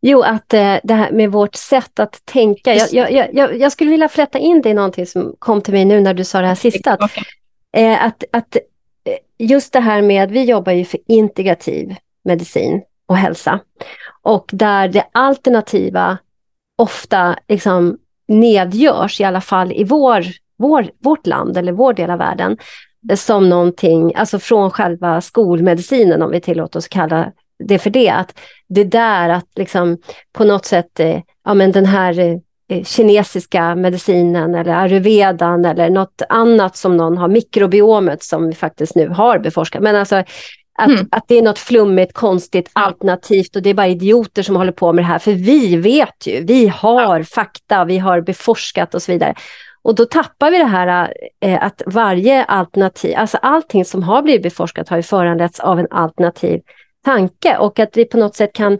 Jo, 0.00 0.22
att 0.22 0.54
eh, 0.54 0.76
det 0.84 0.94
här 0.94 1.12
med 1.12 1.32
vårt 1.32 1.54
sätt 1.54 1.98
att 1.98 2.24
tänka. 2.24 2.74
Jag, 2.74 2.92
jag, 3.12 3.34
jag, 3.34 3.60
jag, 3.60 3.72
skulle 3.72 3.90
vilja 3.90 4.08
flätta 4.08 4.38
in 4.38 4.62
det 4.62 4.68
i 4.68 4.74
någonting 4.74 5.06
som 5.06 5.36
kom 5.38 5.62
till 5.62 5.74
mig 5.74 5.84
nu 5.84 6.00
när 6.00 6.14
du 6.14 6.24
sa 6.24 6.40
det 6.40 6.46
här 6.46 6.54
sista. 6.54 6.92
Att, 6.92 7.16
eh, 7.76 8.04
att, 8.04 8.24
att 8.32 8.56
just 9.38 9.72
det 9.72 9.80
här 9.80 10.02
med, 10.02 10.30
vi 10.30 10.44
jobbar 10.44 10.72
ju 10.72 10.84
för 10.84 11.00
integrativ 11.06 11.96
medicin 12.24 12.82
och 13.06 13.16
hälsa. 13.16 13.60
Och 14.22 14.50
där 14.52 14.88
det 14.88 15.04
alternativa 15.12 16.18
ofta 16.78 17.38
liksom 17.48 17.98
nedgörs, 18.28 19.20
i 19.20 19.24
alla 19.24 19.40
fall 19.40 19.72
i 19.72 19.84
vår, 19.84 20.24
vår, 20.58 20.90
vårt 20.98 21.26
land 21.26 21.56
eller 21.56 21.72
vår 21.72 21.92
del 21.92 22.10
av 22.10 22.18
världen, 22.18 22.58
som 23.16 23.48
någonting, 23.48 24.14
alltså 24.14 24.38
från 24.38 24.70
själva 24.70 25.20
skolmedicinen 25.20 26.22
om 26.22 26.30
vi 26.30 26.40
tillåter 26.40 26.78
oss 26.78 26.88
kalla 26.88 27.32
det 27.64 27.78
för 27.78 27.90
det, 27.90 28.10
att 28.10 28.38
det 28.68 28.84
där 28.84 29.28
att 29.28 29.48
liksom 29.56 29.98
på 30.32 30.44
något 30.44 30.64
sätt, 30.64 31.00
eh, 31.00 31.20
ja 31.44 31.54
men 31.54 31.72
den 31.72 31.86
här 31.86 32.18
eh, 32.18 32.38
kinesiska 32.84 33.74
medicinen 33.74 34.54
eller 34.54 34.74
ayurvedan 34.74 35.64
eller 35.64 35.90
något 35.90 36.22
annat 36.28 36.76
som 36.76 36.96
någon 36.96 37.18
har, 37.18 37.28
mikrobiomet 37.28 38.22
som 38.22 38.48
vi 38.48 38.54
faktiskt 38.54 38.94
nu 38.94 39.08
har 39.08 39.38
beforskat. 39.38 39.82
Men 39.82 39.96
alltså 39.96 40.16
att, 40.78 40.88
mm. 40.88 41.08
att 41.10 41.24
det 41.28 41.38
är 41.38 41.42
något 41.42 41.58
flummigt, 41.58 42.12
konstigt, 42.12 42.70
alternativt 42.72 43.56
och 43.56 43.62
det 43.62 43.70
är 43.70 43.74
bara 43.74 43.86
idioter 43.86 44.42
som 44.42 44.56
håller 44.56 44.72
på 44.72 44.92
med 44.92 45.04
det 45.04 45.08
här. 45.08 45.18
För 45.18 45.32
vi 45.32 45.76
vet 45.76 46.26
ju, 46.26 46.44
vi 46.44 46.68
har 46.68 47.18
ja. 47.18 47.24
fakta, 47.24 47.84
vi 47.84 47.98
har 47.98 48.20
beforskat 48.20 48.94
och 48.94 49.02
så 49.02 49.12
vidare. 49.12 49.34
Och 49.82 49.94
då 49.94 50.04
tappar 50.04 50.50
vi 50.50 50.58
det 50.58 50.64
här 50.64 51.12
eh, 51.40 51.62
att 51.62 51.82
varje 51.86 52.44
alternativ, 52.44 53.14
alltså 53.16 53.36
allting 53.36 53.84
som 53.84 54.02
har 54.02 54.22
blivit 54.22 54.42
beforskat 54.42 54.88
har 54.88 54.96
ju 54.96 55.02
föranletts 55.02 55.60
av 55.60 55.78
en 55.78 55.86
alternativ 55.90 56.60
tanke 57.04 57.56
och 57.56 57.78
att 57.78 57.96
vi 57.96 58.04
på 58.04 58.16
något 58.16 58.36
sätt 58.36 58.52
kan 58.52 58.78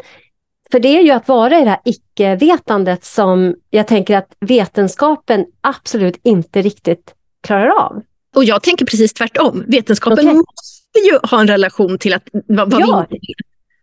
för 0.71 0.81
det 0.81 0.89
är 0.89 1.03
ju 1.03 1.11
att 1.11 1.29
vara 1.29 1.61
i 1.61 1.65
det 1.65 1.71
här 1.71 1.81
icke-vetandet 1.85 3.05
som 3.05 3.55
jag 3.71 3.87
tänker 3.87 4.17
att 4.17 4.37
vetenskapen 4.41 5.47
absolut 5.61 6.21
inte 6.23 6.63
riktigt 6.63 7.15
klarar 7.43 7.69
av. 7.69 8.03
Och 8.35 8.45
jag 8.45 8.63
tänker 8.63 8.87
precis 8.87 9.13
tvärtom. 9.13 9.65
Vetenskapen 9.67 10.19
okay. 10.19 10.35
måste 10.35 10.99
ju 11.05 11.19
ha 11.23 11.41
en 11.41 11.49
relation 11.49 11.99
till 11.99 12.15
att, 12.15 12.29
vad, 12.33 12.71
vad 12.71 12.81
ja. 12.81 13.07
vi 13.11 13.19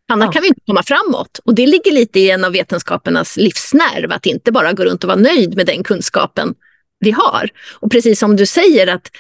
Annars 0.07 0.25
ja. 0.25 0.31
kan 0.31 0.41
vi 0.41 0.47
inte 0.47 0.61
komma 0.65 0.83
framåt. 0.83 1.39
Och 1.45 1.55
det 1.55 1.67
ligger 1.67 1.91
lite 1.91 2.19
i 2.19 2.29
en 2.29 2.45
av 2.45 2.51
vetenskapernas 2.51 3.38
livsnerv, 3.38 4.11
att 4.11 4.25
inte 4.25 4.51
bara 4.51 4.73
gå 4.73 4.83
runt 4.83 5.03
och 5.03 5.07
vara 5.07 5.19
nöjd 5.19 5.55
med 5.55 5.65
den 5.65 5.83
kunskapen 5.83 6.55
vi 6.99 7.11
har. 7.11 7.49
Och 7.79 7.91
precis 7.91 8.19
som 8.19 8.36
du 8.36 8.45
säger 8.45 8.88
att 8.88 9.11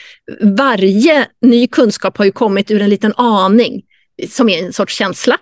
varje 0.41 1.27
ny 1.41 1.67
kunskap 1.67 2.17
har 2.17 2.25
ju 2.25 2.31
kommit 2.31 2.71
ur 2.71 2.81
en 2.81 2.89
liten 2.89 3.13
aning 3.13 3.83
som 4.29 4.49
är 4.49 4.65
en 4.65 4.73
sorts 4.73 4.95
känsla. 4.95 5.37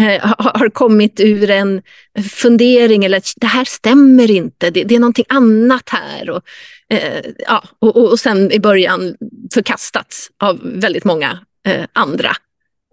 Eh, 0.00 0.34
har 0.38 0.68
kommit 0.68 1.20
ur 1.20 1.50
en 1.50 1.82
fundering 2.30 3.04
eller 3.04 3.18
att 3.18 3.32
det 3.36 3.46
här 3.46 3.64
stämmer 3.64 4.30
inte, 4.30 4.70
det, 4.70 4.84
det 4.84 4.94
är 4.94 5.00
någonting 5.00 5.24
annat 5.28 5.88
här. 5.88 6.30
Och, 6.30 6.42
eh, 6.90 7.24
ja, 7.38 7.64
och, 7.78 7.96
och 7.96 8.20
sen 8.20 8.52
i 8.52 8.60
början 8.60 9.16
förkastats 9.54 10.30
av 10.38 10.60
väldigt 10.64 11.04
många 11.04 11.38
eh, 11.66 11.84
andra. 11.92 12.32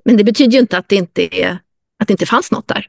Men 0.06 0.18
det 0.18 0.24
betyder 0.24 0.52
ju 0.54 0.60
inte 0.60 0.78
att 0.78 0.90
det 0.90 0.96
inte, 0.96 1.42
är, 1.42 1.58
att 2.00 2.08
det 2.08 2.12
inte 2.12 2.26
fanns 2.26 2.52
något 2.52 2.68
där. 2.68 2.88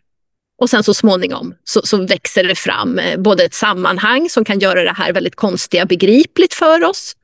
Och 0.59 0.71
sen 0.71 0.83
så 0.83 0.95
småningom 0.95 1.55
så, 1.65 1.81
så, 1.85 2.07
växer 2.07 2.45
det 2.45 2.55
fram 2.55 2.99
eh, 2.99 3.21
både 3.21 3.45
ett 3.45 3.55
sammanhang 3.55 4.29
som 4.31 4.45
kan 4.45 4.59
göra 4.59 4.83
det 4.83 4.95
här 4.97 5.13
väldigt 5.13 5.37
konstiga 5.37 5.87
begripligt 5.87 6.55
för 6.55 6.85
oss 6.85 7.17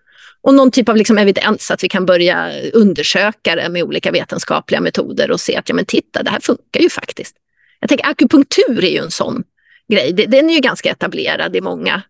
och 0.43 0.55
någon 0.55 0.71
typ 0.71 0.89
av 0.89 0.97
liksom 0.97 1.19
evidens 1.19 1.71
att 1.71 1.85
vi 1.85 1.89
kan 1.89 2.07
börja 2.07 2.53
undersöka 2.73 3.57
det 3.57 3.69
med 3.69 3.83
olika 3.83 4.11
vetenskapliga 4.11 4.81
metoder 4.81 5.31
och 5.31 5.41
se 5.41 5.57
att 5.57 5.69
ja 5.69 5.75
men 5.75 5.85
titta, 5.85 6.23
det 6.23 6.31
här 6.31 6.41
funkar 6.41 6.81
ju 6.81 6.91
faktiskt. 6.91 7.37
Jag 7.81 7.89
tänker 7.89 8.07
akupunktur 8.07 8.85
är 8.85 8.91
ju 8.91 8.99
en 8.99 9.11
sån 9.11 9.45
grej. 9.89 10.13
Den 10.13 10.51
är 10.51 10.55
ju 10.55 10.61
ganska 10.61 10.91
etablerad 10.91 11.57
i 11.57 11.61
många 11.61 12.03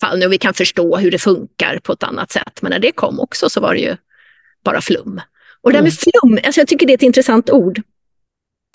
fall 0.00 0.18
nu 0.18 0.26
och 0.26 0.32
vi 0.32 0.38
kan 0.38 0.54
förstå 0.54 0.96
hur 0.96 1.10
det 1.10 1.18
funkar 1.18 1.78
på 1.82 1.92
ett 1.92 2.02
annat 2.02 2.32
sätt. 2.32 2.62
Men 2.62 2.70
när 2.70 2.78
det 2.78 2.92
kom 2.92 3.20
också 3.20 3.50
så 3.50 3.60
var 3.60 3.74
det 3.74 3.80
ju 3.80 3.96
bara 4.64 4.80
flum. 4.80 5.20
Och 5.62 5.70
det 5.70 5.78
där 5.78 5.82
med 5.82 5.92
mm. 5.92 6.36
flum, 6.36 6.38
alltså 6.44 6.60
jag 6.60 6.68
tycker 6.68 6.86
det 6.86 6.92
är 6.92 6.94
ett 6.94 7.02
intressant 7.02 7.50
ord. 7.50 7.82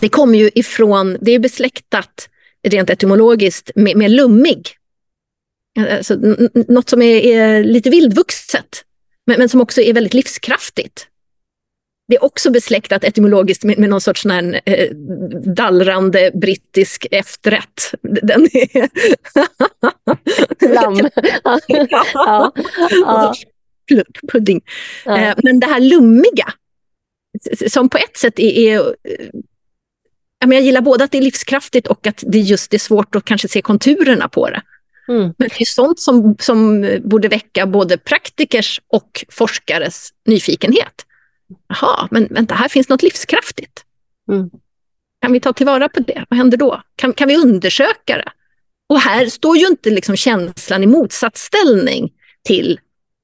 Det 0.00 0.08
kommer 0.08 0.38
ju 0.38 0.50
ifrån, 0.54 1.16
det 1.20 1.32
är 1.32 1.38
besläktat 1.38 2.28
rent 2.68 2.90
etymologiskt 2.90 3.70
med, 3.74 3.96
med 3.96 4.10
lummig. 4.10 4.68
Alltså, 5.90 6.14
något 6.68 6.88
som 6.88 7.02
är, 7.02 7.16
är 7.16 7.64
lite 7.64 7.90
vildvuxet, 7.90 8.84
men, 9.26 9.38
men, 9.38 9.48
som 9.48 9.60
också 9.60 9.80
är 9.80 9.92
väldigt 9.92 10.14
livskraftigt. 10.14 11.06
Det 12.08 12.16
är 12.16 12.24
också 12.24 12.50
besläktat 12.50 13.04
etymologiskt 13.04 13.64
med, 13.64 13.78
med 13.78 13.90
någon 13.90 14.00
sorts 14.00 14.24
här, 14.24 14.60
eh, 14.64 14.90
dallrande 15.44 16.30
brittisk 16.34 17.06
efterrätt. 17.10 17.94
Den 18.02 18.42
är... 18.42 18.88
Lamm. 20.74 21.08
ja. 22.14 22.52
ja. 22.90 23.34
Pudding. 24.32 24.60
Ja. 25.04 25.18
Eh, 25.18 25.34
men 25.42 25.60
det 25.60 25.66
här 25.66 25.80
lummiga, 25.80 26.52
som 27.68 27.88
på 27.88 27.98
ett 27.98 28.16
sätt 28.16 28.38
är, 28.38 28.68
är 28.68 28.94
jag 30.52 30.62
gillar 30.62 30.80
både 30.80 31.04
att 31.04 31.10
det 31.12 31.18
är 31.18 31.22
livskraftigt 31.22 31.86
och 31.86 32.06
att 32.06 32.24
det 32.26 32.38
just 32.38 32.74
är 32.74 32.78
svårt 32.78 33.14
att 33.14 33.24
kanske 33.24 33.48
se 33.48 33.62
konturerna 33.62 34.28
på 34.28 34.50
det. 34.50 34.62
Mm. 35.08 35.34
Men 35.38 35.48
det 35.48 35.60
är 35.60 35.64
sånt 35.64 36.00
som, 36.00 36.36
som 36.40 36.88
borde 37.04 37.28
väcka 37.28 37.66
både 37.66 37.98
praktikers 37.98 38.80
och 38.88 39.24
forskares 39.28 40.10
nyfikenhet. 40.26 41.06
Jaha, 41.68 42.08
men 42.10 42.26
vänta, 42.30 42.54
här 42.54 42.68
finns 42.68 42.88
något 42.88 43.02
livskraftigt. 43.02 43.84
Mm. 44.32 44.50
Kan 45.22 45.32
vi 45.32 45.40
ta 45.40 45.52
tillvara 45.52 45.88
på 45.88 46.00
det? 46.00 46.24
Vad 46.28 46.36
händer 46.36 46.58
då? 46.58 46.82
Kan, 46.96 47.12
kan 47.12 47.28
vi 47.28 47.36
undersöka 47.36 48.16
det? 48.16 48.32
Och 48.88 49.00
här 49.00 49.26
står 49.26 49.56
ju 49.56 49.66
inte 49.66 49.90
liksom 49.90 50.16
känslan 50.16 50.82
i 50.82 50.86
motsatsställning 50.86 52.12
till 52.44 52.80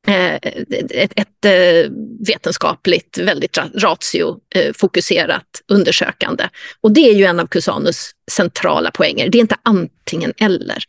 eh, 0.06 0.34
ett, 0.34 1.12
ett 1.16 1.44
eh, 1.44 1.90
vetenskapligt, 2.26 3.18
väldigt 3.18 3.58
ratiofokuserat 3.74 5.62
undersökande. 5.68 6.48
Och 6.80 6.92
det 6.92 7.00
är 7.00 7.14
ju 7.14 7.24
en 7.24 7.40
av 7.40 7.46
Cusanus 7.46 8.10
centrala 8.30 8.90
poänger. 8.90 9.28
Det 9.28 9.38
är 9.38 9.40
inte 9.40 9.56
antingen 9.62 10.32
eller. 10.36 10.84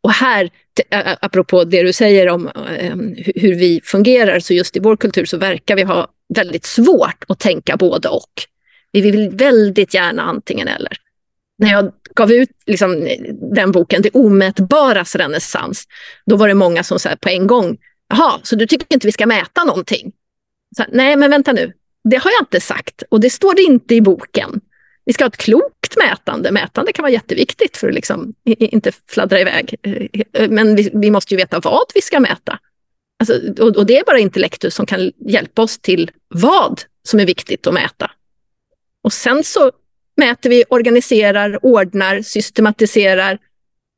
Och 0.00 0.12
här, 0.12 0.50
apropå 1.20 1.64
det 1.64 1.82
du 1.82 1.92
säger 1.92 2.28
om 2.28 2.50
hur 3.16 3.54
vi 3.54 3.80
fungerar, 3.84 4.40
så 4.40 4.54
just 4.54 4.76
i 4.76 4.80
vår 4.80 4.96
kultur 4.96 5.24
så 5.24 5.36
verkar 5.36 5.76
vi 5.76 5.82
ha 5.82 6.08
väldigt 6.34 6.66
svårt 6.66 7.24
att 7.28 7.38
tänka 7.38 7.76
både 7.76 8.08
och. 8.08 8.32
Vi 8.92 9.00
vill 9.00 9.30
väldigt 9.30 9.94
gärna 9.94 10.22
antingen 10.22 10.68
eller. 10.68 10.96
När 11.58 11.70
jag 11.70 11.92
gav 12.14 12.32
ut 12.32 12.50
liksom, 12.66 13.08
den 13.54 13.72
boken, 13.72 14.02
Det 14.02 14.10
omätbaras 14.10 15.16
renässans, 15.16 15.84
då 16.26 16.36
var 16.36 16.48
det 16.48 16.54
många 16.54 16.82
som 16.82 16.98
sa 16.98 17.16
på 17.20 17.28
en 17.28 17.46
gång, 17.46 17.76
jaha, 18.08 18.40
så 18.42 18.56
du 18.56 18.66
tycker 18.66 18.86
inte 18.90 19.06
vi 19.06 19.12
ska 19.12 19.26
mäta 19.26 19.64
någonting? 19.64 20.12
Så, 20.76 20.84
Nej, 20.92 21.16
men 21.16 21.30
vänta 21.30 21.52
nu, 21.52 21.72
det 22.04 22.16
har 22.16 22.30
jag 22.30 22.42
inte 22.42 22.60
sagt 22.60 23.02
och 23.08 23.20
det 23.20 23.30
står 23.30 23.54
det 23.54 23.62
inte 23.62 23.94
i 23.94 24.00
boken. 24.00 24.60
Vi 25.04 25.12
ska 25.12 25.24
ha 25.24 25.28
ett 25.28 25.36
klokt 25.36 25.96
mätande. 25.96 26.50
Mätande 26.50 26.92
kan 26.92 27.02
vara 27.02 27.12
jätteviktigt 27.12 27.76
för 27.76 27.88
att 27.88 27.94
liksom 27.94 28.34
inte 28.44 28.92
fladdra 29.08 29.40
iväg. 29.40 29.74
Eh, 30.32 30.50
men 30.50 30.76
vi, 30.76 30.90
vi, 30.94 31.10
måste 31.10 31.34
ju 31.34 31.38
veta 31.38 31.60
vad 31.60 31.84
vi 31.94 32.02
ska 32.02 32.20
mäta. 32.20 32.58
Alltså, 33.18 33.62
och, 33.62 33.76
och, 33.76 33.86
det 33.86 33.98
är 33.98 34.04
bara 34.04 34.18
intellektus 34.18 34.74
som 34.74 34.86
kan 34.86 35.12
hjälpa 35.28 35.62
oss 35.62 35.78
till 35.78 36.10
vad 36.28 36.82
som 37.02 37.20
är 37.20 37.26
viktigt 37.26 37.66
att 37.66 37.74
mäta. 37.74 38.10
Och 39.02 39.12
sen 39.12 39.44
så 39.44 39.72
mäter 40.16 40.50
vi, 40.50 40.64
organiserar, 40.68 41.64
ordnar, 41.64 42.22
systematiserar 42.22 43.38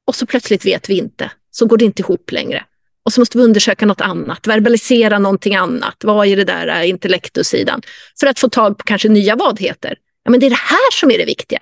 och 0.06 0.14
så 0.14 0.26
plötsligt 0.26 0.66
vet 0.66 0.90
vi 0.90 0.98
inte. 0.98 1.30
Så 1.50 1.66
går 1.66 1.78
det 1.78 1.84
inte 1.84 2.02
ihop 2.02 2.32
längre. 2.32 2.64
Och 3.04 3.12
så 3.12 3.20
måste 3.20 3.38
vi 3.38 3.44
undersöka 3.44 3.86
något 3.86 4.00
annat, 4.00 4.46
verbalisera 4.46 5.18
någonting 5.18 5.56
annat. 5.56 5.96
Vad 6.04 6.26
är 6.26 6.36
det 6.36 6.44
där 6.44 6.66
eh, 6.66 6.88
intellektussidan? 6.88 7.82
För 8.20 8.26
att 8.26 8.38
få 8.38 8.48
tag 8.48 8.78
på 8.78 8.84
kanske 8.84 9.08
nya 9.08 9.36
vadheter. 9.36 9.96
Ja, 10.26 10.30
men 10.30 10.40
det 10.40 10.46
är 10.46 10.50
det 10.50 10.56
här 10.56 10.90
som 10.92 11.10
är 11.10 11.18
det 11.18 11.24
viktiga. 11.24 11.58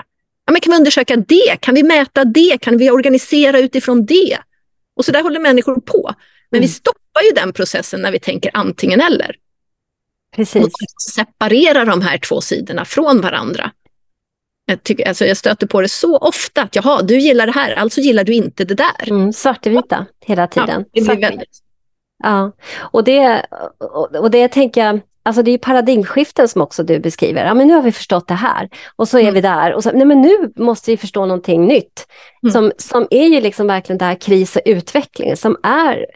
Ja, 0.46 0.52
men 0.52 0.60
kan 0.60 0.70
vi 0.70 0.76
undersöka 0.76 1.16
det? 1.16 1.56
Kan 1.60 1.74
vi 1.74 1.82
mäta 1.82 2.24
det? 2.24 2.58
Kan 2.60 2.76
vi 2.76 2.90
organisera 2.90 3.58
utifrån 3.58 4.06
det? 4.06 4.38
Och 4.96 5.04
så 5.04 5.12
där 5.12 5.22
håller 5.22 5.40
människor 5.40 5.80
på. 5.80 6.14
Men 6.50 6.58
mm. 6.58 6.62
vi 6.62 6.68
stoppar 6.68 7.22
ju 7.22 7.30
den 7.30 7.52
processen 7.52 8.02
när 8.02 8.12
vi 8.12 8.18
tänker 8.18 8.50
antingen 8.54 9.00
eller. 9.00 9.36
Precis. 10.36 10.64
Och 10.64 10.70
separerar 11.14 11.86
de 11.86 12.02
här 12.02 12.18
två 12.18 12.40
sidorna 12.40 12.84
från 12.84 13.20
varandra. 13.20 13.70
Jag, 14.66 14.82
tycker, 14.82 15.08
alltså 15.08 15.26
jag 15.26 15.36
stöter 15.36 15.66
på 15.66 15.80
det 15.80 15.88
så 15.88 16.18
ofta 16.18 16.62
att 16.62 16.76
jaha, 16.76 17.02
du 17.02 17.18
gillar 17.18 17.46
det 17.46 17.52
här, 17.52 17.74
alltså 17.74 18.00
gillar 18.00 18.24
du 18.24 18.34
inte 18.34 18.64
det 18.64 18.74
där. 18.74 19.08
Mm, 19.08 19.32
svartvita 19.32 20.06
hela 20.26 20.46
tiden. 20.46 20.84
Ja, 20.92 21.00
det 21.00 21.00
blir 21.00 21.20
väldigt... 21.20 21.58
ja. 22.22 22.52
Och, 22.78 23.04
det, 23.04 23.46
och 24.18 24.30
det 24.30 24.48
tänker 24.48 24.84
jag, 24.84 25.00
alltså 25.24 25.42
det 25.42 25.50
är 25.50 25.58
paradigmskiften 25.58 26.48
som 26.48 26.62
också 26.62 26.82
du 26.82 26.98
beskriver. 26.98 27.46
Ja, 27.46 27.54
men 27.54 27.68
nu 27.68 27.74
har 27.74 27.82
vi 27.82 27.92
förstått 27.92 28.28
det 28.28 28.34
här 28.34 28.68
och 28.96 29.08
så 29.08 29.18
är 29.18 29.22
mm. 29.22 29.34
vi 29.34 29.40
där. 29.40 29.74
Och 29.74 29.82
så, 29.82 29.90
nej, 29.92 30.06
men 30.06 30.20
nu 30.20 30.52
måste 30.56 30.90
vi 30.90 30.96
förstå 30.96 31.26
någonting 31.26 31.66
nytt. 31.66 32.06
Mm. 32.42 32.52
Som, 32.52 32.72
som 32.78 33.06
är 33.10 33.26
ju 33.26 33.40
liksom 33.40 33.66
verkligen 33.66 34.00
här 34.00 34.14
kris 34.14 34.56
och 34.56 34.62
utveckling 34.64 35.36
som 35.36 35.56
är, 35.62 36.06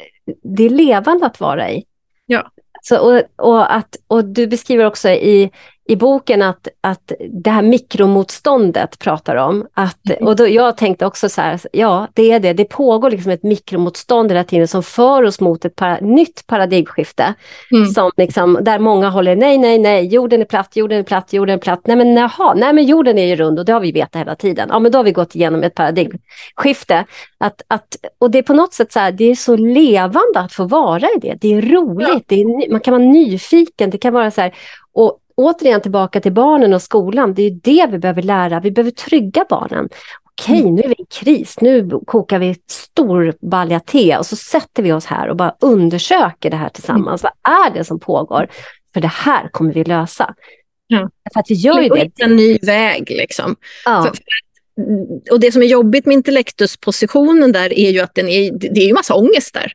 det 0.43 0.65
är 0.65 0.71
levande 0.71 1.27
att 1.27 1.41
vara 1.41 1.71
i. 1.71 1.85
Ja. 2.27 2.51
Så, 2.83 2.99
och, 2.99 3.23
och, 3.37 3.75
att, 3.75 3.97
och 4.07 4.25
du 4.25 4.47
beskriver 4.47 4.85
också 4.85 5.09
i, 5.09 5.51
i 5.91 5.97
boken 5.97 6.43
att, 6.43 6.69
att 6.81 7.13
det 7.31 7.51
här 7.51 7.63
mikromotståndet 7.63 8.99
pratar 8.99 9.37
om. 9.37 9.67
Att, 9.75 10.11
mm. 10.11 10.29
och 10.29 10.37
då, 10.37 10.49
jag 10.49 10.77
tänkte 10.77 11.07
också 11.07 11.29
så 11.29 11.41
här, 11.41 11.61
ja 11.73 12.09
det 12.15 12.33
är 12.33 12.41
det, 12.41 12.53
det 12.53 12.65
pågår 12.65 13.11
liksom 13.11 13.33
ett 13.33 13.43
mikromotstånd 13.43 14.31
hela 14.31 14.45
tiden 14.45 14.69
som 14.69 14.83
för 14.83 15.23
oss 15.23 15.41
mot 15.41 15.65
ett 15.65 15.77
para, 15.77 15.99
nytt 16.01 16.47
paradigmskifte. 16.47 17.35
Mm. 17.73 17.87
Som 17.87 18.11
liksom, 18.17 18.59
där 18.63 18.79
många 18.79 19.09
håller, 19.09 19.37
nej, 19.37 19.59
nej, 19.59 19.79
nej, 19.79 20.07
jorden 20.07 20.41
är 20.41 20.45
platt, 20.45 20.77
jorden 20.77 20.99
är 20.99 21.03
platt, 21.03 21.33
jorden 21.33 21.55
är 21.55 21.61
platt. 21.61 21.81
Nej 21.85 21.97
men 21.97 22.17
jaha, 22.17 22.55
nej 22.55 22.73
men 22.73 22.87
jorden 22.87 23.19
är 23.19 23.27
ju 23.27 23.37
rund 23.37 23.59
och 23.59 23.65
det 23.65 23.73
har 23.73 23.81
vi 23.81 23.93
vetat 23.93 24.21
hela 24.21 24.35
tiden. 24.35 24.69
Ja 24.73 24.79
men 24.79 24.93
då 24.93 24.99
har 24.99 25.05
vi 25.05 25.13
gått 25.13 25.35
igenom 25.35 25.63
ett 25.63 25.75
paradigmskifte. 25.75 27.05
Att, 27.39 27.63
att, 27.69 27.97
och 28.19 28.31
det 28.31 28.39
är 28.39 28.43
på 28.43 28.55
något 28.55 28.75
sätt 28.75 28.93
så 28.93 29.01
här, 29.01 29.13
det 29.13 29.31
är 29.31 29.35
så 29.35 29.57
levande 29.57 30.41
att 30.41 30.53
få 30.53 30.65
vara 30.65 31.07
i 31.17 31.19
det. 31.21 31.35
Det 31.41 31.55
är 31.55 31.63
roligt, 31.63 32.09
ja. 32.09 32.21
det 32.27 32.41
är, 32.41 32.71
man 32.71 32.81
kan 32.81 32.93
vara 32.93 33.05
nyfiken, 33.05 33.91
det 33.91 33.99
kan 33.99 34.13
vara 34.13 34.31
så 34.31 34.41
här, 34.41 34.55
och 34.93 35.19
återigen 35.39 35.81
tillbaka 35.81 36.21
till 36.21 36.33
barnen 36.33 36.75
och 36.75 36.83
skolan. 36.83 37.35
Det 37.35 37.43
är 37.43 37.51
det 37.51 37.87
vi 37.91 37.99
behöver 37.99 38.23
lära. 38.23 38.61
Vi 38.61 38.71
behöver 38.71 38.91
trygga 38.91 39.47
barnen. 39.49 39.89
Okej, 40.25 40.61
mm. 40.61 40.75
nu 40.75 40.83
är 40.83 40.89
vi 40.89 40.95
i 40.95 41.07
kris. 41.11 41.61
Nu 41.61 41.91
kokar 42.07 42.39
vi 42.39 42.57
stor 42.71 43.35
balja 43.41 43.81
te 43.81 44.17
och 44.17 44.27
så 44.27 44.37
sätter 44.37 44.83
vi 44.83 44.93
oss 44.93 45.07
här 45.07 45.29
och 45.29 45.37
bara 45.37 45.55
undersöker 45.61 46.51
det 46.51 46.57
här 46.57 46.69
tillsammans. 46.69 47.25
Mm. 47.25 47.33
Vad 47.43 47.67
är 47.67 47.75
det 47.75 47.85
som 47.85 48.01
pågår? 48.01 48.49
För 48.95 49.01
det 49.01 49.09
här 49.09 49.49
kommer 49.49 49.73
vi 49.73 49.85
lösa. 49.85 50.35
Ja. 50.87 51.11
För 51.33 51.41
att 51.41 51.51
vi 51.51 51.55
gör 51.55 51.81
ju 51.81 51.89
det. 51.89 52.11
En 52.23 52.37
ny 52.37 52.59
väg 52.63 53.11
liksom. 53.11 53.57
Ja. 53.85 54.03
För, 54.03 54.13
för, 54.13 55.33
och 55.33 55.41
det 55.41 55.53
som 55.53 55.63
är 55.63 55.67
jobbigt 55.67 56.07
med 56.07 56.15
intellektuspositionen 56.15 57.53
där 57.53 57.79
är 57.79 57.91
ju 57.91 58.01
att 58.01 58.15
den 58.15 58.29
är, 58.29 58.53
det 58.53 58.81
är 58.81 58.87
ju 58.87 58.95
massa 58.95 59.15
ångest 59.15 59.55
där. 59.55 59.73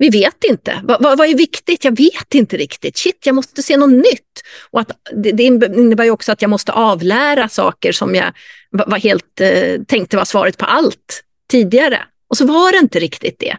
Vi 0.00 0.10
vet 0.10 0.44
inte. 0.44 0.80
Vad, 0.84 1.02
vad, 1.02 1.18
vad, 1.18 1.28
är 1.28 1.34
viktigt? 1.34 1.84
Jag 1.84 1.96
vet 1.96 2.34
inte 2.34 2.56
riktigt. 2.56 2.98
Shit, 2.98 3.26
jag 3.26 3.34
måste 3.34 3.62
se 3.62 3.76
något 3.76 3.90
nytt. 3.90 4.42
Och 4.70 4.80
att, 4.80 4.90
det, 5.12 5.32
det 5.32 5.42
innebär 5.42 6.04
ju 6.04 6.10
också 6.10 6.32
att 6.32 6.42
jag 6.42 6.48
måste 6.48 6.72
avlära 6.72 7.48
saker 7.48 7.92
som 7.92 8.14
jag 8.14 8.32
var 8.70 8.98
helt, 8.98 9.40
eh, 9.40 9.82
tänkte 9.88 10.16
var 10.16 10.24
svaret 10.24 10.58
på 10.58 10.64
allt 10.64 11.22
tidigare. 11.50 11.98
Och 12.28 12.36
så 12.36 12.46
var 12.46 12.72
det 12.72 12.78
inte 12.78 12.98
riktigt 12.98 13.38
det. 13.38 13.56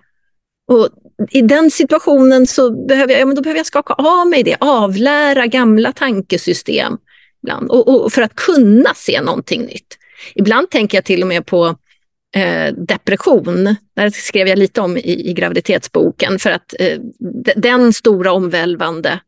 Och 0.67 0.89
I 1.29 1.41
den 1.41 1.71
situationen 1.71 2.47
så 2.47 2.85
behöver 2.85 3.13
jag, 3.13 3.21
ja, 3.21 3.25
men 3.25 3.35
då 3.35 3.41
behöver 3.41 3.59
jag 3.59 3.65
skaka 3.65 3.93
av 3.93 4.27
mig 4.27 4.43
det, 4.43 4.57
avlära 4.59 5.47
gamla 5.47 5.91
tankesystem. 5.91 6.97
Ibland, 7.43 7.71
och, 7.71 8.03
och 8.03 8.13
för 8.13 8.21
att 8.21 8.35
kunna 8.35 8.93
se 8.93 9.21
någonting 9.21 9.61
nytt. 9.61 9.97
Ibland 10.35 10.69
tänker 10.69 10.97
jag 10.97 11.05
till 11.05 11.21
och 11.21 11.27
med 11.27 11.45
på 11.45 11.75
eh, 12.35 12.73
depression. 12.73 13.75
Där 13.95 14.09
skrev 14.09 14.47
jag 14.47 14.59
lite 14.59 14.81
om 14.81 14.97
i, 14.97 15.29
i 15.29 15.33
graviditetsboken 15.33 16.39
för 16.39 16.51
att 16.51 16.73
eh, 16.79 16.99
den 17.55 17.93
stora 17.93 18.31
omvälvande 18.31 19.19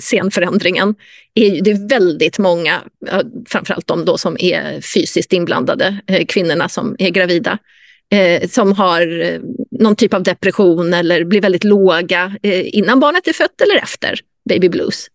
scenförändringen 0.00 0.94
är 1.34 1.62
det 1.62 1.70
är 1.70 1.88
väldigt 1.88 2.38
många, 2.38 2.82
framförallt 3.48 3.86
de 3.86 4.04
då 4.04 4.18
som 4.18 4.36
är 4.40 4.80
fysiskt 4.80 5.32
inblandade, 5.32 6.00
eh, 6.06 6.26
kvinnorna 6.26 6.68
som 6.68 6.96
är 6.98 7.10
gravida, 7.10 7.58
eh, 8.12 8.48
som 8.48 8.72
har 8.72 9.22
eh, 9.22 9.40
någon 9.70 9.96
typ 9.96 10.14
av 10.14 10.22
depression 10.22 10.94
eller 10.94 11.24
blir 11.24 11.40
väldigt 11.40 11.64
låga 11.64 12.36
eh, 12.42 12.76
innan 12.76 13.00
barnet 13.00 13.28
är 13.28 13.32
fött 13.32 13.60
eller 13.60 13.76
efter 13.76 14.20
baby 14.48 14.68
blues. 14.68 15.06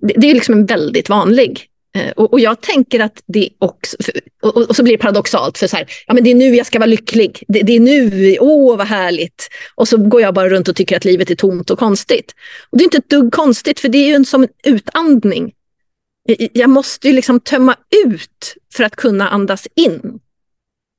Det, 0.00 0.14
det 0.16 0.30
är 0.30 0.34
liksom 0.34 0.54
en 0.54 0.66
väldigt 0.66 1.08
vanlig 1.08 1.66
Eh, 1.96 2.10
och, 2.10 2.32
och, 2.32 2.40
jag 2.40 2.60
tänker 2.60 3.00
att 3.00 3.22
det 3.26 3.48
också, 3.58 3.96
och, 4.42 4.56
och, 4.56 4.76
så 4.76 4.82
blir 4.82 4.92
det 4.92 5.02
paradoxalt, 5.02 5.58
för 5.58 5.66
så 5.66 5.76
här, 5.76 5.86
ja 6.06 6.14
men 6.14 6.24
det 6.24 6.30
är 6.30 6.34
nu 6.34 6.56
jag 6.56 6.66
ska 6.66 6.78
vara 6.78 6.86
lycklig, 6.86 7.44
det, 7.48 7.62
det, 7.62 7.72
är 7.72 7.80
nu, 7.80 8.36
åh 8.40 8.76
vad 8.76 8.86
härligt. 8.86 9.48
Och 9.74 9.88
så 9.88 9.96
går 9.96 10.20
jag 10.20 10.34
bara 10.34 10.48
runt 10.48 10.68
och 10.68 10.76
tycker 10.76 10.96
att 10.96 11.04
livet 11.04 11.30
är 11.30 11.34
tomt 11.34 11.70
och 11.70 11.78
konstigt. 11.78 12.34
Och 12.70 12.78
det 12.78 12.82
är 12.82 12.84
inte 12.84 12.98
ett 12.98 13.10
dugg 13.10 13.32
konstigt, 13.32 13.80
för 13.80 13.88
det 13.88 13.98
är 13.98 14.06
ju 14.06 14.14
en 14.14 14.24
som 14.24 14.42
en 14.42 14.48
utandning. 14.64 15.52
Jag 16.52 16.70
måste 16.70 17.08
ju 17.08 17.14
liksom 17.14 17.40
tömma 17.40 17.76
ut 18.06 18.54
för 18.74 18.84
att 18.84 18.96
kunna 18.96 19.28
andas 19.28 19.68
in. 19.74 20.18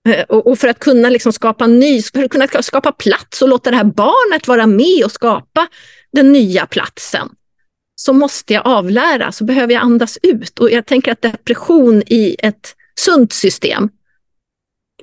Eh, 0.09 0.23
och, 0.23 0.47
och 0.47 0.59
för 0.59 0.67
att 0.67 0.79
kunna 0.79 1.09
liksom 1.09 1.33
skapa 1.33 1.67
ny, 1.67 2.01
för 2.01 2.23
att 2.23 2.31
kunna 2.31 2.47
skapa 2.61 2.91
plats 2.91 3.41
och 3.41 3.49
låta 3.49 3.71
det 3.71 3.77
här 3.77 3.83
barnet 3.83 4.47
vara 4.47 4.67
med 4.67 5.05
och 5.05 5.11
skapa 5.11 5.67
den 6.11 6.31
nya 6.31 6.65
platsen 6.65 7.29
så 7.99 8.13
måste 8.13 8.53
jag 8.53 8.67
avlära, 8.67 9.31
så 9.31 9.43
behöver 9.43 9.73
jag 9.73 9.83
andas 9.83 10.17
ut. 10.23 10.59
Och 10.59 10.71
jag 10.71 10.85
tänker 10.85 11.11
att 11.11 11.21
depression 11.21 12.03
i 12.05 12.35
ett 12.39 12.75
sunt 12.99 13.33
system 13.33 13.89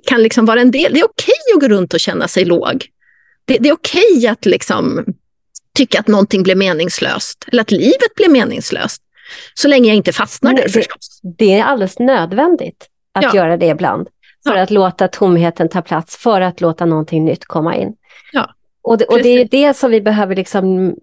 kan 0.07 0.23
liksom 0.23 0.47
vara 0.47 0.61
en 0.61 0.71
del. 0.71 0.93
Det 0.93 1.01
är 1.01 1.05
okej 1.05 1.35
att 1.55 1.61
gå 1.61 1.69
runt 1.69 1.95
och 1.95 2.01
känna 2.01 2.29
sig 2.29 2.45
låg. 2.45 2.87
Det, 3.45 3.59
det 3.59 3.69
är 3.69 3.73
okej 3.73 4.27
att 4.27 4.47
liksom 4.47 5.05
tycka 5.75 6.01
att 6.01 6.09
någonting 6.09 6.43
blir 6.43 6.55
meningslöst 6.55 7.45
eller 7.47 7.63
att 7.63 7.71
livet 7.71 8.15
blir 8.17 8.29
meningslöst. 8.29 9.03
Så 9.55 9.69
länge 9.69 9.89
jag 9.89 9.97
inte 9.97 10.13
fastnar 10.13 10.55
där 10.55 10.69
förstås. 10.69 11.21
Det 11.39 11.55
är 11.55 11.65
alldeles 11.65 11.99
nödvändigt 11.99 12.89
att 13.13 13.25
ja. 13.25 13.35
göra 13.35 13.57
det 13.57 13.67
ibland. 13.67 14.09
För 14.47 14.57
ja. 14.57 14.63
att 14.63 14.71
låta 14.71 15.09
tomheten 15.09 15.69
ta 15.69 15.83
plats, 15.83 16.17
för 16.17 16.41
att 16.41 16.61
låta 16.61 16.85
någonting 16.85 17.25
nytt 17.25 17.45
komma 17.45 17.77
in. 17.77 17.95
Ja, 18.33 18.55
och, 18.83 18.99
det, 18.99 19.05
och 19.05 19.23
det 19.23 19.29
är 19.29 19.45
det 19.45 19.77
som 19.77 19.91
vi 19.91 20.01
behöver 20.01 20.37
liksom 20.37 20.97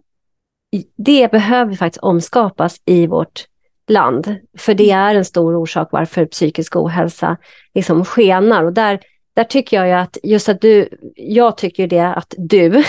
det 0.98 1.32
behöver 1.32 1.76
faktiskt 1.76 2.04
omskapas 2.04 2.82
i 2.86 3.08
vårt 3.08 3.46
land. 3.88 4.36
För 4.58 4.74
det 4.74 4.92
är 4.92 5.16
en 5.16 5.26
stor 5.26 5.56
orsak 5.56 5.90
varför 5.92 6.26
psykisk 6.26 6.76
ohälsa 6.76 7.38
liksom 7.74 8.06
skenar. 8.06 8.64
Och 8.64 8.74
där, 8.74 9.00
där 9.34 9.44
tycker 9.44 9.78
jag 9.78 9.88
ju 9.88 9.94
att 9.94 10.18
just 10.24 10.50
att 10.50 10.62
du, 10.62 10.90
jag 11.16 11.58
tycker 11.58 11.88
det 11.88 12.16
att 12.16 12.34
du 12.38 12.84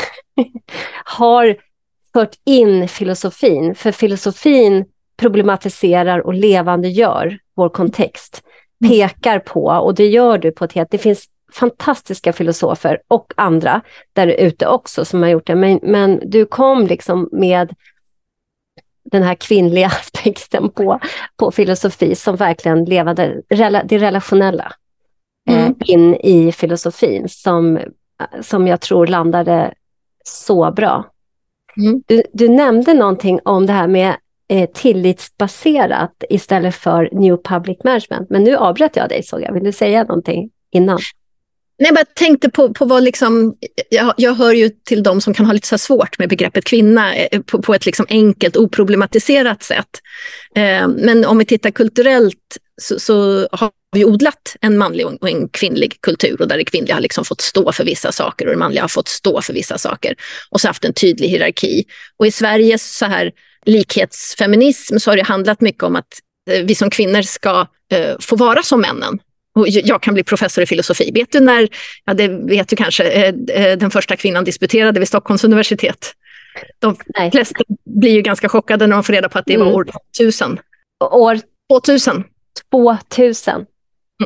har 1.05 1.57
fört 2.13 2.35
in 2.45 2.89
filosofin. 2.89 3.75
För 3.75 3.93
filosofin 3.93 4.85
problematiserar 5.17 6.19
och 6.19 6.35
levandegör 6.35 7.39
vår 7.57 7.69
kontext. 7.69 8.43
Pekar 8.89 9.39
på, 9.39 9.65
och 9.65 9.95
det 9.95 10.07
gör 10.07 10.39
du 10.39 10.53
på 10.53 10.65
ett 10.65 10.73
helt... 10.73 10.91
Det 10.91 10.99
finns 10.99 11.29
fantastiska 11.53 12.33
filosofer 12.33 13.01
och 13.09 13.33
andra 13.37 13.81
där 14.13 14.27
ute 14.27 14.67
också 14.67 15.05
som 15.05 15.23
har 15.23 15.29
gjort 15.29 15.47
det. 15.47 15.55
Men, 15.55 15.81
men 15.83 16.21
du 16.25 16.47
kom 16.47 16.87
liksom 16.87 17.29
med 17.33 17.75
den 19.05 19.23
här 19.23 19.35
kvinnliga 19.35 19.87
aspekten 20.01 20.71
på, 20.71 21.01
på 21.37 21.51
filosofi 21.51 22.15
som 22.15 22.37
verkligen 22.37 22.85
levade 22.85 23.43
det 23.85 23.99
relationella 23.99 24.73
eh, 25.51 25.65
mm. 25.65 25.75
in 25.85 26.15
i 26.15 26.53
filosofin 26.53 27.29
som, 27.29 27.81
som 28.41 28.67
jag 28.67 28.81
tror 28.81 29.07
landade 29.07 29.75
så 30.25 30.71
bra. 30.73 31.05
Mm. 31.77 32.03
Du, 32.07 32.23
du 32.33 32.49
nämnde 32.49 32.95
någonting 32.95 33.41
om 33.45 33.67
det 33.67 33.73
här 33.73 33.87
med 33.87 34.17
eh, 34.49 34.71
tillitsbaserat 34.71 36.25
istället 36.29 36.75
för 36.75 37.09
New 37.13 37.37
Public 37.37 37.79
Management. 37.85 38.31
Men 38.31 38.45
nu 38.45 38.57
avbröt 38.57 38.97
jag 38.97 39.09
dig 39.09 39.23
såg 39.23 39.43
jag. 39.43 39.53
Vill 39.53 39.65
du 39.65 39.73
säga 39.73 40.05
någonting 40.05 40.51
innan? 40.71 40.99
Nej, 41.83 41.89
jag 41.89 41.95
bara 41.95 42.15
tänkte 42.15 42.51
på, 42.51 42.75
på 42.75 42.85
vad 42.85 43.03
liksom, 43.03 43.55
jag, 43.89 44.15
jag 44.17 44.35
hör 44.35 44.53
ju 44.53 44.69
till 44.69 45.03
de 45.03 45.21
som 45.21 45.35
kan 45.35 45.47
ha 45.47 45.53
lite 45.53 45.69
så 45.69 45.79
svårt 45.79 46.19
med 46.19 46.29
begreppet 46.29 46.65
kvinna 46.65 47.15
eh, 47.15 47.41
på, 47.41 47.63
på 47.63 47.75
ett 47.75 47.87
liksom 47.87 48.07
enkelt, 48.09 48.57
oproblematiserat 48.57 49.63
sätt. 49.63 49.89
Eh, 50.55 50.89
men 50.89 51.25
om 51.25 51.39
vi 51.39 51.45
tittar 51.45 51.71
kulturellt 51.71 52.59
så, 52.83 52.99
så, 52.99 53.49
har 53.53 53.71
vi 53.93 54.05
odlat 54.05 54.57
en 54.61 54.79
manlig 54.79 55.07
och 55.07 55.29
en 55.29 55.49
kvinnlig 55.49 56.01
kultur 56.01 56.43
och 56.43 56.49
där 56.49 56.57
det 56.57 56.65
kvinnliga 56.65 56.95
har 56.95 57.01
liksom 57.01 57.25
fått 57.25 57.41
stå 57.41 57.73
för 57.73 57.85
vissa 57.85 58.13
saker 58.13 58.47
och 58.47 58.53
det 58.53 58.59
manliga 58.59 58.83
har 58.83 58.89
fått 58.89 59.09
stå 59.09 59.43
för 59.43 59.53
vissa 59.53 59.79
saker. 59.79 60.15
Och 60.51 60.61
så 60.61 60.69
haft 60.69 60.85
en 60.85 60.95
tydlig 60.95 61.29
hierarki. 61.29 61.85
Och 62.17 62.27
i 62.27 62.31
Sveriges 62.31 62.97
så 62.97 63.07
här 63.07 63.33
likhetsfeminism 63.67 64.99
så 64.99 65.11
har 65.11 65.17
det 65.17 65.23
handlat 65.23 65.61
mycket 65.61 65.83
om 65.83 65.97
att 65.97 66.19
eh, 66.51 66.65
vi 66.65 66.75
som 66.75 66.91
kvinnor 66.91 67.23
ska 67.23 67.67
eh, 67.93 68.17
få 68.21 68.37
vara 68.37 68.63
som 68.63 68.81
männen 68.81 69.19
och 69.55 69.69
jag 69.69 70.03
kan 70.03 70.15
bli 70.15 70.23
professor 70.23 70.65
i 70.65 70.67
filosofi. 70.67 71.11
Vet 71.15 71.33
du 71.33 71.41
när, 71.41 71.69
ja 72.05 72.15
det 72.15 72.29
vet 72.29 72.69
du 72.69 72.77
kanske, 72.77 73.05
eh, 73.05 73.35
eh, 73.49 73.79
den 73.79 73.91
första 73.91 74.17
kvinnan 74.17 74.45
disputerade 74.45 75.01
vid 75.01 75.09
Stockholms 75.09 75.45
universitet? 75.45 76.13
De 76.79 76.97
Nej. 77.19 77.31
flesta 77.31 77.61
blir 77.85 78.13
ju 78.13 78.23
ganska 78.23 78.49
chockade 78.49 78.87
när 78.87 78.97
de 78.97 79.05
får 79.05 79.13
reda 79.13 79.29
på 79.29 79.39
att 79.39 79.47
det 79.47 79.57
var 79.57 79.67
mm. 79.67 79.77
år 79.77 79.87
2000. 80.19 80.59
År 81.11 81.41
2000. 81.73 82.25
2000. 82.71 83.67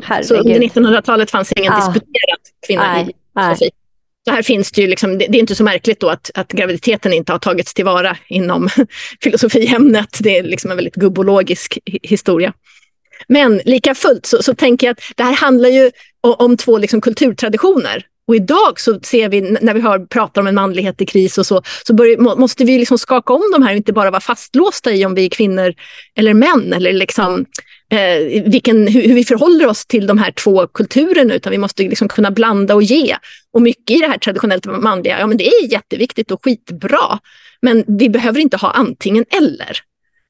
Herregud. 0.03 0.27
Så 0.27 0.35
under 0.35 0.61
1900-talet 0.61 1.31
fanns 1.31 1.53
ingen 1.53 1.73
ah. 1.73 1.77
disputerad 1.77 2.39
kvinna 2.67 2.93
Nej. 2.93 3.03
i 3.03 3.41
filosofi. 3.41 3.71
Så 4.29 4.33
här 4.33 4.43
finns 4.43 4.73
det 4.73 4.81
ju 4.81 4.87
liksom, 4.87 5.19
det, 5.19 5.27
det 5.29 5.39
är 5.39 5.41
inte 5.41 5.55
så 5.55 5.65
märkligt 5.65 6.01
då 6.01 6.09
att, 6.09 6.31
att 6.35 6.53
graviditeten 6.53 7.13
inte 7.13 7.33
har 7.33 7.39
tagits 7.39 7.75
tillvara 7.75 8.17
inom 8.29 8.69
filosofiämnet. 9.23 10.19
Det 10.21 10.39
är 10.39 10.43
liksom 10.43 10.71
en 10.71 10.77
väldigt 10.77 10.95
gubbologisk 10.95 11.79
historia. 12.03 12.53
Men 13.29 13.61
lika 13.65 13.95
fullt 13.95 14.27
så, 14.27 14.43
så 14.43 14.55
tänker 14.55 14.87
jag 14.87 14.93
att 14.93 15.01
det 15.17 15.23
här 15.23 15.33
handlar 15.33 15.69
ju 15.69 15.91
om, 16.21 16.57
två 16.57 16.79
liksom 16.79 17.01
kulturtraditioner. 17.01 18.07
Och 18.29 18.37
idag 18.37 18.81
så 18.81 19.01
ser 19.01 19.29
vi, 19.29 19.41
när 19.41 19.75
vi 19.75 19.81
hör, 19.81 19.99
pratar 19.99 20.41
om 20.41 20.47
en 20.47 20.55
manlighet 20.55 21.01
i 21.01 21.07
kris 21.07 21.39
och 21.39 21.47
så, 21.47 21.63
så 21.87 21.95
börjar, 21.95 22.37
måste 22.37 22.65
vi 22.65 22.79
liksom 22.79 22.99
skaka 22.99 23.33
om 23.33 23.51
de 23.53 23.63
här 23.63 23.71
och 23.71 23.77
inte 23.77 23.93
bara 23.93 24.11
vara 24.11 24.21
fastlåsta 24.21 24.93
i 24.93 25.05
om 25.07 25.15
vi 25.15 25.25
är 25.25 25.31
kvinnor 25.31 25.75
eller 26.15 26.35
män 26.35 26.73
eller 26.73 26.93
liksom, 26.93 27.47
eh, 27.91 28.43
vilken, 28.45 28.87
hur, 28.87 29.03
hur, 29.03 29.15
vi 29.15 29.25
förhåller 29.25 29.67
oss 29.67 29.87
till 29.87 30.07
de 30.07 30.19
här 30.19 30.31
två 30.31 30.67
kulturerna, 30.67 31.35
utan 31.35 31.51
vi 31.51 31.59
måste 31.59 31.83
liksom 31.83 32.09
kunna 32.09 32.31
blanda 32.31 32.75
och 32.75 32.83
ge. 32.83 33.17
Och 33.53 33.63
mycket 33.63 33.97
i 33.97 34.01
det 34.01 34.07
här 34.07 34.19
traditionellt 34.19 34.67
manliga, 34.67 35.19
ja 35.21 35.27
men 35.27 35.37
det 35.37 35.49
är 35.49 35.73
jätteviktigt 35.73 36.31
och 36.31 36.45
skitbra, 36.45 37.19
men 37.63 37.85
vi 37.87 38.09
behöver 38.09 38.41
inte 38.41 38.57
ha 38.57 38.71
antingen 38.71 39.25
eller. 39.31 39.79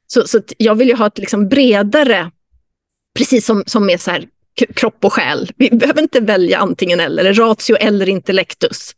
Så, 0.07 0.27
så 0.27 0.41
jag 0.59 0.75
vill 0.75 0.89
ju 0.89 0.95
ha 0.95 1.07
ett 1.07 1.19
liksom 1.19 1.49
bredare, 1.49 2.31
precis 3.17 3.47
som, 3.47 3.65
som 3.67 3.87
med 3.87 4.01
så 4.01 4.11
här, 4.11 4.25
kropp 4.75 5.05
och 5.05 5.13
själ. 5.13 5.51
Vi 5.57 5.71
behöver 5.71 6.03
inte 6.03 6.21
välja 6.21 6.59
antingen 6.59 7.01
eller, 7.01 7.33
ratio 7.33 7.77
eller 7.77 8.09
intellektus. 8.09 8.95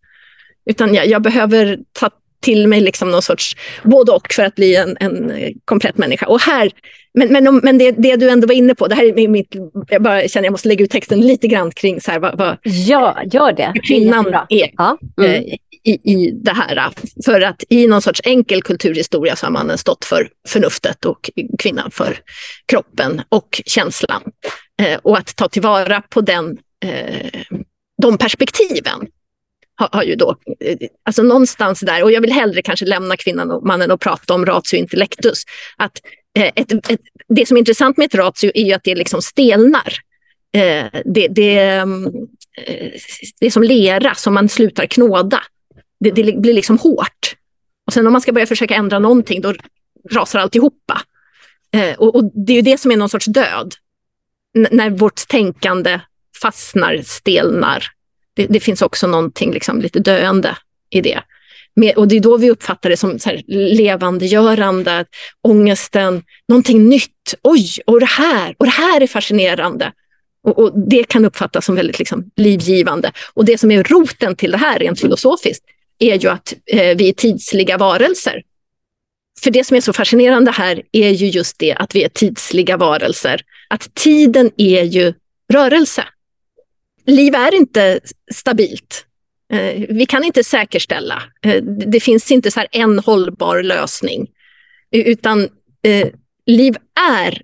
Utan 0.70 0.94
jag, 0.94 1.06
jag 1.06 1.22
behöver 1.22 1.78
ta 1.92 2.10
till 2.40 2.66
mig 2.66 2.80
liksom 2.80 3.10
någon 3.10 3.22
sorts 3.22 3.56
både 3.82 4.12
och 4.12 4.32
för 4.32 4.44
att 4.44 4.54
bli 4.54 4.76
en, 4.76 4.96
en 5.00 5.32
komplett 5.64 5.98
människa. 5.98 6.26
Och 6.26 6.40
här, 6.40 6.70
men 7.14 7.32
men, 7.32 7.56
men 7.56 7.78
det, 7.78 7.92
det 7.92 8.16
du 8.16 8.30
ändå 8.30 8.46
var 8.46 8.54
inne 8.54 8.74
på, 8.74 8.86
det 8.86 8.94
här 8.94 9.18
är 9.18 9.28
mitt, 9.28 9.54
jag 9.88 10.02
bara 10.02 10.28
känner 10.28 10.46
jag 10.46 10.52
måste 10.52 10.68
lägga 10.68 10.84
ut 10.84 10.90
texten 10.90 11.20
lite 11.20 11.48
grann 11.48 11.70
kring 11.70 12.00
så 12.00 12.10
här, 12.10 12.18
vad, 12.18 12.38
vad 12.38 12.56
ja, 12.62 13.22
gör 13.32 13.52
det. 13.52 13.72
kvinnan 13.84 14.24
det 14.24 14.30
är, 14.30 14.64
är 14.64 14.70
ja. 14.76 14.98
mm 15.20 15.44
i, 15.84 16.12
i 16.12 16.30
det 16.30 16.52
här. 16.52 16.76
Äh, 16.76 16.90
för 17.24 17.40
att 17.40 17.64
i 17.68 17.86
någon 17.86 18.02
sorts 18.02 18.20
enkel 18.24 18.62
kulturhistoria 18.62 19.36
så 19.36 19.46
har 19.46 19.50
mannen 19.50 19.78
stått 19.78 20.04
för 20.04 20.28
förnuftet 20.48 21.04
och 21.04 21.30
kvinnan 21.58 21.90
för 21.90 22.18
kroppen 22.66 23.22
och 23.28 23.62
känslan. 23.66 24.22
Eh, 24.82 24.98
och 25.02 25.18
att 25.18 25.36
ta 25.36 25.48
tillvara 25.48 26.02
på 26.08 26.20
den, 26.20 26.58
eh, 26.84 27.42
de 28.02 28.18
perspektiven 28.18 29.06
har, 29.78 29.88
har, 29.92 30.02
ju 30.02 30.14
då, 30.14 30.36
eh, 30.60 30.76
alltså 31.04 31.22
någonstans 31.22 31.80
där, 31.80 32.02
och 32.02 32.12
jag 32.12 32.20
vill 32.20 32.32
hellre 32.32 32.62
kanske 32.62 32.86
lämna 32.86 33.16
kvinnan 33.16 33.50
och 33.50 33.66
mannen 33.66 33.90
och 33.90 34.00
prata 34.00 34.34
om 34.34 34.46
ratio 34.46 34.76
intellectus. 34.76 35.42
Att, 35.76 35.92
eh, 36.38 36.50
ett, 36.54 36.72
ett, 36.72 37.00
det 37.28 37.46
som 37.46 37.56
är 37.56 37.58
intressant 37.58 37.96
med 37.96 38.06
ett 38.06 38.14
ratio 38.14 38.50
är 38.54 38.64
ju 38.64 38.72
att 38.72 38.84
det 38.84 38.94
liksom 38.94 39.22
stelnar. 39.22 39.94
Eh, 40.54 40.86
det, 41.04 41.28
det, 41.28 41.58
mm, 41.58 42.06
eh, 42.66 42.90
det 43.40 43.46
är 43.46 43.50
som 43.50 43.62
lera 43.62 44.14
som 44.14 44.34
man 44.34 44.48
slutar 44.48 44.86
knåda. 44.86 45.42
Det, 46.00 46.10
det 46.10 46.40
blir 46.40 46.52
liksom 46.52 46.78
hårt. 46.78 47.34
Och 47.86 47.92
sen 47.92 48.06
om 48.06 48.12
man 48.12 48.22
ska 48.22 48.32
börja 48.32 48.46
försöka 48.46 48.74
ändra 48.74 48.98
någonting, 48.98 49.40
då 49.40 49.54
rasar 50.10 50.38
alltihopa. 50.38 51.02
Eh, 51.72 51.94
och, 51.98 52.14
och 52.14 52.24
det 52.34 52.52
är 52.52 52.56
ju 52.56 52.62
det 52.62 52.78
som 52.78 52.90
är 52.90 52.96
någon 52.96 53.08
sorts 53.08 53.26
död. 53.26 53.74
N 54.56 54.66
när 54.70 54.90
vårt 54.90 55.28
tänkande 55.28 56.00
fastnar, 56.42 57.02
stelnar. 57.04 57.84
Det, 58.34 58.46
det 58.46 58.60
finns 58.60 58.82
också 58.82 59.06
någonting 59.06 59.52
liksom 59.52 59.80
lite 59.80 59.98
döende 59.98 60.56
i 60.90 61.00
det. 61.00 61.22
Med, 61.74 61.96
och 61.96 62.08
det 62.08 62.16
är 62.16 62.20
då 62.20 62.36
vi 62.36 62.50
uppfattar 62.50 62.90
det 62.90 62.96
som 62.96 63.18
så 63.18 63.28
här 63.28 63.42
levandegörande, 63.46 65.04
ångesten, 65.42 66.22
någonting 66.48 66.88
nytt. 66.88 67.34
Oj, 67.42 67.68
och 67.86 68.00
det 68.00 68.06
här, 68.06 68.54
och 68.58 68.66
det 68.66 68.72
här 68.72 69.00
är 69.00 69.06
fascinerande. 69.06 69.92
Och, 70.42 70.58
och 70.58 70.78
det 70.88 71.04
kan 71.04 71.24
uppfattas 71.24 71.64
som 71.64 71.74
väldigt 71.74 71.98
liksom, 71.98 72.30
livgivande. 72.36 73.12
Och 73.34 73.44
det 73.44 73.58
som 73.58 73.70
är 73.70 73.84
roten 73.84 74.36
till 74.36 74.50
det 74.50 74.58
här 74.58 74.78
rent 74.78 75.00
filosofiskt 75.00 75.64
är 75.98 76.18
ju 76.18 76.28
att 76.28 76.54
eh, 76.66 76.96
vi 76.96 77.08
är 77.08 77.12
tidsliga 77.12 77.76
varelser. 77.76 78.42
För 79.42 79.50
det 79.50 79.64
som 79.64 79.76
är 79.76 79.80
så 79.80 79.92
fascinerande 79.92 80.50
här 80.50 80.82
är 80.92 81.10
ju 81.10 81.26
just 81.26 81.58
det 81.58 81.74
att 81.74 81.94
vi 81.94 82.04
är 82.04 82.08
tidsliga 82.08 82.76
varelser. 82.76 83.42
Att 83.68 83.94
tiden 83.94 84.50
är 84.56 84.82
ju 84.82 85.14
rörelse. 85.52 86.04
Liv 87.06 87.34
är 87.34 87.54
inte 87.54 88.00
stabilt. 88.34 89.06
Eh, 89.52 89.84
vi 89.88 90.06
kan 90.06 90.24
inte 90.24 90.44
säkerställa. 90.44 91.22
Eh, 91.42 91.62
det 91.62 92.00
finns 92.00 92.30
inte 92.30 92.50
så 92.50 92.64
en 92.72 92.98
hållbar 92.98 93.62
lösning. 93.62 94.26
Utan 94.90 95.48
eh, 95.82 96.08
liv 96.46 96.76
är 97.16 97.42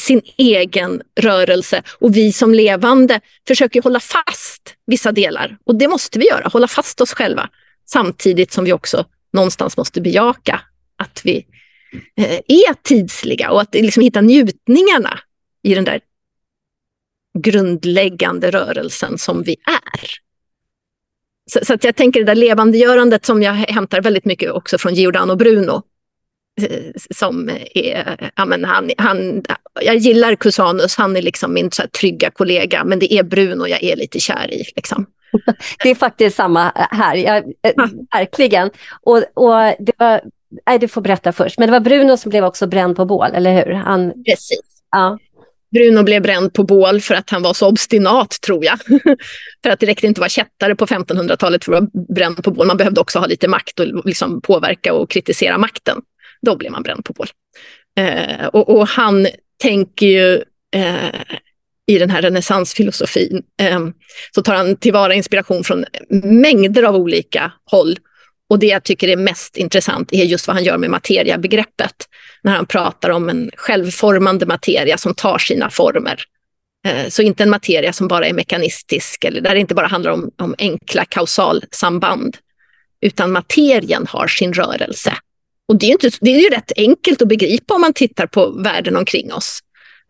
sin 0.00 0.22
egen 0.36 1.02
rörelse 1.20 1.82
och 1.98 2.16
vi 2.16 2.32
som 2.32 2.54
levande 2.54 3.20
försöker 3.48 3.82
hålla 3.82 4.00
fast 4.00 4.74
vissa 4.86 5.12
delar. 5.12 5.58
Och 5.64 5.74
det 5.74 5.88
måste 5.88 6.18
vi 6.18 6.26
göra, 6.26 6.48
hålla 6.48 6.68
fast 6.68 7.00
oss 7.00 7.12
själva. 7.12 7.48
Samtidigt 7.92 8.52
som 8.52 8.64
vi 8.64 8.72
också 8.72 9.04
någonstans 9.32 9.76
måste 9.76 10.00
bejaka 10.00 10.60
att 10.96 11.20
vi 11.24 11.46
eh, 12.16 12.40
är 12.46 12.82
tidsliga 12.82 13.50
och 13.50 13.60
att 13.60 13.74
liksom 13.74 14.02
hitta 14.02 14.20
njutningarna 14.20 15.18
i 15.62 15.74
den 15.74 15.84
där 15.84 16.00
grundläggande 17.38 18.50
rörelsen 18.50 19.18
som 19.18 19.42
vi 19.42 19.52
är. 19.52 20.10
Så, 21.52 21.64
så 21.64 21.74
att 21.74 21.84
jag 21.84 21.96
tänker 21.96 22.20
det 22.20 22.26
där 22.26 22.34
levandegörandet 22.34 23.26
som 23.26 23.42
jag 23.42 23.52
hämtar 23.52 24.00
väldigt 24.00 24.24
mycket 24.24 24.52
också 24.52 24.78
från 24.78 24.94
Giordano 24.94 25.36
Bruno. 25.36 25.82
Eh, 26.60 26.92
som 27.10 27.50
är, 27.74 28.30
ja 28.36 28.44
men 28.44 28.64
han, 28.64 28.90
han, 28.98 29.42
jag 29.80 29.96
gillar 29.96 30.34
Cusanus, 30.34 30.96
han 30.96 31.16
är 31.16 31.22
liksom 31.22 31.54
min 31.54 31.70
så 31.70 31.82
trygga 32.00 32.30
kollega, 32.30 32.84
men 32.84 32.98
det 32.98 33.12
är 33.12 33.22
Bruno 33.22 33.66
jag 33.66 33.82
är 33.82 33.96
lite 33.96 34.20
kär 34.20 34.54
i. 34.54 34.64
Liksom. 34.76 35.06
Det 35.82 35.90
är 35.90 35.94
faktiskt 35.94 36.36
samma 36.36 36.72
här, 36.74 37.14
jag, 37.14 37.36
äh, 37.36 37.86
verkligen. 38.12 38.70
Och, 39.02 39.16
och 39.16 39.74
det 39.78 39.92
var, 39.98 40.20
nej 40.66 40.78
du 40.78 40.88
får 40.88 41.00
berätta 41.00 41.32
först, 41.32 41.58
men 41.58 41.68
det 41.68 41.72
var 41.72 41.80
Bruno 41.80 42.16
som 42.16 42.30
blev 42.30 42.44
också 42.44 42.66
bränd 42.66 42.96
på 42.96 43.04
bål, 43.04 43.30
eller 43.34 43.64
hur? 43.64 43.72
Han, 43.72 44.12
Precis. 44.24 44.60
Ja. 44.90 45.18
Bruno 45.70 46.02
blev 46.02 46.22
bränd 46.22 46.52
på 46.52 46.62
bål 46.62 47.00
för 47.00 47.14
att 47.14 47.30
han 47.30 47.42
var 47.42 47.54
så 47.54 47.68
obstinat, 47.68 48.40
tror 48.46 48.64
jag. 48.64 48.78
för 49.62 49.70
att 49.70 49.80
det 49.80 49.86
räckte 49.86 50.06
inte 50.06 50.18
att 50.18 50.22
vara 50.22 50.28
kättare 50.28 50.74
på 50.74 50.86
1500-talet 50.86 51.64
för 51.64 51.72
att 51.72 51.80
vara 51.80 51.90
bränd 52.14 52.44
på 52.44 52.50
bål. 52.50 52.66
Man 52.66 52.76
behövde 52.76 53.00
också 53.00 53.18
ha 53.18 53.26
lite 53.26 53.48
makt 53.48 53.80
och 53.80 54.06
liksom 54.06 54.40
påverka 54.40 54.94
och 54.94 55.10
kritisera 55.10 55.58
makten. 55.58 56.02
Då 56.42 56.56
blev 56.56 56.72
man 56.72 56.82
bränd 56.82 57.04
på 57.04 57.12
bål. 57.12 57.26
Eh, 57.98 58.46
och, 58.46 58.68
och, 58.68 58.88
han 58.88 59.26
tänker 59.62 60.06
ju 60.06 60.34
eh, 60.74 61.20
i 61.90 61.98
den 61.98 62.10
här 62.10 62.22
renässansfilosofin 62.22 63.42
ehm, 63.58 63.92
så 64.34 64.42
tar 64.42 64.54
han 64.54 64.76
tillvara 64.76 65.14
inspiration 65.14 65.64
från 65.64 65.84
mängder 66.22 66.82
av 66.82 66.96
olika 66.96 67.52
håll. 67.64 67.98
Och 68.50 68.58
det 68.58 68.66
jag 68.66 68.84
tycker 68.84 69.08
är 69.08 69.16
mest 69.16 69.56
intressant 69.56 70.12
är 70.12 70.24
just 70.24 70.46
vad 70.46 70.56
han 70.56 70.64
gör 70.64 70.78
med 70.78 70.90
materiabegreppet. 70.90 71.94
När 72.42 72.52
han 72.52 72.66
pratar 72.66 73.10
om 73.10 73.28
en 73.28 73.50
självformande 73.56 74.46
materia 74.46 74.98
som 74.98 75.14
tar 75.14 75.38
sina 75.38 75.70
former. 75.70 76.22
Eh, 76.86 77.08
så 77.08 77.22
inte 77.22 77.42
en 77.42 77.50
materia 77.50 77.92
som 77.92 78.08
bara 78.08 78.26
är 78.26 78.32
mekanistisk 78.32 79.24
eller 79.24 79.40
där 79.40 79.54
det 79.54 79.60
inte 79.60 79.74
bara 79.74 79.86
handlar 79.86 80.10
om, 80.10 80.30
om 80.38 80.54
enkla 80.58 81.04
kausalsamband. 81.04 82.36
Utan 83.00 83.32
materien 83.32 84.06
har 84.06 84.26
sin 84.26 84.52
rörelse. 84.52 85.14
Och 85.68 85.76
det 85.76 85.86
är, 85.86 85.90
inte, 85.90 86.10
det 86.20 86.30
är 86.30 86.40
ju 86.40 86.48
rätt 86.48 86.72
enkelt 86.76 87.22
att 87.22 87.28
begripa 87.28 87.74
om 87.74 87.80
man 87.80 87.92
tittar 87.92 88.26
på 88.26 88.50
världen 88.50 88.96
omkring 88.96 89.32
oss 89.32 89.60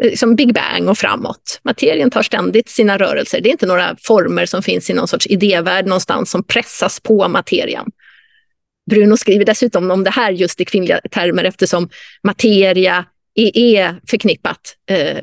liksom 0.03 0.29
som 0.29 0.37
Big 0.37 0.55
Bang 0.55 0.89
och 0.89 0.99
framåt. 0.99 1.61
Materien 1.63 2.11
tar 2.11 2.23
ständigt 2.23 2.69
sina 2.69 2.99
rörelser. 2.99 3.41
Det 3.41 3.49
är 3.49 3.51
inte 3.51 3.67
några 3.67 3.97
former 4.03 4.47
som 4.47 4.63
finns 4.63 4.91
i 4.91 4.95
någon 4.95 5.09
sorts 5.09 5.27
idévärld 5.27 5.87
någonstans 5.87 6.31
som 6.31 6.43
pressas 6.43 7.01
på 7.01 7.29
materian. 7.29 7.91
Bruno 8.91 9.17
skriver 9.17 9.45
dessutom 9.45 9.91
om 9.91 10.05
det 10.05 10.11
här 10.11 10.33
just 10.33 10.61
i 10.61 10.65
kvinnliga 10.65 11.01
termer 11.11 11.45
eftersom 11.45 11.89
materia 12.23 13.05
är, 13.35 14.01
förknippat 14.11 14.77
eh, 14.91 15.17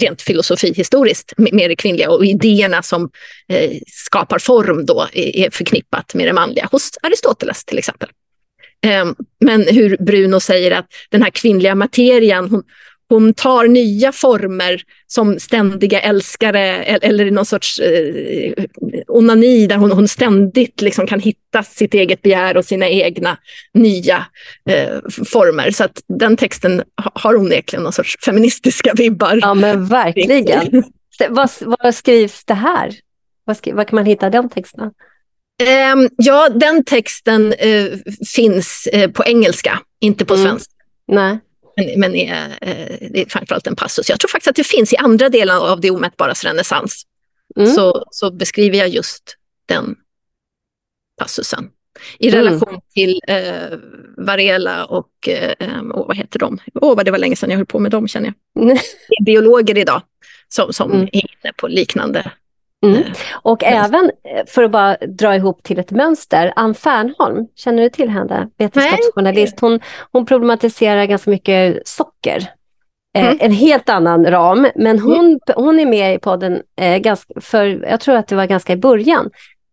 rent 0.00 0.22
filosofihistoriskt 0.22 1.32
med 1.36 1.70
det 1.70 1.76
kvinnliga 1.76 2.10
och 2.10 2.26
idéerna 2.26 2.82
som 2.82 3.10
eh, 3.48 3.70
skapar 3.86 4.38
form 4.38 4.86
då 4.86 5.08
är 5.12 5.50
förknippat 5.50 6.14
med 6.14 6.26
det 6.26 6.32
manliga 6.32 6.68
hos 6.72 6.90
Aristoteles 7.02 7.64
till 7.64 7.78
exempel. 7.78 8.08
Eh, 8.86 9.04
men 9.40 9.62
hur 9.62 9.96
Bruno 10.00 10.40
säger 10.40 10.70
att 10.70 10.86
den 11.10 11.22
här 11.22 11.30
kvinnliga 11.30 11.74
materian, 11.74 12.50
hon, 12.50 12.62
hon 13.08 13.34
tar 13.34 13.68
nya 13.68 14.12
former 14.12 14.82
som 15.06 15.40
ständiga 15.40 16.00
älskare 16.00 16.84
eller 16.84 17.30
någon 17.30 17.46
sorts 17.46 17.78
eh, 17.78 18.52
onani 19.06 19.66
där 19.66 19.76
hon, 19.76 19.90
hon 19.90 20.08
ständigt 20.08 20.80
liksom 20.80 21.06
kan 21.06 21.20
hitta 21.20 21.62
sitt 21.62 21.94
eget 21.94 22.22
begär 22.22 22.56
och 22.56 22.64
sina 22.64 22.88
egna 22.88 23.38
nya 23.74 24.26
eh, 24.70 24.98
former. 25.08 25.70
Så 25.70 25.84
att 25.84 26.02
den 26.08 26.36
texten 26.36 26.82
har 27.14 27.36
onekligen 27.36 27.82
någon 27.82 27.92
sorts 27.92 28.16
feministiska 28.24 28.92
vibbar. 28.94 29.38
Ja 29.42 29.54
men 29.54 29.86
verkligen. 29.86 30.84
vad, 31.28 31.50
vad 31.60 31.94
skrivs 31.94 32.44
det 32.44 32.54
här? 32.54 32.94
Vad, 33.44 33.56
skri, 33.56 33.72
vad 33.72 33.88
kan 33.88 33.96
man 33.96 34.06
hitta 34.06 34.30
de 34.30 34.48
texterna? 34.48 34.92
Um, 35.94 36.08
ja, 36.16 36.48
den 36.48 36.84
texten 36.84 37.54
uh, 37.64 37.98
finns 38.34 38.88
uh, 38.94 39.10
på 39.10 39.24
engelska, 39.24 39.80
inte 40.00 40.24
på 40.24 40.34
mm. 40.34 40.46
svenska. 40.46 40.72
Nej 41.08 41.38
men, 41.76 42.00
men 42.00 42.14
är, 42.14 42.58
eh, 42.60 43.08
det 43.10 43.22
är 43.22 43.26
framförallt 43.28 43.66
en 43.66 43.76
passus. 43.76 44.08
Jag 44.08 44.20
tror 44.20 44.28
faktiskt 44.28 44.48
att 44.48 44.56
det 44.56 44.66
finns 44.66 44.92
i 44.92 44.96
andra 44.96 45.28
delar 45.28 45.72
av 45.72 45.80
det 45.80 45.90
omätbaras 45.90 46.44
renässans. 46.44 47.06
Mm. 47.56 47.70
Så, 47.70 48.04
så 48.10 48.30
beskriver 48.30 48.78
jag 48.78 48.88
just 48.88 49.36
den 49.66 49.96
passusen. 51.18 51.70
I 52.18 52.28
mm. 52.28 52.44
relation 52.44 52.80
till 52.94 53.20
eh, 53.28 53.78
Varela 54.16 54.84
och, 54.84 55.28
eh, 55.28 55.80
och 55.80 56.06
vad 56.06 56.16
heter 56.16 56.38
de? 56.38 56.58
Åh, 56.74 56.92
oh, 56.92 56.96
vad 56.96 57.04
det 57.04 57.10
var 57.10 57.18
länge 57.18 57.36
sedan 57.36 57.50
jag 57.50 57.56
höll 57.56 57.66
på 57.66 57.78
med 57.78 57.90
dem 57.90 58.08
känner 58.08 58.26
jag. 58.26 58.76
Det 59.08 59.14
är 59.20 59.24
biologer 59.24 59.78
idag 59.78 60.02
som, 60.48 60.72
som 60.72 60.92
mm. 60.92 61.02
är 61.02 61.16
inne 61.16 61.52
på 61.56 61.68
liknande 61.68 62.32
Mm. 62.84 63.02
Och 63.32 63.64
mm. 63.64 63.84
även, 63.84 64.04
eh, 64.04 64.46
för 64.46 64.62
att 64.62 64.70
bara 64.70 64.96
dra 64.96 65.36
ihop 65.36 65.62
till 65.62 65.78
ett 65.78 65.90
mönster, 65.90 66.52
Ann 66.56 66.74
Fernholm, 66.74 67.46
känner 67.54 67.82
du 67.82 67.88
till 67.88 68.08
henne? 68.08 68.48
Vetenskapsjournalist. 68.58 69.60
Hon, 69.60 69.80
hon 70.12 70.26
problematiserar 70.26 71.04
ganska 71.04 71.30
mycket 71.30 71.88
socker. 71.88 72.50
Eh, 73.16 73.26
mm. 73.26 73.38
En 73.40 73.52
helt 73.52 73.88
annan 73.88 74.26
ram, 74.26 74.68
men 74.74 74.98
hon, 74.98 75.26
mm. 75.26 75.38
hon 75.54 75.80
är 75.80 75.86
med 75.86 76.14
i 76.14 76.18
podden, 76.18 76.62
eh, 76.80 76.98
ganska, 76.98 77.40
för 77.40 77.66
jag 77.66 78.00
tror 78.00 78.16
att 78.16 78.28
det 78.28 78.36
var 78.36 78.46
ganska 78.46 78.72
i 78.72 78.76
början, 78.76 79.30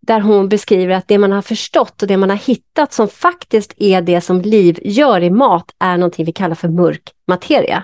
där 0.07 0.19
hon 0.19 0.49
beskriver 0.49 0.95
att 0.95 1.07
det 1.07 1.17
man 1.17 1.31
har 1.31 1.41
förstått 1.41 2.01
och 2.01 2.07
det 2.07 2.17
man 2.17 2.29
har 2.29 2.37
hittat 2.37 2.93
som 2.93 3.07
faktiskt 3.07 3.73
är 3.77 4.01
det 4.01 4.21
som 4.21 4.41
liv 4.41 4.79
gör 4.83 5.23
i 5.23 5.29
mat 5.29 5.65
är 5.79 5.97
någonting 5.97 6.25
vi 6.25 6.31
kallar 6.31 6.55
för 6.55 6.67
mörk 6.67 7.11
materia. 7.27 7.83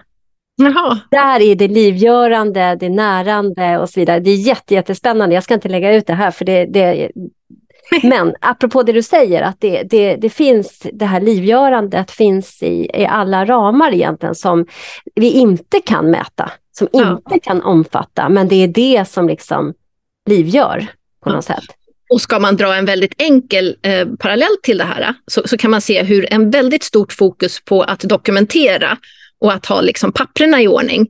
Jaha. 0.62 1.00
Där 1.12 1.42
är 1.42 1.56
det 1.56 1.68
livgörande, 1.68 2.78
det 2.80 2.90
närande 2.90 3.78
och 3.78 3.90
så 3.90 4.00
vidare. 4.00 4.20
Det 4.20 4.30
är 4.30 4.36
jätte, 4.36 4.74
jättespännande. 4.74 5.36
Jag 5.36 5.44
ska 5.44 5.54
inte 5.54 5.70
lägga 5.70 5.96
ut 5.96 6.08
det 6.08 6.14
här 6.14 6.32
för 6.32 6.46
det, 6.46 6.66
det 6.66 7.12
men 8.04 8.36
apropå 8.42 8.84
det 8.84 8.92
du 8.92 9.04
säger, 9.04 9.42
att 9.42 9.56
det, 9.60 9.84
det, 9.84 10.16
det 10.16 10.30
finns 10.30 10.88
det 10.94 11.06
här 11.06 11.22
livgörandet 11.22 12.12
finns 12.12 12.64
i, 12.64 12.90
i 12.94 13.06
alla 13.06 13.46
ramar 13.46 13.94
egentligen 13.94 14.36
som 14.36 14.66
vi 15.16 15.32
inte 15.32 15.80
kan 15.80 16.12
mäta, 16.12 16.52
som 16.78 16.88
ja. 16.92 17.12
inte 17.12 17.40
kan 17.40 17.62
omfatta, 17.62 18.30
men 18.30 18.48
det 18.48 18.56
är 18.56 18.68
det 18.68 19.08
som 19.08 19.28
liksom 19.28 19.74
livgör 20.30 20.88
på 21.24 21.30
något 21.30 21.46
sätt. 21.46 21.64
Och 22.10 22.22
ska 22.22 22.40
man 22.40 22.56
dra 22.56 22.76
en 22.76 22.86
väldigt 22.86 23.14
enkel 23.18 23.76
eh, 23.82 24.08
parallell 24.20 24.58
till 24.64 24.78
det 24.78 24.84
här 24.84 25.14
så, 25.28 25.48
så, 25.48 25.58
kan 25.58 25.72
man 25.72 25.82
se 25.82 26.04
hur 26.04 26.34
en 26.34 26.50
väldigt 26.50 26.84
stort 26.84 27.14
fokus 27.14 27.62
på 27.66 27.82
att 27.82 28.00
dokumentera 28.00 28.98
och 29.42 29.54
att 29.54 29.66
ha 29.66 29.82
liksom 29.82 30.12
papperna 30.12 30.62
i 30.62 30.68
ordning, 30.68 31.08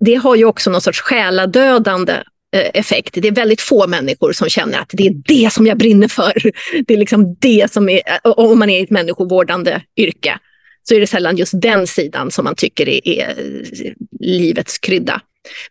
det 0.00 0.14
har 0.14 0.36
ju 0.36 0.44
också 0.44 0.70
någon 0.70 0.80
sorts 0.80 1.00
själadödande 1.00 2.12
eh, 2.56 2.70
effekt. 2.74 3.14
Det 3.14 3.28
är 3.28 3.32
väldigt 3.32 3.60
få 3.60 3.86
människor 3.86 4.32
som 4.32 4.48
känner 4.48 4.78
att 4.78 4.90
det 4.92 5.06
är 5.06 5.14
det 5.24 5.52
som 5.52 5.66
jag 5.66 5.78
brinner 5.78 6.08
för. 6.08 6.32
Det 6.86 6.94
är 6.94 6.98
liksom 6.98 7.36
det 7.40 7.72
som 7.72 7.88
är, 7.88 8.02
eh, 8.06 8.30
om 8.30 8.58
man 8.58 8.70
är 8.70 8.80
i 8.80 8.82
ett 8.82 8.90
människovårdande 8.90 9.80
yrke, 9.96 10.38
så 10.88 10.94
är 10.94 11.00
det 11.00 11.06
sällan 11.06 11.36
just 11.36 11.60
den 11.60 11.86
sidan 11.86 12.30
som 12.30 12.44
man 12.44 12.54
tycker 12.54 12.88
är, 12.88 13.08
är 13.08 13.28
eh, 13.28 13.92
livets 14.20 14.78
krydda. 14.78 15.20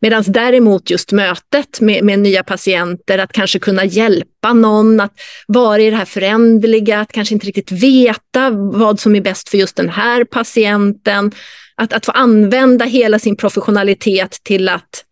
Medan 0.02 0.24
däremot 0.28 0.90
just 0.90 1.12
mötet 1.12 1.82
med, 1.82 2.04
med, 2.04 2.20
nya 2.20 2.44
patienter, 2.44 3.18
att 3.18 3.34
kanske 3.34 3.60
kunna 3.60 3.86
hjälpa 3.86 4.54
någon, 4.54 5.00
att 5.00 5.14
vara 5.48 5.82
i 5.82 5.90
det 5.90 5.96
här 5.96 6.06
föränderliga, 6.06 7.00
att 7.00 7.12
kanske 7.12 7.34
inte 7.34 7.48
riktigt 7.48 7.72
veta 7.72 8.50
vad 8.50 9.00
som 9.00 9.16
är 9.16 9.22
bäst 9.22 9.50
för 9.50 9.58
just 9.58 9.76
den 9.76 9.90
här 9.90 10.24
patienten, 10.24 11.32
att, 11.78 11.94
att 11.94 12.06
få 12.06 12.12
använda 12.12 12.86
hela 12.86 13.20
sin 13.20 13.36
professionalitet 13.36 14.40
till 14.44 14.70
att 14.70 15.06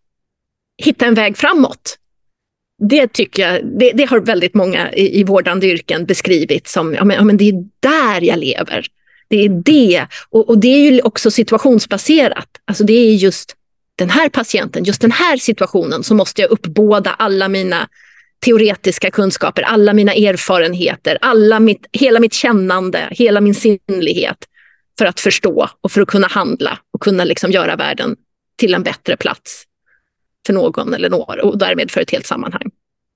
hitta 0.82 1.06
en 1.06 1.14
väg 1.14 1.36
framåt. 1.36 1.98
Det 2.78 3.12
tycker 3.12 3.48
jag, 3.48 3.66
det, 3.78 3.92
det 3.94 4.04
har 4.04 4.20
väldigt 4.20 4.54
många 4.54 4.92
i, 4.92 5.20
i 5.20 5.24
vårdande 5.24 5.66
yrken 5.66 6.04
beskrivit 6.04 6.68
som, 6.68 6.94
ja 6.94 7.04
men, 7.04 7.16
ja 7.16 7.24
men 7.24 7.36
det 7.36 7.48
är 7.48 7.64
där 7.80 8.20
jag 8.20 8.38
lever. 8.38 8.86
Det 9.28 9.44
är 9.44 9.48
det. 9.48 10.06
Och, 10.30 10.48
och, 10.48 10.58
det 10.58 10.68
är 10.68 10.92
ju 10.92 11.00
också 11.00 11.30
situationsbaserat. 11.30 12.48
Alltså 12.64 12.84
det 12.84 12.92
är 12.92 13.14
just 13.14 13.56
den 13.96 14.10
här 14.10 14.28
patienten, 14.28 14.84
just 14.84 15.00
den 15.00 15.12
här 15.12 15.36
situationen 15.36 16.02
så 16.02 16.14
måste 16.14 16.40
jag 16.40 16.50
uppbåda 16.50 17.10
alla 17.10 17.48
mina 17.48 17.88
teoretiska 18.44 19.10
kunskaper, 19.10 19.62
alla 19.62 19.92
mina 19.92 20.14
erfarenheter, 20.14 21.18
alla 21.20 21.60
mitt, 21.60 21.86
hela 21.92 22.20
mitt 22.20 22.34
kännande, 22.34 23.08
hela 23.10 23.40
min 23.40 23.54
sinnlighet 23.54 24.38
för 24.98 25.06
att 25.06 25.20
förstå 25.20 25.68
och 25.80 25.92
för 25.92 26.00
att 26.00 26.08
kunna 26.08 26.26
handla 26.26 26.78
och 26.90 27.02
kunna 27.02 27.24
liksom 27.24 27.50
göra 27.50 27.76
världen 27.76 28.16
till 28.56 28.74
en 28.74 28.82
bättre 28.82 29.16
plats 29.16 29.64
för 30.46 30.52
någon 30.52 30.94
eller 30.94 31.10
några 31.10 31.42
och 31.42 31.58
därmed 31.58 31.90
för 31.90 32.00
ett 32.00 32.10
helt 32.10 32.26
sammanhang. 32.26 32.70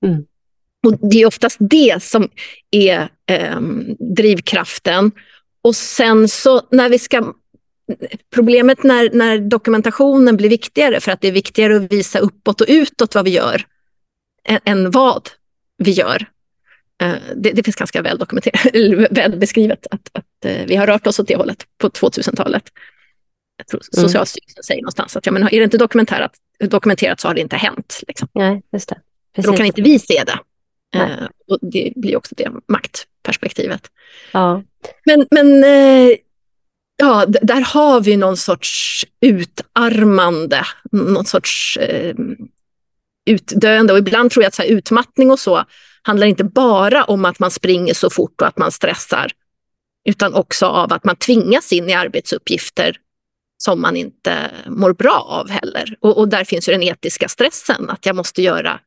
Mm. 0.05 0.25
Och 0.87 1.09
Det 1.09 1.21
är 1.21 1.25
oftast 1.25 1.57
det 1.59 2.03
som 2.03 2.29
är 2.71 3.09
eh, 3.25 3.59
drivkraften. 4.15 5.11
Och 5.61 5.75
sen 5.75 6.27
så 6.27 6.61
när 6.71 6.89
vi 6.89 6.99
ska... 6.99 7.33
Problemet 8.33 8.83
när, 8.83 9.09
när 9.13 9.37
dokumentationen 9.37 10.37
blir 10.37 10.49
viktigare 10.49 10.99
för 10.99 11.11
att 11.11 11.21
det 11.21 11.27
är 11.27 11.31
viktigare 11.31 11.75
att 11.75 11.93
visa 11.93 12.19
uppåt 12.19 12.61
och 12.61 12.67
utåt 12.69 13.15
vad 13.15 13.25
vi 13.25 13.31
gör 13.31 13.65
än, 14.43 14.59
än 14.65 14.91
vad 14.91 15.29
vi 15.77 15.91
gör. 15.91 16.25
Eh, 17.01 17.13
det, 17.35 17.51
det, 17.51 17.63
finns 17.63 17.75
ganska 17.75 18.01
väl, 18.01 18.17
dokumenterat, 18.17 18.65
väl 19.11 19.37
beskrivet 19.37 19.87
att, 19.91 20.09
att 20.13 20.25
vi 20.45 20.75
har 20.75 20.87
rört 20.87 21.07
oss 21.07 21.19
åt 21.19 21.27
det 21.27 21.35
hållet 21.35 21.65
på 21.77 21.89
2000-talet. 21.89 22.63
Jag 23.57 23.67
tror 23.67 23.81
mm. 23.93 24.07
Socialstyrelsen 24.07 24.63
säger 24.63 24.81
någonstans 24.81 25.17
att 25.17 25.25
ja, 25.25 25.31
men 25.31 25.43
är 25.43 25.49
det 25.49 25.63
inte 25.63 25.77
dokumenterat, 25.77 26.31
dokumenterat 26.59 27.19
så 27.19 27.27
har 27.27 27.35
det 27.35 27.41
inte 27.41 27.55
hänt. 27.55 28.03
Liksom. 28.07 28.27
Nej, 28.33 28.61
just 28.71 28.89
det. 28.89 28.97
Då 29.41 29.53
kan 29.53 29.65
inte 29.65 29.81
vi 29.81 29.99
se 29.99 30.23
det. 30.25 30.39
Uh, 30.95 31.27
och 31.47 31.59
det 31.61 31.93
blir 31.95 32.17
också 32.17 32.35
det 32.37 32.51
maktperspektivet. 32.67 33.87
Ja. 34.31 34.63
Men, 35.05 35.27
men 35.31 35.63
uh, 35.63 36.15
ja, 36.97 37.25
där 37.27 37.73
har 37.73 38.01
vi 38.01 38.17
någon 38.17 38.37
sorts 38.37 39.05
utarmande, 39.21 40.65
någon 40.91 41.25
sorts 41.25 41.77
uh, 41.81 42.15
utdöende. 43.25 43.93
Och 43.93 43.99
ibland 43.99 44.31
tror 44.31 44.43
jag 44.43 44.47
att 44.47 44.55
så 44.55 44.63
utmattning 44.63 45.31
och 45.31 45.39
så 45.39 45.65
handlar 46.01 46.27
inte 46.27 46.43
bara 46.43 47.03
om 47.03 47.25
att 47.25 47.39
man 47.39 47.51
springer 47.51 47.93
så 47.93 48.09
fort 48.09 48.41
och 48.41 48.47
att 48.47 48.57
man 48.57 48.71
stressar, 48.71 49.31
utan 50.05 50.33
också 50.33 50.65
av 50.65 50.93
att 50.93 51.03
man 51.03 51.15
tvingas 51.15 51.73
in 51.73 51.89
i 51.89 51.93
arbetsuppgifter 51.93 52.97
som 53.57 53.81
man 53.81 53.95
inte 53.95 54.51
mår 54.67 54.93
bra 54.93 55.25
av 55.29 55.49
heller. 55.49 55.95
Och, 55.99 56.17
och 56.17 56.27
där 56.27 56.43
finns 56.43 56.69
ju 56.69 56.71
den 56.71 56.83
etiska 56.83 57.27
stressen, 57.27 57.89
att 57.89 58.05
jag 58.05 58.15
måste 58.15 58.41
göra 58.41 58.79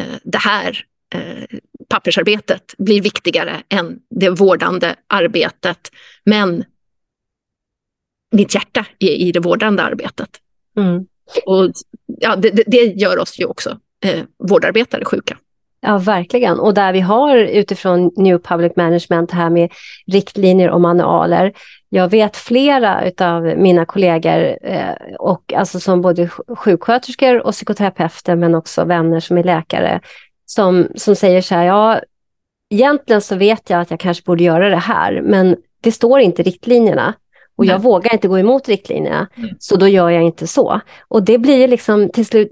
eh, 0.00 0.16
det 0.24 0.38
här 0.38 0.84
eh, 1.14 1.58
pappersarbetet 1.88 2.74
blir 2.78 3.02
viktigare 3.02 3.62
än 3.68 3.98
det 4.10 4.30
vårdande 4.30 4.94
arbetet. 5.06 5.90
Men 6.24 6.64
mitt 8.32 8.54
hjärta 8.54 8.86
är 8.98 9.10
i 9.10 9.32
det 9.32 9.40
vårdande 9.40 9.82
arbetet. 9.82 10.30
Mm. 10.76 11.06
Och, 11.46 11.72
ja, 12.06 12.36
det, 12.36 12.50
det, 12.66 12.76
gör 12.76 13.18
oss 13.18 13.38
ju 13.38 13.44
också 13.44 13.78
eh, 14.04 14.24
vårdarbetare 14.38 15.04
sjuka. 15.04 15.38
Ja, 15.88 15.98
verkligen. 15.98 16.58
Och 16.60 16.74
där 16.74 16.92
vi 16.92 17.00
har 17.00 17.36
utifrån 17.36 18.10
New 18.16 18.38
Public 18.38 18.72
Management 18.76 19.30
här 19.30 19.50
med 19.50 19.72
riktlinjer 20.06 20.70
och 20.70 20.80
manualer. 20.80 21.52
Jag 21.88 22.08
vet 22.08 22.36
flera 22.36 23.10
av 23.20 23.42
mina 23.42 23.84
kollegor, 23.84 24.58
eh, 24.62 25.14
och 25.18 25.52
alltså 25.52 25.80
som 25.80 26.02
både 26.02 26.28
sjuksköterskor 26.28 27.46
och 27.46 27.52
psykoterapeuter, 27.52 28.36
men 28.36 28.54
också 28.54 28.84
vänner 28.84 29.20
som 29.20 29.38
är 29.38 29.44
läkare, 29.44 30.00
som, 30.46 30.88
som 30.94 31.16
säger 31.16 31.42
så 31.42 31.54
här, 31.54 31.64
ja, 31.64 32.00
egentligen 32.70 33.22
så 33.22 33.36
vet 33.36 33.70
jag 33.70 33.80
att 33.80 33.90
jag 33.90 34.00
kanske 34.00 34.24
borde 34.24 34.44
göra 34.44 34.68
det 34.68 34.76
här, 34.76 35.20
men 35.22 35.56
det 35.80 35.92
står 35.92 36.20
inte 36.20 36.42
i 36.42 36.44
riktlinjerna. 36.44 37.14
Och 37.56 37.64
jag 37.64 37.78
vågar 37.78 38.12
inte 38.12 38.28
gå 38.28 38.38
emot 38.38 38.68
riktlinjerna, 38.68 39.28
mm. 39.36 39.50
så 39.58 39.76
då 39.76 39.88
gör 39.88 40.10
jag 40.10 40.22
inte 40.22 40.46
så. 40.46 40.80
Och 41.08 41.22
det 41.22 41.38
blir 41.38 41.68
liksom 41.68 42.08
till 42.08 42.26
slut, 42.26 42.48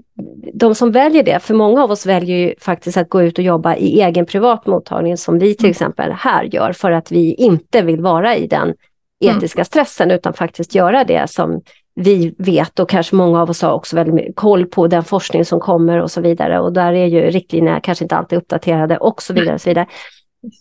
de 0.53 0.75
som 0.75 0.91
väljer 0.91 1.23
det, 1.23 1.39
för 1.39 1.53
många 1.53 1.83
av 1.83 1.91
oss 1.91 2.05
väljer 2.05 2.37
ju 2.37 2.53
faktiskt 2.59 2.97
att 2.97 3.09
gå 3.09 3.21
ut 3.21 3.37
och 3.37 3.43
jobba 3.43 3.75
i 3.75 4.01
egen 4.01 4.25
privat 4.25 4.65
mottagning 4.65 5.17
som 5.17 5.39
vi 5.39 5.55
till 5.55 5.65
mm. 5.65 5.71
exempel 5.71 6.11
här 6.11 6.43
gör, 6.43 6.73
för 6.73 6.91
att 6.91 7.11
vi 7.11 7.33
inte 7.33 7.81
vill 7.81 8.01
vara 8.01 8.35
i 8.35 8.47
den 8.47 8.61
mm. 8.63 9.37
etiska 9.37 9.65
stressen, 9.65 10.11
utan 10.11 10.33
faktiskt 10.33 10.75
göra 10.75 11.03
det 11.03 11.29
som 11.29 11.61
vi 11.95 12.35
vet 12.37 12.79
och 12.79 12.89
kanske 12.89 13.15
många 13.15 13.41
av 13.41 13.49
oss 13.49 13.61
har 13.61 13.71
också 13.71 13.95
väldigt 13.95 14.35
koll 14.35 14.65
på 14.65 14.87
den 14.87 15.03
forskning 15.03 15.45
som 15.45 15.59
kommer 15.59 16.01
och 16.01 16.11
så 16.11 16.21
vidare. 16.21 16.59
Och 16.59 16.73
där 16.73 16.93
är 16.93 17.05
ju 17.05 17.21
riktlinjerna 17.21 17.79
kanske 17.79 18.05
inte 18.05 18.15
alltid 18.15 18.37
uppdaterade 18.37 18.97
och 18.97 19.21
så 19.21 19.33
vidare. 19.33 19.53
Och 19.55 19.61
så 19.61 19.69
vidare 19.69 19.87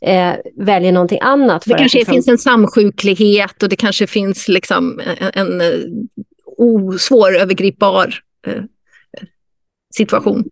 eh, 0.01 0.35
väljer 0.57 0.93
någonting 0.93 1.19
annat. 1.23 1.65
det 1.67 1.75
kanske 1.75 1.99
liksom... 1.99 2.15
finns 2.15 2.29
en 2.29 2.39
samsjuklighet 2.39 3.63
och 3.63 3.69
det 3.69 3.77
kanske 3.77 4.07
finns 4.07 4.49
liksom 4.49 5.01
en, 5.21 5.29
en, 5.35 5.61
en 6.59 6.99
svårövergripbar 6.99 8.15
eh, 8.47 8.63
situation. 9.95 10.45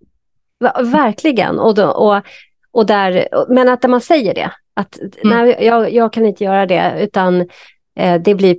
Verkligen. 0.82 1.58
Och, 1.58 1.74
då, 1.74 1.86
och, 1.86 2.22
och 2.70 2.86
där, 2.86 3.28
men 3.48 3.68
att 3.68 3.90
man 3.90 4.00
säger 4.00 4.34
det, 4.34 4.50
att 4.74 4.98
mm. 4.98 5.38
nej, 5.38 5.56
jag, 5.66 5.92
jag 5.92 6.12
kan 6.12 6.26
inte 6.26 6.44
göra 6.44 6.66
det, 6.66 6.94
utan 7.00 7.40
eh, 7.96 8.20
det 8.20 8.34
blir, 8.34 8.56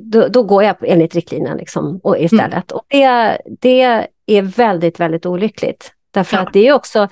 då, 0.00 0.28
då, 0.28 0.42
går 0.42 0.62
jag 0.62 0.76
enligt 0.80 1.14
riktlinjen 1.14 1.56
liksom, 1.56 2.00
och 2.02 2.18
istället. 2.18 2.72
Mm. 2.72 2.78
Och 2.78 2.84
det, 2.88 3.38
det 3.60 4.06
är 4.26 4.42
väldigt, 4.42 5.00
väldigt 5.00 5.26
olyckligt. 5.26 5.92
Därför 6.10 6.36
ja. 6.36 6.42
att 6.42 6.52
det 6.52 6.68
är 6.68 6.72
också 6.72 7.08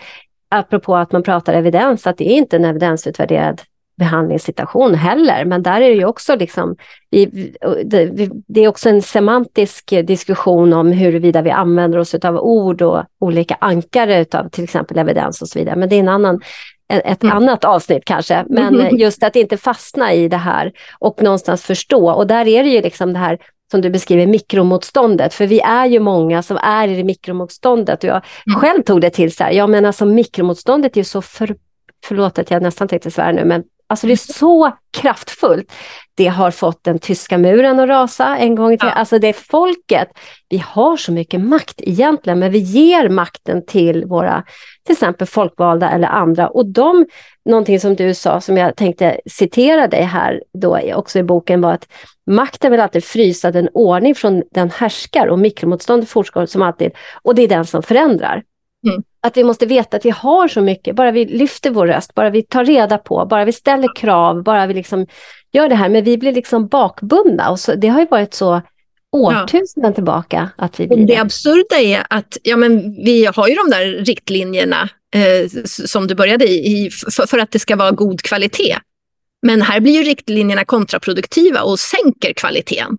apropå 0.53 0.97
att 0.97 1.13
man 1.13 1.23
pratar 1.23 1.55
evidens, 1.55 2.07
att 2.07 2.19
det 2.19 2.29
är 2.29 2.37
inte 2.37 2.57
en 2.57 2.65
evidensutvärderad 2.65 3.63
behandlingssituation 3.97 4.95
heller, 4.95 5.45
men 5.45 5.63
där 5.63 5.81
är 5.81 5.89
det 5.89 5.95
ju 5.95 6.05
också 6.05 6.37
liksom, 6.37 6.77
det 8.47 8.65
är 8.65 8.69
också 8.69 8.89
en 8.89 9.03
semantisk 9.03 9.91
diskussion 9.91 10.73
om 10.73 10.93
huruvida 10.93 11.43
vi 11.43 11.51
använder 11.51 11.99
oss 11.99 12.15
av 12.15 12.37
ord 12.37 12.83
och 12.83 13.03
olika 13.21 13.57
ankare 13.61 14.27
av 14.33 14.49
till 14.49 14.65
exempel 14.65 14.99
evidens 14.99 15.43
och 15.43 15.49
så 15.49 15.59
vidare, 15.59 15.77
men 15.77 15.89
det 15.89 15.97
är 15.97 16.01
en 16.01 16.09
annan, 16.09 16.41
ett 16.89 17.23
mm. 17.23 17.37
annat 17.37 17.65
avsnitt 17.65 18.05
kanske, 18.05 18.45
men 18.49 18.81
mm. 18.81 18.97
just 18.97 19.23
att 19.23 19.37
inte 19.37 19.57
fastna 19.57 20.13
i 20.13 20.29
det 20.29 20.37
här 20.37 20.73
och 20.99 21.23
någonstans 21.23 21.63
förstå, 21.63 22.11
och 22.11 22.27
där 22.27 22.49
är 22.49 22.63
det 22.63 22.71
ju 22.71 22.83
liksom 22.83 23.13
det 23.13 23.19
här 23.19 23.39
som 23.73 23.81
du 23.81 23.91
beskriver, 23.91 24.27
mikromotståndet. 24.27 25.35
För 25.35 25.47
vi 25.47 25.61
är 25.61 25.87
ju 25.87 26.01
många 26.01 26.43
som 26.43 26.57
är 26.57 26.89
i 26.89 26.97
det 26.97 27.05
mikromotståndet. 27.05 28.05
Och 28.05 28.09
jag 28.11 28.23
mm. 28.47 28.61
själv 28.61 28.83
tog 28.83 29.01
det 29.01 29.11
till 29.11 29.35
så 29.35 29.45
här, 29.45 29.51
ja 29.51 29.67
men 29.67 29.85
alltså 29.85 30.05
mikromotståndet 30.05 30.97
är 30.97 31.01
ju 31.01 31.05
så 31.05 31.23
för, 31.23 31.57
förlåt 32.05 32.39
att 32.39 32.51
jag 32.51 32.63
nästan 32.63 32.89
tänkte 32.89 33.11
svära 33.11 33.33
nu, 33.33 33.45
men 33.45 33.63
Alltså 33.87 34.07
det 34.07 34.13
är 34.13 34.33
så 34.33 34.73
kraftfullt. 34.91 35.73
Det 36.15 36.27
har 36.27 36.51
fått 36.51 36.85
den 36.85 36.99
tyska 36.99 37.39
muren 37.39 37.81
att 37.81 37.89
rasa 37.89 38.37
en 38.37 38.55
gång 38.55 38.71
tiden. 38.71 38.89
Ja. 38.89 38.93
Alltså 38.93 39.19
det 39.19 39.29
är 39.29 39.33
folket. 39.33 40.09
Vi 40.49 40.59
har 40.59 40.97
så 40.97 41.13
mycket 41.13 41.41
makt 41.41 41.75
egentligen, 41.77 42.39
men 42.39 42.53
vi 42.53 42.59
ger 42.59 43.09
makten 43.09 43.67
till 43.67 44.05
våra 44.05 44.45
till 44.87 44.93
exempel 44.93 45.27
folkvalda 45.27 45.91
eller 45.91 46.09
andra. 46.09 46.49
Och 46.49 46.67
de, 46.67 47.07
någonting 47.45 47.81
som 47.81 47.95
du 47.95 48.15
sa, 48.15 48.41
som 48.41 48.57
jag 48.57 48.77
tänkte 48.77 49.21
citera 49.27 49.87
dig 49.87 50.03
här 50.03 50.43
då 50.59 50.79
också 50.95 51.19
i 51.19 51.23
boken, 51.23 51.61
var 51.61 51.73
att 51.73 51.89
makten 52.27 52.71
vill 52.71 52.81
alltid 52.81 53.05
frysa 53.05 53.51
den 53.51 53.69
ordning 53.75 54.15
från 54.15 54.43
den 54.51 54.71
härskar 54.71 55.27
och 55.27 55.39
mikromotståndet 55.39 56.09
fortgår 56.09 56.47
som 56.47 56.63
alltid. 56.63 56.91
Och 57.23 57.35
det 57.35 57.43
är 57.43 57.49
den 57.49 57.65
som 57.65 57.83
förändrar. 57.83 58.43
Mm. 58.87 59.03
Att 59.21 59.37
vi 59.37 59.45
måste 59.45 59.67
veta 59.67 59.97
att 59.97 60.05
vi 60.05 60.11
har 60.11 60.49
så 60.49 60.61
mycket, 60.61 60.97
bara 60.97 61.11
vi 61.11 61.25
lyfter 61.25 61.71
vår 61.71 61.87
röst, 61.87 62.15
bara 62.15 62.31
vi 62.31 62.43
tar 62.43 62.65
reda 62.65 62.99
på, 62.99 63.27
bara 63.27 63.45
vi 63.45 63.53
ställer 63.53 63.97
krav, 63.97 64.43
bara 64.43 64.67
vi 64.67 64.75
liksom 64.75 65.07
gör 65.53 65.69
det 65.69 65.75
här. 65.75 65.89
Men 65.89 66.05
vi 66.05 66.19
blir 66.19 66.33
liksom 66.33 66.69
bakbundna 66.69 67.51
och 67.51 67.61
så, 67.61 67.75
det 67.75 67.89
har 67.89 68.01
ju 68.01 68.07
varit 68.07 68.35
så 68.35 68.63
årtusenden 69.13 69.91
ja. 69.91 69.95
tillbaka 69.95 70.51
att 70.57 70.81
vi 70.81 70.87
blir 70.87 70.97
det. 70.97 71.05
Det 71.05 71.17
absurda 71.17 71.77
är 71.77 72.07
att 72.11 72.39
ja, 72.43 72.57
men 72.57 73.05
vi 73.05 73.29
har 73.35 73.49
ju 73.49 73.55
de 73.55 73.71
där 73.71 74.05
riktlinjerna 74.05 74.89
eh, 75.15 75.63
som 75.65 76.07
du 76.07 76.15
började 76.15 76.49
i, 76.49 76.91
för, 76.91 77.27
för, 77.27 77.39
att 77.39 77.51
det 77.51 77.59
ska 77.59 77.77
vara 77.77 77.91
god 77.91 78.23
kvalitet. 78.23 78.79
Men 79.43 79.63
här 79.63 79.81
blir 79.81 79.93
ju 79.93 80.03
riktlinjerna 80.03 80.65
kontraproduktiva 80.65 81.63
och 81.63 81.81
sänker 81.81 82.33
kvaliteten. 82.33 82.99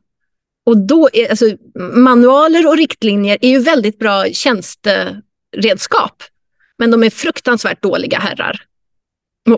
Och 0.66 0.78
då 0.78 1.10
är, 1.14 1.30
alltså, 1.30 1.46
manualer 1.96 2.68
och 2.68 2.78
riktlinjer 2.78 3.38
är 3.42 3.50
ju 3.50 3.60
väldigt 3.60 4.00
bra 4.00 4.26
tjänste 4.26 5.22
redskap. 5.54 6.24
Men 6.78 6.91
de 6.91 7.04
är 7.04 7.10
fruktansvärt 7.10 7.82
dåliga 7.82 8.20
herrar. 8.20 8.62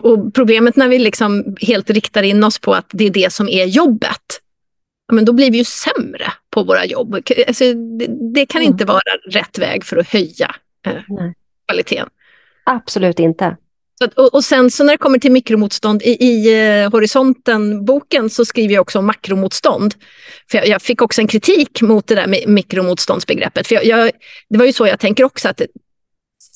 Och 0.02 0.34
problemet 0.34 0.76
när 0.76 0.88
vi 0.88 0.98
liksom 0.98 1.56
helt 1.60 1.90
riktar 1.90 2.22
in 2.22 2.44
oss 2.44 2.58
på 2.58 2.74
att 2.74 2.86
det 2.90 3.06
är 3.06 3.10
det 3.10 3.32
som 3.32 3.48
är 3.48 3.64
jobbet, 3.64 4.40
men 5.12 5.24
då 5.24 5.32
blir 5.32 5.50
vi 5.50 5.58
ju 5.58 5.64
sämre 5.64 6.32
på 6.50 6.62
våra 6.62 6.84
jobb. 6.84 7.14
Alltså, 7.48 7.64
det, 7.74 8.06
det 8.34 8.46
kan 8.46 8.60
mm. 8.60 8.72
inte 8.72 8.84
vara 8.84 9.00
rätt 9.30 9.58
väg 9.58 9.84
för 9.84 9.96
att 9.96 10.08
höja 10.08 10.54
eh, 10.86 11.02
kvaliteten. 11.68 12.08
Absolut 12.64 13.18
inte. 13.18 13.56
Så 13.98 14.22
och, 14.22 14.34
och, 14.34 14.44
sen 14.44 14.70
så 14.70 14.84
när 14.84 14.92
det 14.92 14.98
kommer 14.98 15.18
till 15.18 15.32
mikromotstånd, 15.32 16.02
i, 16.02 16.24
i 16.24 16.54
uh, 16.84 16.90
Horisonten-boken 16.90 18.30
så 18.30 18.44
skriver 18.44 18.74
jag 18.74 18.82
också 18.82 18.98
om 18.98 19.06
makromotstånd. 19.06 19.94
För 20.50 20.58
jag, 20.58 20.68
jag, 20.68 20.82
fick 20.82 21.02
också 21.02 21.20
en 21.20 21.28
kritik 21.28 21.82
mot 21.82 22.06
det 22.06 22.14
där 22.14 22.26
med 22.26 22.44
mikromotståndsbegreppet. 22.48 23.66
För 23.66 23.74
jag, 23.74 23.84
jag, 23.84 24.10
det 24.48 24.58
var 24.58 24.66
ju 24.66 24.72
så 24.72 24.86
jag 24.86 25.00
tänker 25.00 25.24
också, 25.24 25.48
att 25.48 25.62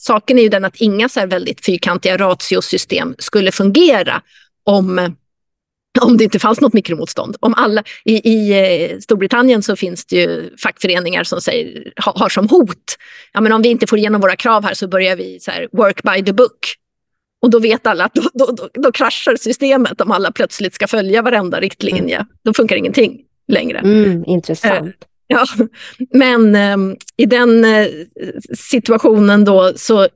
saken 0.01 0.38
är 0.38 0.42
ju 0.42 0.48
den 0.48 0.64
att 0.64 0.76
inga 0.76 1.09
så 1.09 1.26
väldigt 1.26 1.64
fyrkantiga 1.64 2.16
ratiosystem 2.16 3.14
skulle 3.18 3.53
fungera 3.53 4.22
om, 4.64 5.16
om 6.01 6.16
det 6.16 6.24
inte 6.24 6.38
fanns 6.38 6.61
något 6.61 6.72
mikromotstånd. 6.72 7.36
Om 7.40 7.55
alla, 7.55 7.84
i, 8.05 8.32
I 8.32 8.51
eh, 8.90 8.98
Storbritannien 8.98 9.62
så 9.62 9.76
finns 9.76 10.07
det 10.07 10.16
ju 10.16 10.57
fackföreningar 10.57 11.24
som 11.24 11.40
säger, 11.40 11.92
ha, 12.05 12.12
har 12.16 12.28
som 12.28 12.48
hot, 12.48 12.96
ja, 13.32 13.40
men 13.40 13.53
om 13.53 13.62
vi 13.62 13.68
inte 13.68 13.86
får 13.86 13.98
igenom 13.98 14.20
våra 14.20 14.36
krav 14.36 14.64
här 14.64 14.74
så 14.74 14.88
börjar 14.88 15.16
vi 15.16 15.40
så 15.40 15.51
här, 15.51 15.68
work 15.72 16.03
by 16.03 16.24
the 16.24 16.32
book. 16.32 16.74
Och 17.42 17.51
då 17.51 17.59
vet 17.59 17.86
alla 17.86 18.05
att 18.05 18.14
då, 18.14 18.22
då, 18.34 18.46
då, 18.46 18.68
då 18.72 18.92
kraschar 18.92 19.36
systemet 19.36 20.01
om 20.01 20.11
alla 20.12 20.32
plötsligt 20.32 20.74
ska 20.74 20.86
följa 20.88 21.22
varenda 21.22 21.61
riktlinje. 21.61 22.16
Mm. 22.16 22.26
Då 22.44 22.55
funkar 22.55 22.76
ingenting 22.76 23.20
längre. 23.48 23.78
Mm, 23.78 24.24
intressant. 24.26 24.96
Eh, 25.31 25.37
Ja, 25.37 25.47
men 26.12 26.55
eh, 26.55 26.97
i 27.16 27.26
den 27.26 27.64
eh, 27.64 27.87
situationen 28.57 29.45
då 29.45 29.72
så 29.76 30.09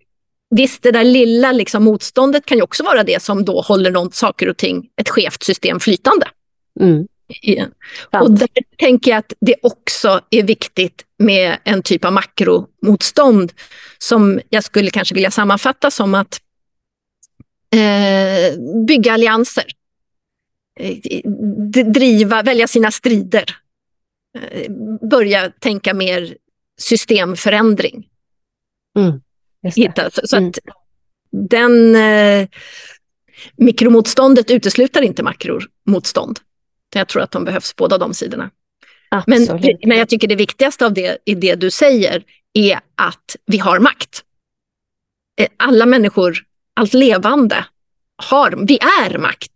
Visst, 0.51 0.83
det 0.83 0.91
där 0.91 1.05
lilla 1.05 1.53
liksom, 1.53 1.85
motståndet 1.85 2.47
kan 2.47 2.57
ju 2.57 2.62
också 2.62 2.83
vara 2.85 3.05
det 3.05 3.23
som 3.23 3.45
då 3.45 3.61
håller 3.61 3.91
någon, 3.91 4.12
saker 4.12 4.49
och 4.49 4.57
ting, 4.57 4.89
ett 4.97 5.09
skevt 5.09 5.43
system 5.43 5.81
flytande. 5.81 6.27
Mm. 6.81 7.07
Ja. 7.43 7.67
Och 8.21 8.31
där 8.31 8.49
tänker 8.77 9.11
jag 9.11 9.19
att 9.19 9.33
det 9.41 9.55
också 9.62 10.21
är 10.31 10.43
viktigt 10.43 11.05
med 11.19 11.57
en 11.65 11.83
typ 11.83 12.05
av 12.05 12.12
makromotstånd 12.12 13.53
som 13.99 14.41
jag 14.49 14.65
skulle 14.65 14.91
kanske 14.91 15.15
vilja 15.15 15.31
sammanfatta 15.31 15.91
som 15.91 16.15
att 16.15 16.41
eh, 17.75 18.61
bygga 18.87 19.12
allianser. 19.12 19.67
Eh, 20.81 21.31
driva, 21.93 22.43
välja 22.43 22.67
sina 22.69 22.91
strider 22.91 23.45
Eh, 23.47 23.64
börja 25.11 25.51
tänka 25.51 25.95
mer 25.95 26.37
systemförändring. 26.78 28.09
Mm, 28.99 29.20
Hitta, 29.76 30.11
så, 30.11 30.26
så, 30.26 30.37
att 30.37 30.43
mm. 30.43 30.53
den 31.30 31.95
eh, 31.97 32.49
mikromotståndet 33.57 34.51
utesluter 34.51 35.03
inte 35.03 35.22
makromotstånd. 35.22 36.41
Jag 36.95 37.09
tror 37.09 37.22
att 37.22 37.30
de 37.30 37.45
behövs 37.45 37.76
båda 37.76 37.99
de 37.99 38.14
sidorna. 38.14 38.51
Men, 39.26 39.47
men 39.87 39.99
jag 39.99 40.09
tycker 40.09 40.28
det 40.28 40.37
viktigaste 40.37 40.87
av 40.87 40.95
det, 40.95 41.18
i 41.24 41.35
det 41.35 41.55
du 41.55 41.70
säger 41.70 42.24
är 42.53 42.80
att 42.95 43.37
vi 43.47 43.59
har 43.59 43.78
makt. 43.78 44.24
Eh, 45.41 45.49
alla 45.57 45.87
människor, 45.87 46.39
allt 46.74 46.95
levande, 46.95 47.64
har, 48.16 48.64
vi 48.66 48.78
är 48.78 49.18
makt. 49.18 49.53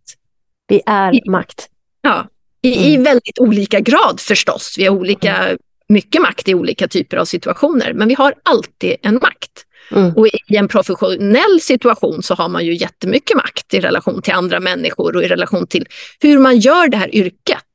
Vi 0.67 0.81
är 0.85 1.29
makt. 1.29 1.69
Ja, 2.01 2.27
i, 2.61 2.77
mm. 2.77 3.01
I 3.01 3.03
väldigt 3.03 3.39
olika 3.39 3.79
grad 3.79 4.19
förstås. 4.19 4.75
Vi 4.77 4.85
har 4.85 4.95
olika, 4.95 5.57
mycket 5.89 6.21
makt 6.21 6.47
i 6.47 6.55
olika 6.55 6.87
typer 6.87 7.17
av 7.17 7.25
situationer, 7.25 7.93
men 7.93 8.07
vi 8.07 8.13
har 8.13 8.33
alltid 8.43 8.95
en 9.01 9.15
makt. 9.15 9.65
Mm. 9.91 10.13
Och 10.13 10.27
i 10.27 10.55
en 10.55 10.67
professionell 10.67 11.61
situation 11.61 12.23
så 12.23 12.35
har 12.35 12.49
man 12.49 12.65
ju 12.65 12.75
jättemycket 12.75 13.37
makt 13.37 13.73
i 13.73 13.79
relation 13.79 14.21
till 14.21 14.33
andra 14.33 14.59
människor 14.59 15.15
och 15.15 15.23
i 15.23 15.27
relation 15.27 15.67
till 15.67 15.87
hur 16.19 16.39
man 16.39 16.59
gör 16.59 16.87
det 16.87 16.97
här 16.97 17.15
yrket. 17.15 17.65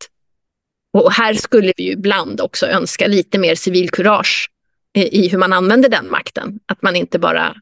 Och 0.92 1.12
här 1.12 1.34
skulle 1.34 1.72
vi 1.76 1.82
ju 1.82 1.92
ibland 1.92 2.40
också 2.40 2.66
önska 2.66 3.06
lite 3.06 3.38
mer 3.38 3.54
civilkurage 3.54 4.50
i 4.94 5.28
hur 5.28 5.38
man 5.38 5.52
använder 5.52 5.88
den 5.88 6.10
makten. 6.10 6.60
Att 6.66 6.82
man 6.82 6.96
inte 6.96 7.18
bara 7.18 7.54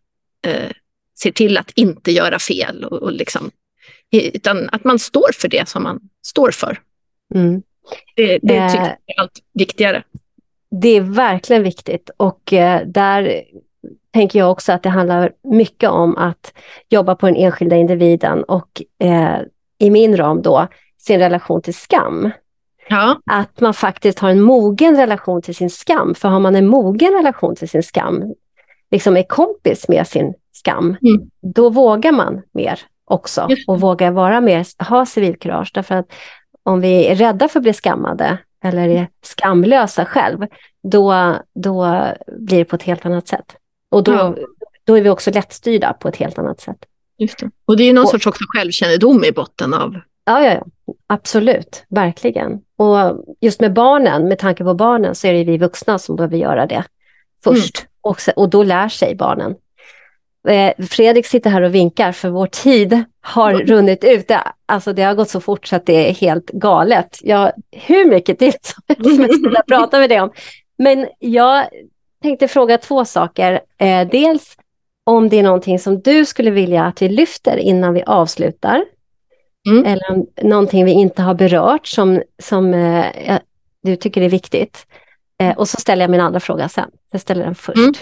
eh, 0.46 0.70
ser 1.18 1.32
till 1.32 1.56
att 1.56 1.70
inte 1.74 2.12
göra 2.12 2.38
fel, 2.38 2.84
och, 2.84 3.02
och 3.02 3.12
liksom, 3.12 3.50
utan 4.10 4.68
att 4.72 4.84
man 4.84 4.98
står 4.98 5.30
för 5.32 5.48
det 5.48 5.68
som 5.68 5.82
man 5.82 6.00
står 6.22 6.50
för. 6.50 6.78
Mm. 7.34 7.62
Det, 8.16 8.38
det 8.42 8.56
eh, 8.56 8.70
tycker 8.70 8.84
jag 8.84 8.96
är 9.06 9.20
allt 9.20 9.40
viktigare. 9.54 10.02
Det 10.70 10.88
är 10.88 11.00
verkligen 11.00 11.62
viktigt 11.62 12.10
och 12.16 12.52
eh, 12.52 12.86
där 12.86 13.42
tänker 14.12 14.38
jag 14.38 14.50
också 14.50 14.72
att 14.72 14.82
det 14.82 14.88
handlar 14.88 15.32
mycket 15.42 15.90
om 15.90 16.16
att 16.16 16.52
jobba 16.88 17.14
på 17.14 17.26
den 17.26 17.36
enskilda 17.36 17.76
individen 17.76 18.44
och 18.44 18.82
eh, 18.98 19.38
i 19.78 19.90
min 19.90 20.16
ram 20.16 20.42
då 20.42 20.68
sin 20.98 21.18
relation 21.18 21.62
till 21.62 21.74
skam. 21.74 22.30
Ja. 22.88 23.20
Att 23.26 23.60
man 23.60 23.74
faktiskt 23.74 24.18
har 24.18 24.30
en 24.30 24.40
mogen 24.40 24.96
relation 24.96 25.42
till 25.42 25.54
sin 25.54 25.70
skam. 25.70 26.14
För 26.14 26.28
har 26.28 26.40
man 26.40 26.56
en 26.56 26.66
mogen 26.66 27.12
relation 27.12 27.56
till 27.56 27.68
sin 27.68 27.82
skam, 27.82 28.34
liksom 28.90 29.16
är 29.16 29.22
kompis 29.22 29.88
med 29.88 30.06
sin 30.06 30.34
skam, 30.52 30.96
mm. 31.02 31.30
då 31.40 31.70
vågar 31.70 32.12
man 32.12 32.42
mer 32.52 32.80
också 33.04 33.48
och 33.66 33.80
vågar 33.80 34.10
vara 34.10 34.40
mer, 34.40 34.84
ha 34.84 35.06
civilkurage. 35.06 35.70
Därför 35.74 35.94
att 35.94 36.06
om 36.62 36.80
vi 36.80 37.06
är 37.06 37.14
rädda 37.14 37.48
för 37.48 37.58
att 37.58 37.62
bli 37.62 37.72
skammade 37.72 38.38
eller 38.64 38.88
är 38.88 39.08
skamlösa 39.22 40.04
själv, 40.04 40.46
då, 40.82 41.36
då 41.54 42.06
blir 42.38 42.58
det 42.58 42.64
på 42.64 42.76
ett 42.76 42.82
helt 42.82 43.06
annat 43.06 43.28
sätt. 43.28 43.56
Och 43.90 44.02
då, 44.04 44.12
ja. 44.12 44.36
då 44.84 44.98
är 44.98 45.02
vi 45.02 45.08
också 45.08 45.30
lättstyrda 45.30 45.92
på 45.92 46.08
ett 46.08 46.16
helt 46.16 46.38
annat 46.38 46.60
sätt. 46.60 46.78
Just 47.18 47.38
det. 47.38 47.50
Och 47.64 47.76
det 47.76 47.84
är 47.84 47.92
någon 47.92 48.04
och, 48.04 48.10
sorts 48.10 48.26
också 48.26 48.44
självkännedom 48.48 49.24
i 49.24 49.32
botten 49.32 49.74
av... 49.74 49.96
Ja, 50.24 50.44
ja, 50.44 50.52
ja, 50.52 50.94
absolut, 51.06 51.84
verkligen. 51.88 52.60
Och 52.76 53.24
just 53.40 53.60
med 53.60 53.72
barnen, 53.72 54.28
med 54.28 54.38
tanke 54.38 54.64
på 54.64 54.74
barnen, 54.74 55.14
så 55.14 55.26
är 55.26 55.32
det 55.32 55.44
vi 55.44 55.58
vuxna 55.58 55.98
som 55.98 56.16
behöver 56.16 56.36
göra 56.36 56.66
det 56.66 56.84
först. 57.44 57.78
Mm. 57.78 57.88
Och, 58.00 58.18
och 58.36 58.50
då 58.50 58.62
lär 58.62 58.88
sig 58.88 59.14
barnen. 59.14 59.54
Eh, 60.48 60.86
Fredrik 60.86 61.26
sitter 61.26 61.50
här 61.50 61.62
och 61.62 61.74
vinkar 61.74 62.12
för 62.12 62.28
vår 62.28 62.46
tid 62.46 63.04
har 63.20 63.50
mm. 63.50 63.66
runnit 63.66 64.04
ut. 64.04 64.28
Det, 64.28 64.40
alltså 64.66 64.92
det 64.92 65.02
har 65.02 65.14
gått 65.14 65.30
så 65.30 65.40
fort 65.40 65.66
så 65.66 65.76
att 65.76 65.86
det 65.86 66.08
är 66.08 66.14
helt 66.14 66.50
galet. 66.50 67.18
Jag, 67.22 67.52
hur 67.70 68.04
mycket 68.04 68.38
tid 68.38 68.54
som 69.02 69.20
jag 69.20 69.34
skulle 69.34 69.62
prata 69.68 69.98
med 69.98 70.10
dig 70.10 70.20
om. 70.20 70.30
Men 70.78 71.08
jag 71.18 71.66
tänkte 72.22 72.48
fråga 72.48 72.78
två 72.78 73.04
saker. 73.04 73.60
Eh, 73.78 74.08
dels 74.08 74.56
om 75.04 75.28
det 75.28 75.38
är 75.38 75.42
någonting 75.42 75.78
som 75.78 76.00
du 76.00 76.24
skulle 76.24 76.50
vilja 76.50 76.84
att 76.84 77.02
vi 77.02 77.08
lyfter 77.08 77.56
innan 77.56 77.94
vi 77.94 78.02
avslutar. 78.02 78.84
Mm. 79.66 79.84
Eller 79.84 80.24
någonting 80.48 80.84
vi 80.84 80.92
inte 80.92 81.22
har 81.22 81.34
berört 81.34 81.86
som, 81.86 82.22
som 82.38 82.74
eh, 82.74 83.38
du 83.82 83.96
tycker 83.96 84.22
är 84.22 84.28
viktigt. 84.28 84.86
Eh, 85.38 85.58
och 85.58 85.68
så 85.68 85.76
ställer 85.76 86.02
jag 86.02 86.10
min 86.10 86.20
andra 86.20 86.40
fråga 86.40 86.68
sen. 86.68 86.90
Jag 87.10 87.20
ställer 87.20 87.44
den 87.44 87.54
först. 87.54 87.76
Mm. 87.78 87.94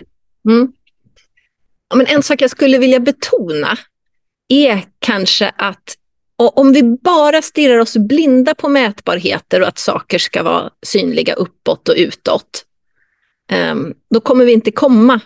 Mm. 0.48 0.72
Men 1.94 2.06
en 2.06 2.22
sak 2.22 2.42
jag 2.42 2.50
skulle 2.50 2.78
vilja 2.78 3.00
betona 3.00 3.78
är 4.48 4.84
kanske 4.98 5.52
att 5.56 5.96
Och 6.36 6.58
om 6.58 6.72
vi 6.72 6.82
bara 6.82 7.42
stirrar 7.42 7.78
oss 7.78 7.96
blinda 7.96 8.54
på 8.54 8.68
mätbarheter 8.68 9.60
och 9.60 9.68
att 9.68 9.78
saker 9.78 10.18
ska 10.18 10.42
vara 10.42 10.70
synliga 10.86 11.34
uppåt 11.34 11.88
och 11.88 11.94
utåt, 11.98 12.64
ehm, 13.52 13.94
då 14.10 14.20
kommer 14.20 14.44
vi 14.44 14.52
inte 14.52 14.70
komma 14.70 15.20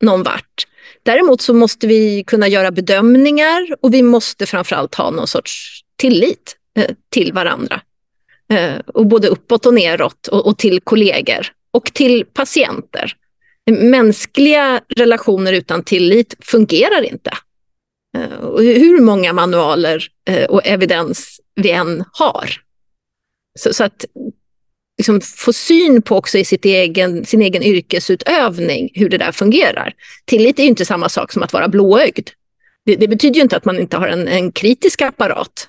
någon 0.00 0.22
vart. 0.22 0.66
Däremot 1.02 1.40
så 1.40 1.54
måste 1.54 1.86
vi 1.86 2.24
kunna 2.26 2.48
göra 2.48 2.70
bedömningar 2.70 3.76
och 3.80 3.94
vi 3.94 4.02
måste 4.02 4.46
framförallt 4.46 4.94
ha 4.94 5.10
någon 5.10 5.26
sorts 5.26 5.80
tillit 5.96 6.56
eh, 6.76 6.90
till 7.12 7.32
varandra. 7.32 7.80
Eh, 8.52 8.78
och 8.78 9.06
både 9.06 9.28
uppåt 9.28 9.66
och 9.66 9.74
neråt 9.74 10.26
och 10.26 10.58
till 10.58 10.80
kollegor 10.80 11.46
och 11.70 11.84
till 11.94 12.24
patienter. 12.24 13.16
Mänskliga 13.70 14.80
relationer 14.96 15.52
utan 15.52 15.84
tillit 15.84 16.34
fungerar 16.40 17.02
inte. 17.02 17.30
Eh, 18.16 18.56
hur 18.58 19.00
många 19.00 19.32
manualer 19.32 20.06
eh, 20.28 20.44
och 20.44 20.66
evidens 20.66 21.40
vi 21.54 21.70
än 21.70 22.04
har. 22.12 22.50
Så, 23.58 23.72
så 23.72 23.84
att 23.84 24.04
liksom 24.98 25.20
få 25.20 25.52
syn 25.52 26.02
på 26.02 26.16
också 26.16 26.38
i 26.38 26.44
sitt 26.44 26.64
egen, 26.64 27.24
sin 27.24 27.42
egen 27.42 27.62
yrkesutövning 27.62 28.90
hur 28.94 29.08
det 29.08 29.18
där 29.18 29.32
fungerar. 29.32 29.94
Tillit 30.24 30.58
är 30.58 30.62
ju 30.62 30.68
inte 30.68 30.84
samma 30.84 31.08
sak 31.08 31.32
som 31.32 31.42
att 31.42 31.52
vara 31.52 31.68
blåögd. 31.68 32.30
Det, 32.84 32.96
det 32.96 33.08
betyder 33.08 33.40
inte 33.40 33.56
att 33.56 33.64
man 33.64 33.78
inte 33.78 33.96
har 33.96 34.08
en, 34.08 34.28
en 34.28 34.52
kritisk 34.52 35.02
apparat. 35.02 35.68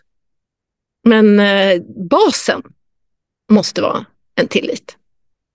Men 1.08 1.40
eh, 1.40 1.82
basen 2.10 2.62
måste 3.52 3.82
vara 3.82 4.06
en 4.36 4.48
tillit. 4.48 4.98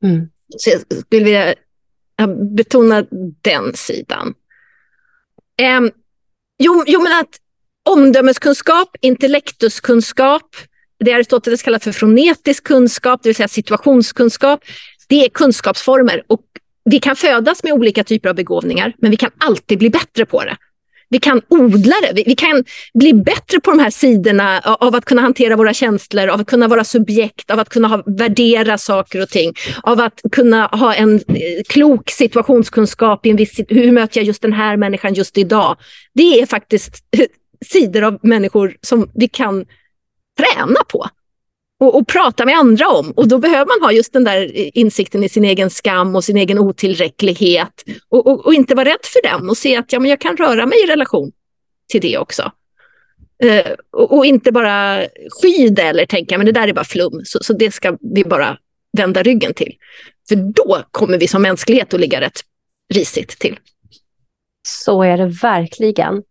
Mm. 0.05 0.28
Så 0.57 0.70
jag 0.70 0.80
skulle 0.80 1.24
vilja 1.24 1.55
jag 2.17 2.55
betonar 2.55 3.07
den 3.43 3.75
sidan. 3.75 4.35
Eh, 5.61 5.81
jo, 6.59 6.85
jo, 6.87 7.03
men 7.03 7.21
att 7.21 7.41
omdömeskunskap, 7.83 8.97
intellektuskunskap, 9.01 10.57
det 11.05 11.12
Aristoteles 11.12 11.62
kallar 11.62 11.79
för 11.79 11.93
fronetisk 11.93 12.64
kunskap, 12.64 13.23
det 13.23 13.29
vill 13.29 13.37
säga 13.37 13.49
situationskunskap, 13.49 14.61
det 15.09 15.25
är 15.25 15.29
kunskapsformer. 15.29 16.23
Och 16.27 16.43
vi 16.85 16.99
kan 16.99 17.17
födas 17.17 17.62
med 17.62 17.73
olika 17.73 18.05
typer 18.05 18.29
av 18.29 18.35
begåvningar, 18.35 18.95
men 18.99 19.11
vi 19.11 19.17
kan 19.17 19.31
alltid 19.39 19.79
bli 19.79 19.91
bättre 19.91 20.27
på 20.27 20.45
det. 20.45 20.57
Vi 21.09 21.19
kan 21.19 21.41
odla 21.49 21.95
det. 22.03 22.13
Vi, 22.15 22.25
vi, 22.27 22.35
kan 22.35 22.65
bli 22.95 23.15
bättre 23.15 23.61
på 23.61 23.71
de 23.71 23.79
här 23.79 23.91
sidorna 23.91 24.61
av 24.61 24.95
att 24.95 25.05
kunna 25.05 25.23
hantera 25.23 25.57
våra 25.57 25.75
känslor, 25.75 26.29
av 26.29 26.41
att 26.41 26.47
kunna 26.47 26.69
vara 26.69 26.85
subjekt, 26.85 27.51
av 27.51 27.59
att 27.59 27.69
kunna 27.69 27.89
ha, 27.89 28.03
värdera 28.07 28.79
saker 28.79 29.23
och 29.23 29.29
ting, 29.29 29.53
av 29.83 30.01
att 30.01 30.21
kunna 30.33 30.67
ha 30.67 30.95
en 30.95 31.15
eh, 31.15 31.63
klok 31.69 32.11
situationskunskap 32.11 33.27
i 33.27 33.31
en 33.31 33.37
viss 33.37 33.61
Hur 33.69 33.93
möter 33.93 34.19
jag 34.21 34.27
just 34.27 34.43
den 34.43 34.53
här 34.53 34.77
människan 34.77 35.15
just 35.15 35.39
idag? 35.39 35.77
Det 36.15 36.41
är 36.41 36.47
faktiskt 36.47 36.95
eh, 37.19 37.27
sidor 37.67 38.03
av 38.03 38.19
människor 38.23 38.77
som 38.81 39.11
vi 39.15 39.29
kan 39.29 39.65
träna 40.39 40.81
på 40.89 41.09
och, 41.81 41.95
och, 41.95 42.09
prata 42.09 42.45
med 42.45 42.59
andra 42.59 42.89
om. 42.89 43.11
Och 43.11 43.29
då 43.29 43.39
behöver 43.39 43.66
man 43.66 43.89
ha 43.89 43.93
just 43.93 44.12
den 44.12 44.24
där 44.24 44.77
insikten 44.79 45.24
i 45.24 45.29
sin 45.29 45.45
egen 45.45 45.70
skam 45.70 46.16
och 46.16 46.24
sin 46.24 46.37
egen 46.37 46.59
otillräcklighet. 46.59 47.85
Och, 48.09 48.27
och, 48.27 48.47
och 48.47 48.55
inte 48.55 48.74
vara 48.74 48.89
rädd 48.89 49.03
för 49.03 49.22
den 49.22 49.51
och 49.51 49.57
se 49.57 49.77
att 49.77 49.93
ja, 49.93 50.01
men 50.01 50.11
jag 50.11 50.20
kan 50.20 50.37
röra 50.37 50.66
mig 50.66 50.85
i 50.85 50.87
relation 50.87 51.33
till 51.89 52.01
det 52.01 52.18
också. 52.18 52.53
Uh, 53.45 53.74
och, 53.93 54.27
inte 54.27 54.53
bara 54.53 55.07
sky 55.43 55.68
det 55.68 55.83
eller 55.83 56.07
tänka 56.07 56.39
men 56.39 56.47
det 56.47 56.53
där 56.53 56.68
är 56.68 56.72
bara 56.72 56.85
flum, 56.85 57.20
så, 57.24 57.39
så 57.43 57.53
det 57.53 57.70
ska 57.70 57.97
vi 58.14 58.24
bara 58.24 58.59
vända 58.97 59.22
ryggen 59.22 59.55
till. 59.55 59.74
För 60.29 60.37
då 60.37 60.83
kommer 60.91 61.18
vi 61.18 61.29
som 61.29 61.43
mänsklighet 61.43 61.95
att 61.95 62.01
ligga 62.01 62.20
rätt 62.20 62.41
risigt 62.95 63.39
till. 63.39 63.59
Så 64.68 65.03
är 65.03 65.16
det 65.16 65.27
verkligen. 65.27 66.22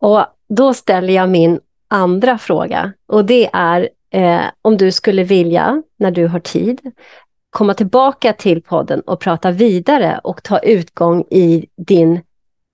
Och 0.00 0.26
då 0.48 0.74
ställer 0.74 1.14
jag 1.14 1.28
min 1.28 1.60
andra 1.88 2.38
fråga 2.38 2.92
och 3.06 3.24
det 3.24 3.50
är 3.52 3.88
eh, 4.10 4.44
om 4.62 4.76
du 4.76 4.92
skulle 4.92 5.24
vilja, 5.24 5.82
när 5.96 6.10
du 6.10 6.26
har 6.26 6.40
tid, 6.40 6.80
komma 7.50 7.74
tillbaka 7.74 8.32
till 8.32 8.62
podden 8.62 9.00
och 9.00 9.20
prata 9.20 9.50
vidare 9.50 10.20
och 10.24 10.42
ta 10.42 10.58
utgång 10.58 11.24
i 11.30 11.66
din 11.76 12.20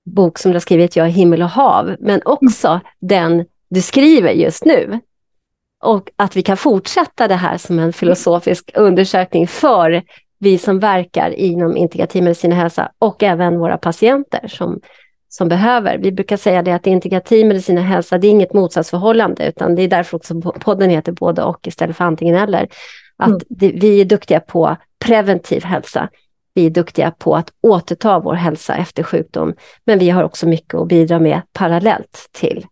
bok 0.04 0.38
som 0.38 0.50
du 0.50 0.54
har 0.54 0.60
skrivit, 0.60 0.96
Jag 0.96 1.06
är 1.06 1.10
himmel 1.10 1.42
och 1.42 1.48
hav, 1.48 1.96
men 2.00 2.20
också 2.24 2.68
mm. 2.68 2.80
den 3.00 3.44
du 3.68 3.82
skriver 3.82 4.32
just 4.32 4.64
nu. 4.64 5.00
Och 5.82 6.10
att 6.16 6.36
vi 6.36 6.42
kan 6.42 6.56
fortsätta 6.56 7.28
det 7.28 7.34
här 7.34 7.58
som 7.58 7.78
en 7.78 7.92
filosofisk 7.92 8.70
undersökning 8.74 9.48
för 9.48 10.02
vi 10.38 10.58
som 10.58 10.78
verkar 10.78 11.30
inom 11.30 11.76
integrativ 11.76 12.22
medicin 12.22 12.52
och 12.52 12.58
hälsa 12.58 12.92
och 12.98 13.22
även 13.22 13.58
våra 13.58 13.78
patienter 13.78 14.48
som 14.48 14.80
som 15.34 15.48
behöver. 15.48 15.98
Vi 15.98 16.12
brukar 16.12 16.36
säga 16.36 16.62
det 16.62 16.72
att 16.72 16.86
integrativ 16.86 17.46
medicin 17.46 17.78
och 17.78 17.84
hälsa, 17.84 18.18
det 18.18 18.26
är 18.26 18.30
inget 18.30 18.52
motsatsförhållande, 18.52 19.48
utan 19.48 19.74
det 19.74 19.82
är 19.82 19.88
därför 19.88 20.16
också 20.16 20.40
podden 20.40 20.90
heter 20.90 21.12
både 21.12 21.42
och 21.42 21.66
istället 21.66 21.96
för 21.96 22.04
antingen 22.04 22.36
eller. 22.36 22.68
Att 23.16 23.28
mm. 23.28 23.40
det, 23.48 23.72
vi 23.74 24.00
är 24.00 24.04
duktiga 24.04 24.40
på 24.40 24.76
preventiv 25.04 25.64
hälsa. 25.64 26.08
Vi 26.54 26.66
är 26.66 26.70
duktiga 26.70 27.10
på 27.10 27.36
att 27.36 27.52
återta 27.62 28.18
vår 28.18 28.34
hälsa 28.34 28.76
efter 28.76 29.02
sjukdom, 29.02 29.54
men 29.84 29.98
vi 29.98 30.10
har 30.10 30.24
också 30.24 30.46
mycket 30.46 30.74
att 30.74 30.88
bidra 30.88 31.18
med 31.18 31.40
parallellt 31.52 32.28
till 32.32 32.66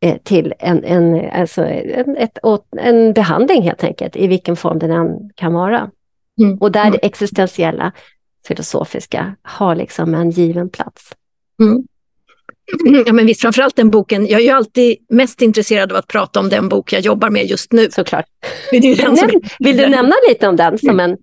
eh, 0.00 0.16
till 0.24 0.54
en, 0.58 0.84
en, 0.84 1.30
alltså 1.30 1.64
en, 1.64 2.16
ett, 2.16 2.38
en 2.76 3.12
behandling 3.12 3.62
helt 3.62 3.84
enkelt, 3.84 4.16
i 4.16 4.26
vilken 4.26 4.56
form 4.56 4.78
den 4.78 4.90
än 4.90 5.30
kan 5.34 5.54
vara. 5.54 5.90
Mm. 6.40 6.58
Och 6.58 6.72
där 6.72 6.84
det 6.84 6.88
mm. 6.88 7.00
existentiella, 7.02 7.92
filosofiska 8.46 9.36
har 9.42 9.74
liksom 9.74 10.14
en 10.14 10.30
given 10.30 10.68
plats. 10.68 11.12
Mm. 11.60 11.82
Ja, 13.06 13.12
men 13.12 13.26
visst, 13.26 13.40
framförallt 13.40 13.76
den 13.76 13.90
boken. 13.90 14.26
Jag 14.26 14.40
är 14.40 14.44
ju 14.44 14.50
alltid 14.50 14.96
mest 15.08 15.42
intresserad 15.42 15.92
av 15.92 15.98
att 15.98 16.06
prata 16.06 16.40
om 16.40 16.48
den 16.48 16.68
bok 16.68 16.92
jag 16.92 17.00
jobbar 17.00 17.30
med 17.30 17.46
just 17.46 17.72
nu. 17.72 17.90
Såklart. 17.90 18.24
Vill 18.70 18.82
du, 18.82 18.96
som... 18.96 19.42
Vill 19.58 19.76
du 19.76 19.88
nämna 19.88 20.14
lite 20.28 20.48
om 20.48 20.56
den 20.56 20.78
som 20.78 21.00
en 21.00 21.16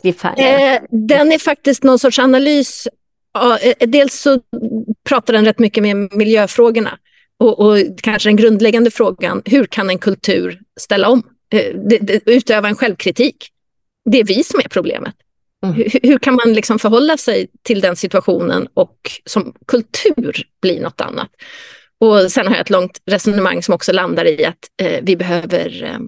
cliffhanger? 0.00 0.74
Eh, 0.74 0.80
den 0.90 1.32
är 1.32 1.38
faktiskt 1.38 1.82
någon 1.82 1.98
sorts 1.98 2.18
analys. 2.18 2.88
Eh, 3.62 3.88
dels 3.88 4.20
så 4.20 4.40
pratar 5.08 5.32
den 5.32 5.44
rätt 5.44 5.58
mycket 5.58 5.82
med 5.82 5.96
miljöfrågorna 6.16 6.98
och, 7.38 7.60
och 7.60 7.78
kanske 8.02 8.28
den 8.28 8.36
grundläggande 8.36 8.90
frågan, 8.90 9.42
hur 9.44 9.64
kan 9.64 9.90
en 9.90 9.98
kultur 9.98 10.60
ställa 10.80 11.08
om? 11.08 11.22
Eh, 11.52 11.74
det, 11.88 11.98
det, 11.98 12.20
utöva 12.26 12.68
en 12.68 12.76
självkritik. 12.76 13.48
Det 14.10 14.20
är 14.20 14.24
vi 14.24 14.44
som 14.44 14.60
är 14.60 14.68
problemet. 14.68 15.14
Mm. 15.64 15.74
Hur, 15.76 16.00
hur, 16.02 16.18
kan 16.18 16.34
man 16.34 16.52
liksom 16.52 16.78
förhålla 16.78 17.16
sig 17.16 17.46
till 17.62 17.80
den 17.80 17.96
situationen 17.96 18.68
och 18.74 18.96
som 19.24 19.54
kultur 19.66 20.42
bli 20.62 20.80
något 20.80 21.00
annat? 21.00 21.30
Och 22.00 22.32
sen 22.32 22.46
har 22.46 22.54
jag 22.54 22.60
ett 22.60 22.70
långt 22.70 23.00
resonemang 23.06 23.62
som 23.62 23.74
också 23.74 23.92
landar 23.92 24.24
i 24.24 24.44
att 24.44 24.58
eh, 24.82 25.00
vi 25.02 25.16
behöver 25.16 25.82
eh, 25.82 25.98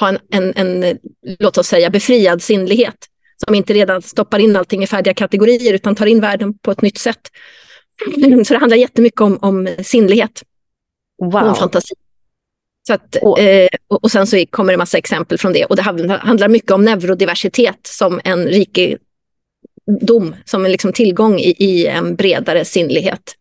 ha 0.00 0.08
en, 0.08 0.18
en, 0.30 0.52
en, 0.56 0.98
låt 1.38 1.58
oss 1.58 1.68
säga, 1.68 1.90
befriad 1.90 2.42
sinnlighet 2.42 3.06
som 3.44 3.54
inte 3.54 3.74
redan 3.74 4.02
stoppar 4.02 4.38
in 4.38 4.56
allting 4.56 4.82
i 4.82 4.86
färdiga 4.86 5.14
kategorier 5.14 5.74
utan 5.74 5.94
tar 5.94 6.06
in 6.06 6.20
världen 6.20 6.58
på 6.58 6.70
ett 6.70 6.82
nytt 6.82 6.98
sätt. 6.98 7.30
Så 8.46 8.54
det 8.54 8.60
handlar 8.60 8.76
jättemycket 8.76 9.20
om, 9.20 9.38
om 9.42 9.68
sinnlighet 9.82 10.42
wow. 11.22 11.42
och 11.42 11.48
om 11.48 11.54
fantasi. 11.54 11.94
Så 12.86 12.94
att, 12.94 13.16
eh, 13.16 13.68
och 13.88 14.10
sen 14.10 14.26
så 14.26 14.44
kommer 14.50 14.72
det 14.72 14.78
massa 14.78 14.98
exempel 14.98 15.38
från 15.38 15.52
det. 15.52 15.64
Och 15.64 15.76
det 15.76 15.82
handlar 15.82 16.48
mycket 16.48 16.70
om 16.70 16.84
neurodiversitet 16.84 17.80
som 17.82 18.20
en 18.24 18.46
rikedom, 18.46 20.34
som 20.44 20.64
en 20.64 20.72
liksom 20.72 20.92
tillgång 20.92 21.38
i, 21.38 21.54
i 21.58 21.86
en 21.86 22.16
bredare 22.16 22.64
sinnlighet. 22.64 23.34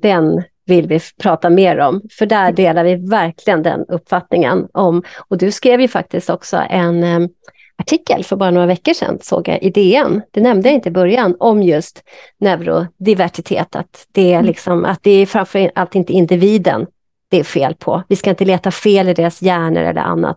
Den 0.00 0.42
vill 0.66 0.86
vi 0.86 1.00
prata 1.22 1.50
mer 1.50 1.78
om, 1.78 2.02
för 2.18 2.26
där 2.26 2.42
mm. 2.42 2.54
delar 2.54 2.84
vi 2.84 2.94
verkligen 2.94 3.62
den 3.62 3.84
uppfattningen 3.88 4.68
om. 4.72 5.02
Och 5.28 5.38
du 5.38 5.50
skrev 5.50 5.80
ju 5.80 5.88
faktiskt 5.88 6.30
också 6.30 6.62
en 6.70 7.04
um, 7.04 7.28
artikel 7.76 8.24
för 8.24 8.36
bara 8.36 8.50
några 8.50 8.66
veckor 8.66 8.92
sedan, 8.92 9.18
såg 9.22 9.48
jag 9.48 9.62
i 9.62 9.70
DN, 9.70 10.22
det 10.30 10.40
nämnde 10.40 10.68
jag 10.68 10.74
inte 10.74 10.88
i 10.88 10.92
början, 10.92 11.36
om 11.40 11.62
just 11.62 12.02
neurodiversitet, 12.38 13.76
att 13.76 14.06
det 14.12 14.32
är, 14.32 14.34
mm. 14.34 14.46
liksom, 14.46 14.84
att 14.84 15.02
det 15.02 15.10
är 15.10 15.26
framför 15.26 15.70
allt 15.74 15.94
inte 15.94 16.12
individen 16.12 16.86
det 17.34 17.40
är 17.40 17.44
fel 17.44 17.74
på. 17.74 18.02
Vi 18.08 18.16
ska 18.16 18.30
inte 18.30 18.44
leta 18.44 18.70
fel 18.70 19.08
i 19.08 19.14
deras 19.14 19.42
hjärnor 19.42 19.82
eller 19.82 20.00
annat 20.00 20.36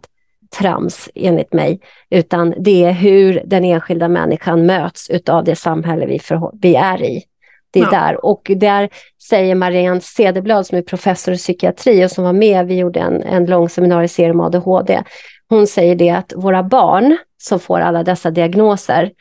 trams 0.58 1.10
enligt 1.16 1.54
mig, 1.54 1.80
utan 2.10 2.54
det 2.60 2.84
är 2.84 2.92
hur 2.92 3.42
den 3.46 3.64
enskilda 3.64 4.08
människan 4.08 4.66
möts 4.66 5.10
utav 5.10 5.44
det 5.44 5.56
samhälle 5.56 6.06
vi, 6.06 6.20
vi 6.62 6.76
är 6.76 7.04
i. 7.04 7.24
Det 7.72 7.80
är 7.80 7.84
ja. 7.84 7.90
där. 7.90 8.26
Och 8.26 8.52
där 8.56 8.90
säger 9.30 9.56
Marianne 9.56 10.02
Cederblad 10.02 10.68
som 10.68 10.78
är 10.78 10.82
professor 10.82 11.34
i 11.34 11.38
psykiatri 11.38 12.06
och 12.06 12.12
som 12.12 12.24
var 12.24 12.34
med, 12.34 12.68
vi 12.68 12.78
gjorde 12.78 13.00
en, 13.00 13.24
en 13.24 13.46
lång 13.46 13.70
seminarieserie 13.70 14.32
om 14.32 14.42
ADHD. 14.42 15.04
Hon 15.50 15.68
säger 15.68 15.96
det 15.96 16.10
att 16.10 16.34
våra 16.36 16.64
barn 16.64 17.18
som 17.38 17.60
får 17.60 17.80
alla 17.80 18.04
dessa 18.04 18.32
diagnoser, 18.32 19.12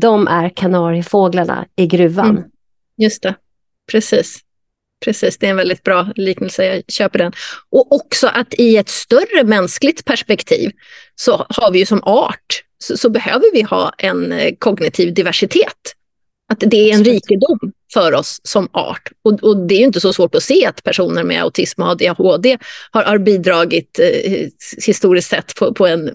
de 0.00 0.28
är 0.28 0.48
kanariefåglarna 0.48 1.66
i 1.76 1.86
gruvan. 1.86 2.30
Mm. 2.30 2.44
Just 2.96 3.22
det, 3.22 3.34
precis. 3.92 4.43
Precis, 5.04 5.38
det 5.38 5.46
är 5.46 5.50
en 5.50 5.56
väldigt 5.56 5.82
bra 5.82 6.12
liknelse, 6.16 6.64
jag 6.64 6.82
köper 6.88 7.18
den. 7.18 7.32
Och 7.70 7.92
också 7.92 8.26
att 8.26 8.54
i 8.54 8.76
ett 8.76 8.88
större 8.88 9.44
mänskligt 9.44 10.04
perspektiv 10.04 10.70
så 11.14 11.46
har 11.48 11.70
vi 11.70 11.78
ju 11.78 11.86
som 11.86 12.02
art, 12.02 12.62
så, 12.78 12.96
så 12.96 13.10
behöver 13.10 13.52
vi 13.52 13.62
ha 13.62 13.92
en 13.98 14.32
eh, 14.32 14.54
kognitiv 14.58 15.14
diversitet. 15.14 15.94
Att 16.52 16.60
det 16.60 16.90
är 16.90 16.94
en 16.94 17.04
rikedom 17.04 17.72
för 17.92 18.14
oss 18.14 18.40
som 18.44 18.68
art. 18.72 19.12
Och, 19.22 19.32
och, 19.42 19.66
det 19.66 19.74
är 19.74 19.78
ju 19.78 19.84
inte 19.84 20.00
så 20.00 20.12
svårt 20.12 20.34
att 20.34 20.42
se 20.42 20.66
att 20.66 20.82
personer 20.82 21.24
med 21.24 21.42
autism 21.42 21.82
och 21.82 21.88
ADHD 21.88 22.58
har, 22.90 23.02
har 23.02 23.18
bidragit 23.18 23.98
eh, 23.98 24.48
historiskt 24.86 25.30
sett 25.30 25.54
på, 25.54 25.74
på, 25.74 25.86
en 25.86 26.10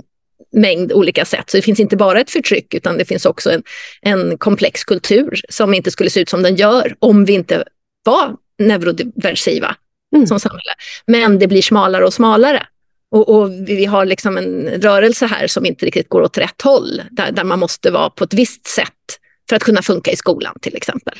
mängd 0.51 0.93
olika 0.93 1.25
sätt. 1.25 1.49
Så 1.49 1.57
det 1.57 1.61
finns 1.61 1.79
inte 1.79 1.97
bara 1.97 2.21
ett 2.21 2.29
förtryck 2.29 2.73
utan 2.73 2.97
det 2.97 3.05
finns 3.05 3.25
också 3.25 3.51
en, 3.51 3.63
en 4.01 4.37
komplex 4.37 4.83
kultur 4.83 5.41
som 5.49 5.73
inte 5.73 5.91
skulle 5.91 6.09
se 6.09 6.19
ut 6.19 6.29
som 6.29 6.43
den 6.43 6.55
gör 6.55 6.95
om 6.99 7.25
vi 7.25 7.33
inte 7.33 7.63
var 8.03 8.35
neurodiversiva 8.59 9.75
mm. 10.15 10.27
som 10.27 10.39
samhälle. 10.39 10.73
Men 11.07 11.39
det 11.39 11.47
blir 11.47 11.61
smalare 11.61 12.05
och 12.05 12.13
smalare. 12.13 12.67
Och, 13.11 13.29
och, 13.29 13.51
vi 13.51 13.85
har 13.85 14.05
liksom 14.05 14.37
en 14.37 14.67
rörelse 14.81 15.25
här 15.25 15.47
som 15.47 15.65
inte 15.65 15.85
riktigt 15.85 16.09
går 16.09 16.21
åt 16.21 16.37
rätt 16.37 16.61
håll, 16.61 17.01
där, 17.11 17.31
där 17.31 17.43
man 17.43 17.59
måste 17.59 17.91
vara 17.91 18.09
på 18.09 18.23
ett 18.23 18.33
visst 18.33 18.67
sätt 18.67 19.19
för 19.49 19.55
att 19.55 19.63
kunna 19.63 19.81
funka 19.81 20.11
i 20.11 20.15
skolan 20.15 20.55
till 20.61 20.75
exempel. 20.75 21.17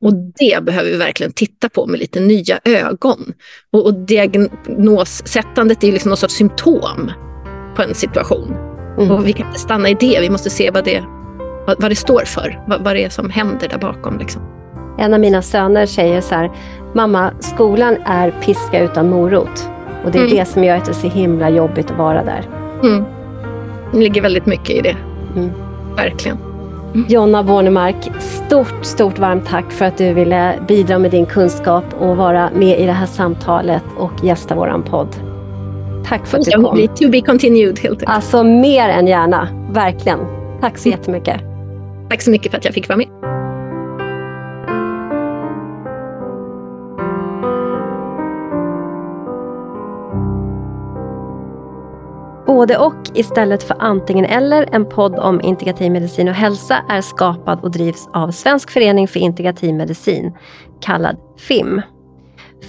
Och 0.00 0.14
det 0.14 0.64
behöver 0.64 0.90
vi 0.90 0.96
verkligen 0.96 1.32
titta 1.32 1.68
på 1.68 1.86
med 1.86 2.00
lite 2.00 2.20
nya 2.20 2.60
ögon. 2.64 3.32
Och, 3.72 3.86
och 3.86 3.94
diagnossättandet 3.94 5.84
är 5.84 5.92
liksom 5.92 6.08
någon 6.08 6.16
sorts 6.16 6.34
symptom 6.34 7.12
på 7.76 7.82
en 7.82 7.94
situation. 7.94 8.56
Mm. 8.98 9.10
Och 9.10 9.26
vi 9.26 9.32
kan 9.32 9.46
inte 9.46 9.60
stanna 9.60 9.88
i 9.88 9.94
det, 9.94 10.20
vi 10.20 10.30
måste 10.30 10.50
se 10.50 10.70
vad 10.70 10.84
det, 10.84 11.00
vad, 11.66 11.80
vad 11.80 11.90
det 11.90 11.96
står 11.96 12.24
för, 12.24 12.64
vad, 12.68 12.84
vad 12.84 12.96
det 12.96 13.04
är 13.04 13.10
som 13.10 13.30
händer 13.30 13.68
där 13.68 13.78
bakom. 13.78 14.18
Liksom. 14.18 14.57
En 14.98 15.14
av 15.14 15.20
mina 15.20 15.42
söner 15.42 15.86
säger 15.86 16.20
så 16.20 16.34
här, 16.34 16.50
mamma, 16.92 17.30
skolan 17.40 17.96
är 18.04 18.30
piska 18.30 18.80
utan 18.80 19.10
morot. 19.10 19.68
Och 20.04 20.10
det 20.10 20.18
är 20.18 20.24
mm. 20.24 20.36
det 20.36 20.44
som 20.44 20.64
gör 20.64 20.76
att 20.76 20.84
det 20.84 20.90
är 20.90 20.94
så 20.94 21.08
himla 21.08 21.50
jobbigt 21.50 21.90
att 21.90 21.98
vara 21.98 22.24
där. 22.24 22.48
Mm. 22.82 23.04
Det 23.92 23.98
ligger 23.98 24.22
väldigt 24.22 24.46
mycket 24.46 24.70
i 24.70 24.80
det. 24.80 24.96
Mm. 25.36 25.50
Verkligen. 25.96 26.38
Jonna 27.08 27.42
Bornemark, 27.42 28.10
stort, 28.18 28.84
stort 28.84 29.18
varmt 29.18 29.46
tack 29.46 29.72
för 29.72 29.84
att 29.84 29.98
du 29.98 30.12
ville 30.12 30.54
bidra 30.68 30.98
med 30.98 31.10
din 31.10 31.26
kunskap 31.26 31.84
och 32.00 32.16
vara 32.16 32.50
med 32.54 32.80
i 32.80 32.86
det 32.86 32.92
här 32.92 33.06
samtalet 33.06 33.82
och 33.96 34.12
gästa 34.22 34.54
vår 34.54 34.82
podd. 34.90 35.08
Tack 36.04 36.26
för 36.26 36.38
att 36.38 36.44
du 36.44 36.50
kom. 36.50 36.88
To 36.96 37.10
be 37.10 37.20
continued 37.20 37.78
helt 37.78 37.84
enkelt. 37.84 38.10
Alltså 38.10 38.42
mer 38.42 38.88
än 38.88 39.06
gärna, 39.06 39.48
verkligen. 39.70 40.18
Tack 40.60 40.78
så 40.78 40.88
jättemycket. 40.88 41.40
Tack 42.10 42.22
så 42.22 42.30
mycket 42.30 42.50
för 42.50 42.58
att 42.58 42.64
jag 42.64 42.74
fick 42.74 42.88
vara 42.88 42.96
med. 42.96 43.27
Både 52.58 52.78
och 52.78 53.02
istället 53.14 53.62
för 53.62 53.76
antingen 53.78 54.24
eller, 54.24 54.68
en 54.72 54.88
podd 54.88 55.18
om 55.18 55.40
integrativ 55.40 55.92
medicin 55.92 56.28
och 56.28 56.34
hälsa 56.34 56.84
är 56.88 57.00
skapad 57.00 57.60
och 57.60 57.70
drivs 57.70 58.08
av 58.12 58.30
Svensk 58.30 58.70
förening 58.70 59.08
för 59.08 59.20
integrativ 59.20 59.74
medicin, 59.74 60.32
kallad 60.80 61.16
FIM. 61.38 61.82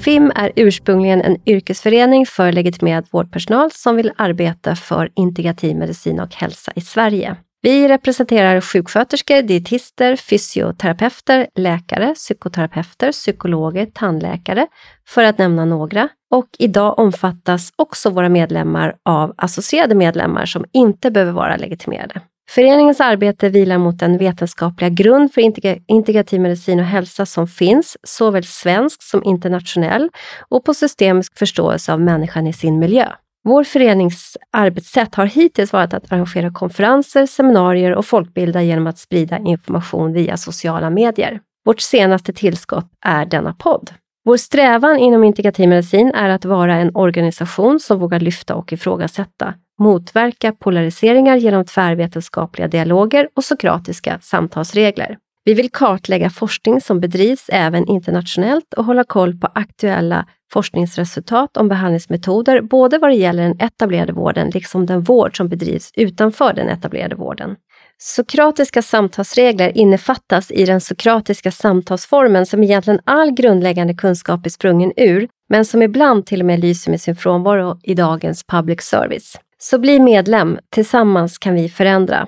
FIM 0.03 0.31
är 0.35 0.51
ursprungligen 0.55 1.21
en 1.21 1.37
yrkesförening 1.45 2.25
för 2.25 2.51
legitimerad 2.51 3.07
vårdpersonal 3.11 3.71
som 3.71 3.95
vill 3.95 4.11
arbeta 4.17 4.75
för 4.75 5.09
integrativ 5.15 5.75
medicin 5.75 6.19
och 6.19 6.35
hälsa 6.35 6.71
i 6.75 6.81
Sverige. 6.81 7.35
Vi 7.61 7.87
representerar 7.87 8.61
sjuksköterskor, 8.61 9.41
dietister, 9.41 10.15
fysioterapeuter, 10.15 11.47
läkare, 11.55 12.13
psykoterapeuter, 12.15 13.11
psykologer, 13.11 13.85
tandläkare, 13.85 14.67
för 15.07 15.23
att 15.23 15.37
nämna 15.37 15.65
några. 15.65 16.09
Och 16.31 16.47
idag 16.59 16.99
omfattas 16.99 17.73
också 17.75 18.09
våra 18.09 18.29
medlemmar 18.29 18.95
av 19.05 19.33
associerade 19.37 19.95
medlemmar 19.95 20.45
som 20.45 20.65
inte 20.71 21.11
behöver 21.11 21.31
vara 21.31 21.57
legitimerade. 21.57 22.21
Föreningens 22.49 23.01
arbete 23.01 23.49
vilar 23.49 23.77
mot 23.77 23.99
den 23.99 24.17
vetenskapliga 24.17 24.89
grund 24.89 25.33
för 25.33 25.41
integrativ 25.87 26.41
medicin 26.41 26.79
och 26.79 26.85
hälsa 26.85 27.25
som 27.25 27.47
finns, 27.47 27.97
såväl 28.03 28.43
svensk 28.43 29.03
som 29.03 29.23
internationell, 29.23 30.09
och 30.49 30.65
på 30.65 30.73
systemisk 30.73 31.37
förståelse 31.37 31.93
av 31.93 32.01
människan 32.01 32.47
i 32.47 32.53
sin 32.53 32.79
miljö. 32.79 33.07
Vår 33.43 33.63
förenings 33.63 34.37
arbetssätt 34.51 35.15
har 35.15 35.25
hittills 35.25 35.73
varit 35.73 35.93
att 35.93 36.11
arrangera 36.11 36.51
konferenser, 36.51 37.25
seminarier 37.25 37.95
och 37.95 38.05
folkbilda 38.05 38.61
genom 38.61 38.87
att 38.87 38.97
sprida 38.97 39.37
information 39.37 40.13
via 40.13 40.37
sociala 40.37 40.89
medier. 40.89 41.39
Vårt 41.65 41.79
senaste 41.79 42.33
tillskott 42.33 42.91
är 43.05 43.25
denna 43.25 43.53
podd. 43.53 43.91
Vår 44.25 44.37
strävan 44.37 44.97
inom 44.97 45.23
integrativ 45.23 45.69
medicin 45.69 46.11
är 46.15 46.29
att 46.29 46.45
vara 46.45 46.75
en 46.75 46.95
organisation 46.95 47.79
som 47.79 47.99
vågar 47.99 48.19
lyfta 48.19 48.55
och 48.55 48.73
ifrågasätta, 48.73 49.53
motverka 49.79 50.51
polariseringar 50.51 51.35
genom 51.35 51.65
tvärvetenskapliga 51.65 52.67
dialoger 52.67 53.29
och 53.35 53.43
sokratiska 53.43 54.19
samtalsregler. 54.21 55.17
Vi 55.43 55.53
vill 55.53 55.71
kartlägga 55.71 56.29
forskning 56.29 56.81
som 56.81 56.99
bedrivs 56.99 57.49
även 57.49 57.87
internationellt 57.87 58.73
och 58.73 58.85
hålla 58.85 59.03
koll 59.03 59.39
på 59.39 59.47
aktuella 59.55 60.25
forskningsresultat 60.53 61.57
om 61.57 61.67
behandlingsmetoder, 61.67 62.61
både 62.61 62.97
vad 62.97 63.09
det 63.09 63.15
gäller 63.15 63.43
den 63.43 63.59
etablerade 63.59 64.13
vården 64.13 64.49
liksom 64.49 64.85
den 64.85 65.01
vård 65.01 65.37
som 65.37 65.49
bedrivs 65.49 65.91
utanför 65.95 66.53
den 66.53 66.69
etablerade 66.69 67.15
vården. 67.15 67.55
Sokratiska 68.01 68.81
samtalsregler 68.81 69.77
innefattas 69.77 70.51
i 70.51 70.65
den 70.65 70.81
sokratiska 70.81 71.51
samtalsformen 71.51 72.45
som 72.45 72.63
egentligen 72.63 72.99
all 73.03 73.31
grundläggande 73.31 73.93
kunskap 73.93 74.45
är 74.45 74.49
sprungen 74.49 74.93
ur, 74.97 75.29
men 75.49 75.65
som 75.65 75.81
ibland 75.81 76.25
till 76.25 76.39
och 76.39 76.45
med 76.45 76.59
lyser 76.59 76.91
med 76.91 77.01
sin 77.01 77.15
frånvaro 77.15 77.79
i 77.83 77.93
dagens 77.93 78.43
public 78.43 78.81
service. 78.81 79.39
Så 79.57 79.79
bli 79.79 79.99
medlem, 79.99 80.59
tillsammans 80.69 81.37
kan 81.37 81.55
vi 81.55 81.69
förändra. 81.69 82.27